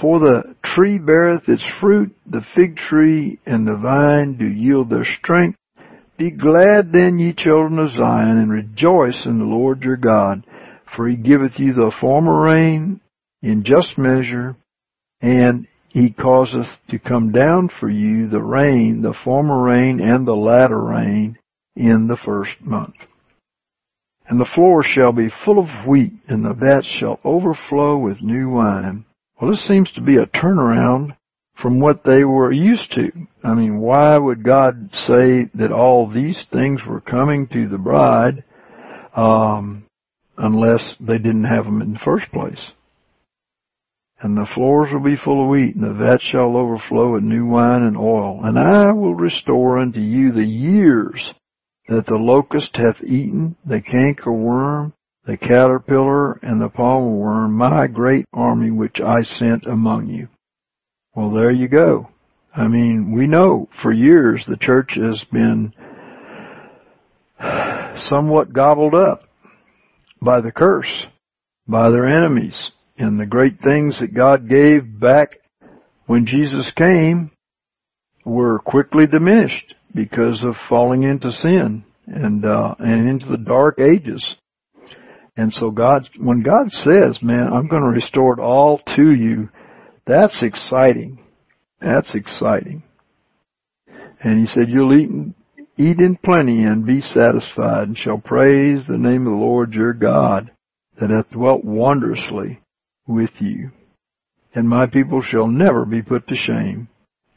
For 0.00 0.18
the 0.18 0.54
tree 0.62 0.98
beareth 0.98 1.48
its 1.48 1.64
fruit, 1.80 2.14
the 2.26 2.44
fig 2.54 2.76
tree 2.76 3.38
and 3.46 3.66
the 3.66 3.78
vine 3.78 4.36
do 4.36 4.46
yield 4.46 4.90
their 4.90 5.04
strength. 5.04 5.58
Be 6.18 6.30
glad 6.30 6.92
then, 6.92 7.18
ye 7.18 7.32
children 7.32 7.78
of 7.78 7.90
Zion, 7.90 8.38
and 8.38 8.52
rejoice 8.52 9.24
in 9.24 9.38
the 9.38 9.44
Lord 9.44 9.82
your 9.82 9.96
God, 9.96 10.44
for 10.94 11.08
he 11.08 11.16
giveth 11.16 11.58
you 11.58 11.72
the 11.72 11.94
former 12.00 12.42
rain 12.42 13.00
in 13.42 13.64
just 13.64 13.98
measure, 13.98 14.56
and 15.20 15.66
he 15.88 16.12
causeth 16.12 16.66
to 16.88 16.98
come 16.98 17.32
down 17.32 17.68
for 17.68 17.88
you 17.88 18.28
the 18.28 18.42
rain, 18.42 19.02
the 19.02 19.14
former 19.24 19.62
rain 19.62 20.00
and 20.00 20.26
the 20.26 20.34
latter 20.34 20.80
rain 20.80 21.38
in 21.76 22.06
the 22.06 22.16
first 22.16 22.60
month. 22.60 22.94
And 24.26 24.40
the 24.40 24.50
floor 24.54 24.82
shall 24.82 25.12
be 25.12 25.28
full 25.44 25.58
of 25.58 25.86
wheat, 25.86 26.12
and 26.28 26.44
the 26.44 26.54
vats 26.54 26.86
shall 26.86 27.20
overflow 27.24 27.98
with 27.98 28.22
new 28.22 28.50
wine. 28.50 29.04
Well, 29.40 29.50
this 29.50 29.66
seems 29.66 29.92
to 29.92 30.00
be 30.00 30.16
a 30.16 30.26
turnaround 30.26 31.16
from 31.60 31.80
what 31.80 32.04
they 32.04 32.24
were 32.24 32.52
used 32.52 32.92
to. 32.92 33.10
I 33.44 33.54
mean, 33.54 33.80
why 33.80 34.16
would 34.16 34.42
God 34.42 34.90
say 34.92 35.50
that 35.54 35.72
all 35.72 36.08
these 36.08 36.46
things 36.52 36.80
were 36.86 37.00
coming 37.00 37.48
to 37.48 37.68
the 37.68 37.78
bride 37.78 38.44
um, 39.14 39.84
unless 40.36 40.96
they 41.00 41.18
didn't 41.18 41.44
have 41.44 41.64
them 41.64 41.82
in 41.82 41.92
the 41.92 41.98
first 41.98 42.30
place? 42.32 42.72
and 44.22 44.36
the 44.36 44.48
floors 44.54 44.92
will 44.92 45.00
be 45.02 45.16
full 45.16 45.42
of 45.42 45.50
wheat, 45.50 45.74
and 45.74 45.84
the 45.84 45.94
vats 45.94 46.22
shall 46.22 46.56
overflow 46.56 47.12
with 47.12 47.24
new 47.24 47.44
wine 47.44 47.82
and 47.82 47.96
oil. 47.96 48.40
And 48.44 48.56
I 48.56 48.92
will 48.92 49.16
restore 49.16 49.80
unto 49.80 50.00
you 50.00 50.30
the 50.30 50.44
years 50.44 51.34
that 51.88 52.06
the 52.06 52.16
locust 52.16 52.76
hath 52.76 53.02
eaten, 53.02 53.56
the 53.66 53.82
canker 53.82 54.32
worm, 54.32 54.94
the 55.26 55.36
caterpillar, 55.36 56.34
and 56.34 56.60
the 56.60 56.68
palmer 56.68 57.16
worm, 57.16 57.56
my 57.56 57.88
great 57.88 58.24
army 58.32 58.70
which 58.70 59.00
I 59.00 59.22
sent 59.22 59.66
among 59.66 60.08
you. 60.08 60.28
Well, 61.16 61.30
there 61.30 61.50
you 61.50 61.66
go. 61.66 62.08
I 62.54 62.68
mean, 62.68 63.12
we 63.12 63.26
know 63.26 63.68
for 63.82 63.90
years 63.90 64.44
the 64.46 64.56
church 64.56 64.92
has 64.94 65.24
been 65.32 65.74
somewhat 67.96 68.52
gobbled 68.52 68.94
up 68.94 69.22
by 70.22 70.40
the 70.40 70.52
curse, 70.52 71.06
by 71.66 71.90
their 71.90 72.06
enemies, 72.06 72.70
and 72.96 73.18
the 73.18 73.26
great 73.26 73.60
things 73.60 74.00
that 74.00 74.14
God 74.14 74.48
gave 74.48 75.00
back 75.00 75.38
when 76.06 76.26
Jesus 76.26 76.72
came 76.76 77.30
were 78.24 78.60
quickly 78.60 79.06
diminished 79.06 79.74
because 79.94 80.44
of 80.44 80.54
falling 80.68 81.02
into 81.02 81.32
sin 81.32 81.84
and 82.06 82.44
uh, 82.44 82.74
and 82.78 83.08
into 83.08 83.26
the 83.26 83.38
dark 83.38 83.80
ages. 83.80 84.36
And 85.36 85.52
so 85.52 85.70
God, 85.70 86.08
when 86.18 86.42
God 86.42 86.70
says, 86.70 87.18
"Man, 87.22 87.52
I'm 87.52 87.68
going 87.68 87.82
to 87.82 87.88
restore 87.88 88.34
it 88.34 88.40
all 88.40 88.80
to 88.96 89.12
you," 89.12 89.48
that's 90.06 90.42
exciting. 90.42 91.18
That's 91.80 92.14
exciting. 92.14 92.84
And 94.20 94.40
He 94.40 94.46
said, 94.46 94.68
"You'll 94.68 94.96
eat 94.96 95.10
eat 95.76 95.98
in 95.98 96.16
plenty 96.16 96.64
and 96.64 96.86
be 96.86 97.00
satisfied, 97.00 97.88
and 97.88 97.96
shall 97.96 98.18
praise 98.18 98.86
the 98.86 98.98
name 98.98 99.26
of 99.26 99.32
the 99.32 99.38
Lord 99.38 99.74
your 99.74 99.92
God, 99.92 100.50
that 100.98 101.10
hath 101.10 101.30
dwelt 101.30 101.64
wondrously 101.64 102.60
with 103.06 103.30
you. 103.40 103.70
And 104.54 104.68
my 104.68 104.86
people 104.86 105.22
shall 105.22 105.46
never 105.46 105.84
be 105.84 106.02
put 106.02 106.28
to 106.28 106.34
shame. 106.34 106.88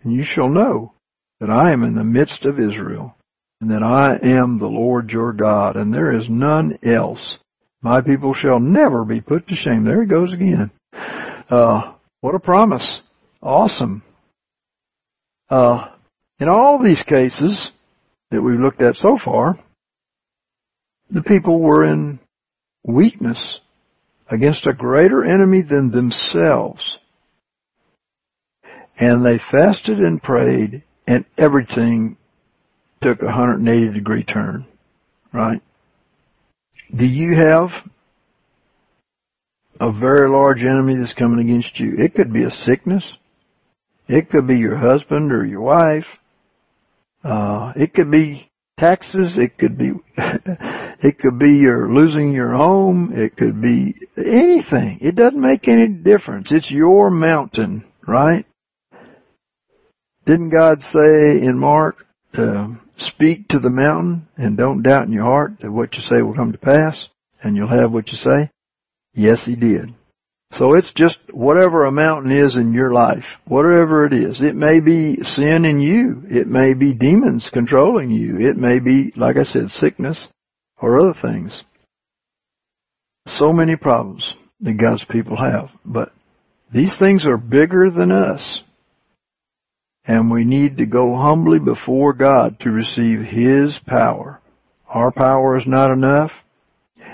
And 0.04 0.14
you 0.14 0.24
shall 0.24 0.50
know 0.50 0.94
that 1.40 1.50
I 1.50 1.72
am 1.72 1.84
in 1.84 1.96
the 1.96 2.04
midst 2.04 2.46
of 2.46 2.60
Israel, 2.60 3.16
and 3.62 3.72
that 3.72 3.84
I 3.84 4.18
am 4.28 4.60
the 4.60 4.68
Lord 4.68 5.10
your 5.10 5.32
God, 5.34 5.76
and 5.76 5.94
there 5.94 6.14
is 6.14 6.28
none 6.30 6.78
else. 6.84 7.38
My 7.82 8.02
people 8.02 8.34
shall 8.34 8.60
never 8.60 9.06
be 9.06 9.22
put 9.22 9.48
to 9.48 9.56
shame. 9.56 9.86
There 9.86 10.02
he 10.02 10.10
goes 10.10 10.34
again. 10.34 10.72
Uh, 11.50 11.94
what 12.22 12.36
a 12.36 12.40
promise. 12.40 13.02
Awesome. 13.42 14.04
Uh, 15.50 15.90
in 16.40 16.50
all 16.50 16.84
these 16.84 17.04
cases 17.04 17.72
that 18.32 18.42
we've 18.42 18.60
looked 18.60 18.82
at 18.82 18.96
so 18.96 19.18
far, 19.24 19.56
the 21.10 21.24
people 21.24 21.60
were 21.60 21.84
in 21.84 22.20
weakness 22.84 23.62
against 24.30 24.68
a 24.68 24.74
greater 24.74 25.24
enemy 25.24 25.62
than 25.62 25.92
themselves. 25.92 27.00
And 28.98 29.26
they 29.26 29.40
fasted 29.52 30.00
and 30.00 30.22
prayed 30.22 30.84
and 31.08 31.26
everything 31.38 32.18
took 33.02 33.22
a 33.22 33.26
180 33.26 33.94
degree 33.94 34.24
turn. 34.24 34.66
Right? 35.34 35.62
Do 36.96 37.06
you 37.06 37.36
have 37.36 37.70
a 39.80 39.92
very 39.92 40.30
large 40.30 40.64
enemy 40.64 40.96
that's 40.96 41.14
coming 41.14 41.40
against 41.40 41.80
you? 41.80 41.96
It 41.98 42.14
could 42.14 42.32
be 42.32 42.46
a 42.46 42.50
sickness. 42.50 43.18
It 44.08 44.30
could 44.30 44.48
be 44.48 44.58
your 44.58 44.78
husband 44.78 45.32
or 45.32 45.46
your 45.46 45.62
wife. 45.62 46.06
Uh, 47.26 47.74
it 47.76 47.94
could 47.94 48.12
be 48.12 48.52
taxes. 48.80 49.38
It 49.38 49.58
could 49.58 49.78
be, 49.78 49.94
it 50.18 51.18
could 51.18 51.40
be 51.40 51.54
your 51.54 51.92
losing 51.92 52.32
your 52.32 52.54
home. 52.54 53.12
It 53.14 53.36
could 53.36 53.60
be 53.62 53.96
anything. 54.16 55.00
It 55.02 55.16
doesn't 55.16 55.42
make 55.42 55.68
any 55.68 55.88
difference. 55.88 56.52
It's 56.52 56.70
your 56.70 57.10
mountain, 57.10 57.84
right? 58.08 58.46
Didn't 60.28 60.52
God 60.52 60.82
say 60.82 61.42
in 61.42 61.58
Mark 61.58 62.06
to 62.34 62.76
speak 62.98 63.48
to 63.50 63.60
the 63.60 63.70
mountain 63.70 64.28
and 64.38 64.56
don't 64.56 64.84
doubt 64.84 65.08
in 65.08 65.12
your 65.12 65.26
heart 65.26 65.54
that 65.62 65.72
what 65.72 65.96
you 65.96 66.02
say 66.02 66.22
will 66.22 66.36
come 66.36 66.52
to 66.52 66.58
pass 66.60 67.10
and 67.42 67.56
you'll 67.56 67.68
have 67.68 67.92
what 67.92 68.10
you 68.10 68.18
say? 68.18 68.52
Yes, 69.14 69.46
He 69.46 69.56
did. 69.56 69.94
So 70.52 70.76
it's 70.76 70.94
just 70.94 71.18
whatever 71.32 71.86
a 71.86 71.92
mountain 71.92 72.32
is 72.32 72.56
in 72.56 72.72
your 72.72 72.94
life, 72.94 73.26
whatever 73.46 74.06
it 74.06 74.14
is. 74.14 74.42
It 74.42 74.56
may 74.56 74.80
be 74.80 75.18
sin 75.22 75.66
in 75.66 75.80
you. 75.80 76.24
It 76.30 76.48
may 76.48 76.74
be 76.74 76.94
demons 76.94 77.50
controlling 77.52 78.12
you. 78.12 78.38
It 78.40 78.56
may 78.56 78.80
be, 78.80 79.12
like 79.16 79.38
I 79.38 79.44
said, 79.44 79.70
sickness 79.70 80.28
or 80.82 81.00
other 81.00 81.20
things. 81.22 81.64
So 83.28 83.52
many 83.52 83.76
problems 83.76 84.36
that 84.62 84.80
God's 84.80 85.04
people 85.06 85.36
have. 85.36 85.70
But 85.84 86.10
these 86.74 86.98
things 86.98 87.26
are 87.28 87.38
bigger 87.38 87.90
than 87.90 88.12
us. 88.12 88.64
And 90.08 90.32
we 90.32 90.46
need 90.46 90.78
to 90.78 90.86
go 90.86 91.16
humbly 91.16 91.58
before 91.58 92.14
God 92.14 92.60
to 92.60 92.70
receive 92.70 93.22
His 93.22 93.78
power. 93.88 94.40
Our 94.88 95.12
power 95.12 95.58
is 95.58 95.66
not 95.66 95.92
enough. 95.92 96.32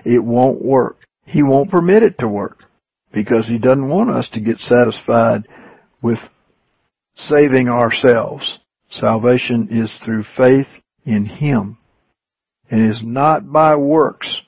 It 0.04 0.22
won't 0.22 0.64
work. 0.64 0.98
He 1.26 1.42
won't 1.42 1.72
permit 1.72 2.04
it 2.04 2.20
to 2.20 2.28
work 2.28 2.66
because 3.14 3.48
he 3.48 3.58
doesn't 3.58 3.90
want 3.90 4.10
us 4.10 4.30
to 4.30 4.42
get 4.42 4.60
satisfied 4.60 5.48
with 6.02 6.20
saving 7.16 7.68
ourselves. 7.68 8.60
Salvation 8.90 9.70
is 9.72 9.94
through 10.04 10.24
faith 10.38 10.68
in 11.06 11.26
him 11.26 11.78
and 12.70 12.90
is 12.90 13.02
not 13.04 13.52
by 13.52 13.76
works. 13.76 14.42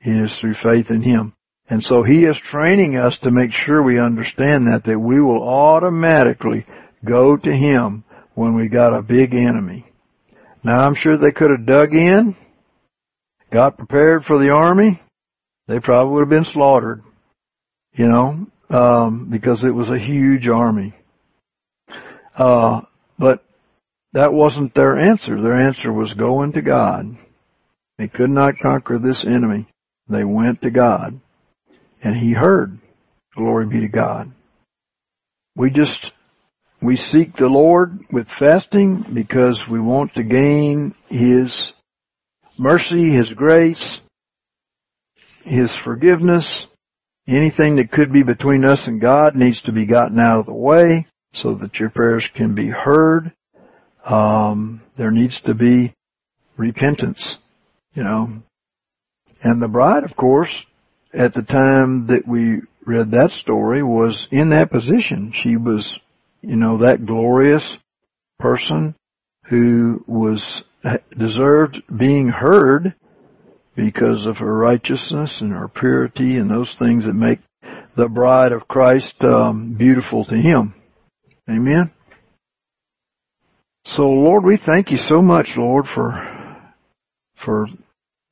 It 0.00 0.24
is 0.24 0.36
through 0.40 0.54
faith 0.54 0.90
in 0.90 1.02
him. 1.02 1.34
And 1.68 1.82
so 1.82 2.02
he 2.02 2.24
is 2.24 2.40
training 2.42 2.96
us 2.96 3.18
to 3.22 3.30
make 3.30 3.52
sure 3.52 3.82
we 3.82 3.98
understand 3.98 4.66
that, 4.66 4.82
that 4.84 4.98
we 4.98 5.20
will 5.20 5.42
automatically 5.42 6.66
go 7.04 7.36
to 7.36 7.52
him 7.52 8.04
when 8.34 8.54
we 8.56 8.68
got 8.68 8.96
a 8.96 9.02
big 9.02 9.34
enemy. 9.34 9.84
Now 10.64 10.80
I'm 10.80 10.94
sure 10.94 11.16
they 11.16 11.32
could 11.32 11.50
have 11.50 11.66
dug 11.66 11.92
in, 11.92 12.36
got 13.52 13.78
prepared 13.78 14.24
for 14.24 14.38
the 14.38 14.50
army, 14.50 15.00
they 15.68 15.80
probably 15.80 16.12
would 16.14 16.22
have 16.22 16.28
been 16.28 16.44
slaughtered 16.44 17.00
you 17.94 18.08
know, 18.08 18.46
um, 18.70 19.28
because 19.30 19.64
it 19.64 19.74
was 19.74 19.88
a 19.88 19.98
huge 19.98 20.48
army. 20.48 20.94
Uh, 22.36 22.82
but 23.18 23.44
that 24.14 24.32
wasn't 24.32 24.74
their 24.74 24.98
answer. 24.98 25.40
Their 25.40 25.60
answer 25.60 25.92
was 25.92 26.14
going 26.14 26.52
to 26.52 26.62
God. 26.62 27.16
They 27.98 28.08
could 28.08 28.30
not 28.30 28.54
conquer 28.62 28.98
this 28.98 29.26
enemy. 29.26 29.68
They 30.08 30.24
went 30.24 30.62
to 30.62 30.70
God. 30.70 31.20
And 32.02 32.16
He 32.16 32.32
heard. 32.32 32.78
Glory 33.36 33.66
be 33.66 33.80
to 33.80 33.88
God. 33.88 34.32
We 35.56 35.70
just, 35.70 36.10
we 36.82 36.96
seek 36.96 37.34
the 37.34 37.46
Lord 37.46 37.98
with 38.10 38.26
fasting 38.38 39.04
because 39.14 39.62
we 39.70 39.80
want 39.80 40.14
to 40.14 40.22
gain 40.22 40.94
His 41.08 41.72
mercy, 42.58 43.14
His 43.14 43.30
grace, 43.30 44.00
His 45.44 45.70
forgiveness, 45.84 46.66
Anything 47.28 47.76
that 47.76 47.92
could 47.92 48.12
be 48.12 48.24
between 48.24 48.64
us 48.64 48.86
and 48.86 49.00
God 49.00 49.36
needs 49.36 49.62
to 49.62 49.72
be 49.72 49.86
gotten 49.86 50.18
out 50.18 50.40
of 50.40 50.46
the 50.46 50.54
way 50.54 51.06
so 51.32 51.54
that 51.54 51.76
your 51.76 51.90
prayers 51.90 52.28
can 52.34 52.54
be 52.54 52.68
heard. 52.68 53.32
Um, 54.04 54.82
there 54.98 55.10
needs 55.10 55.40
to 55.42 55.54
be 55.54 55.94
repentance, 56.56 57.36
you 57.92 58.02
know. 58.02 58.28
And 59.42 59.62
the 59.62 59.68
bride, 59.68 60.04
of 60.04 60.16
course, 60.16 60.64
at 61.14 61.32
the 61.34 61.42
time 61.42 62.08
that 62.08 62.26
we 62.26 62.62
read 62.84 63.12
that 63.12 63.30
story 63.30 63.82
was 63.82 64.26
in 64.30 64.50
that 64.50 64.70
position. 64.70 65.32
She 65.34 65.56
was, 65.56 65.98
you 66.40 66.56
know, 66.56 66.78
that 66.78 67.06
glorious 67.06 67.78
person 68.40 68.96
who 69.44 70.04
was 70.08 70.62
deserved 71.16 71.82
being 71.96 72.28
heard 72.28 72.94
because 73.74 74.26
of 74.26 74.36
her 74.38 74.54
righteousness 74.54 75.38
and 75.40 75.52
her 75.52 75.68
purity 75.68 76.36
and 76.36 76.50
those 76.50 76.74
things 76.78 77.06
that 77.06 77.14
make 77.14 77.38
the 77.96 78.08
bride 78.08 78.52
of 78.52 78.68
Christ 78.68 79.14
um, 79.20 79.74
beautiful 79.78 80.24
to 80.24 80.34
Him. 80.34 80.74
Amen. 81.48 81.92
So 83.84 84.04
Lord, 84.04 84.44
we 84.44 84.58
thank 84.64 84.90
you 84.90 84.96
so 84.96 85.20
much, 85.20 85.50
Lord, 85.56 85.86
for 85.86 86.12
for 87.44 87.66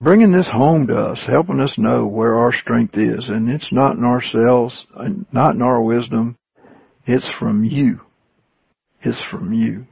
bringing 0.00 0.32
this 0.32 0.48
home 0.48 0.86
to 0.86 0.94
us, 0.94 1.24
helping 1.26 1.60
us 1.60 1.76
know 1.76 2.06
where 2.06 2.38
our 2.38 2.52
strength 2.52 2.96
is, 2.96 3.28
and 3.28 3.50
it's 3.50 3.72
not 3.72 3.96
in 3.96 4.04
ourselves, 4.04 4.86
not 5.32 5.54
in 5.54 5.62
our 5.62 5.82
wisdom. 5.82 6.36
It's 7.06 7.30
from 7.38 7.64
you. 7.64 8.00
It's 9.02 9.22
from 9.30 9.52
you. 9.52 9.86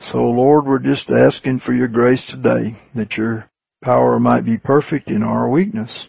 So 0.00 0.18
Lord, 0.18 0.66
we're 0.66 0.78
just 0.78 1.10
asking 1.10 1.60
for 1.60 1.74
your 1.74 1.88
grace 1.88 2.24
today 2.26 2.74
that 2.94 3.16
your 3.16 3.49
power 3.82 4.18
might 4.18 4.44
be 4.44 4.58
perfect 4.58 5.10
in 5.10 5.22
our 5.22 5.48
weakness. 5.48 6.08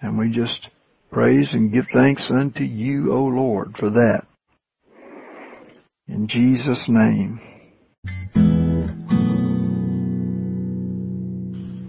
And 0.00 0.16
we 0.18 0.30
just 0.30 0.68
praise 1.10 1.54
and 1.54 1.72
give 1.72 1.86
thanks 1.92 2.30
unto 2.30 2.62
you, 2.64 3.12
O 3.12 3.24
Lord, 3.24 3.76
for 3.76 3.90
that. 3.90 4.22
In 6.08 6.28
Jesus' 6.28 6.86
name. 6.88 7.40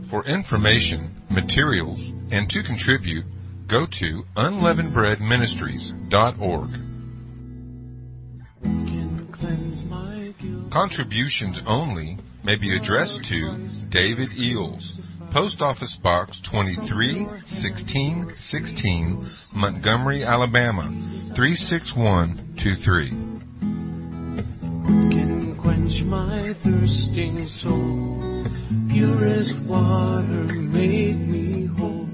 For 0.09 0.25
information, 0.25 1.15
materials, 1.31 2.11
and 2.31 2.49
to 2.49 2.63
contribute, 2.63 3.25
go 3.67 3.85
to 3.99 4.23
unleavenedbreadministries.org. 4.37 6.69
Contributions 10.71 11.59
only 11.65 12.19
may 12.43 12.57
be 12.57 12.75
addressed 12.75 13.23
to 13.29 13.69
David 13.89 14.29
Eells, 14.31 14.91
Post 15.31 15.61
Office 15.61 15.97
Box 16.03 16.41
23 16.51 17.23
1616, 17.23 19.31
Montgomery, 19.53 20.23
Alabama 20.23 20.89
36123. 21.35 23.09
Can 25.09 25.57
quench 25.61 26.03
my 26.03 26.53
thirsting 26.63 27.47
soul, 27.47 28.45
purest 28.91 29.53
water 29.65 30.43
make 30.53 31.15
me 31.15 31.67
whole. 31.77 32.09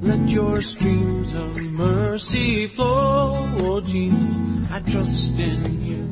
Let 0.00 0.26
your 0.30 0.62
streams 0.62 1.34
of 1.34 1.56
mercy 1.56 2.68
flow, 2.74 3.34
oh 3.60 3.82
Jesus, 3.82 4.36
I 4.70 4.80
trust 4.90 5.38
in 5.38 5.84
you. 5.84 6.03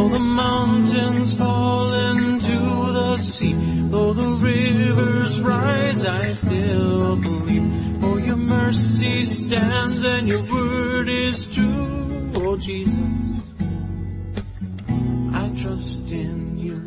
Though 0.00 0.08
the 0.08 0.18
mountains 0.18 1.36
fall 1.36 1.92
into 1.92 2.56
the 2.90 3.18
sea, 3.34 3.52
though 3.90 4.14
the 4.14 4.40
rivers 4.42 5.38
rise, 5.44 6.06
I 6.06 6.32
still 6.36 7.20
believe. 7.20 8.00
For 8.00 8.18
your 8.18 8.36
mercy 8.36 9.26
stands 9.26 10.02
and 10.02 10.26
your 10.26 10.42
word 10.50 11.10
is 11.10 11.46
true, 11.54 12.32
oh 12.36 12.56
Jesus. 12.56 12.94
I 15.34 15.52
trust 15.62 16.10
in 16.10 16.56
you. 16.56 16.80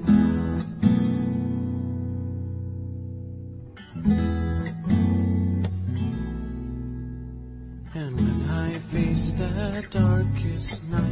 And 7.94 8.16
when 8.16 8.50
I 8.50 8.82
face 8.92 9.34
that 9.38 9.92
darkest 9.92 10.82
night, 10.86 11.03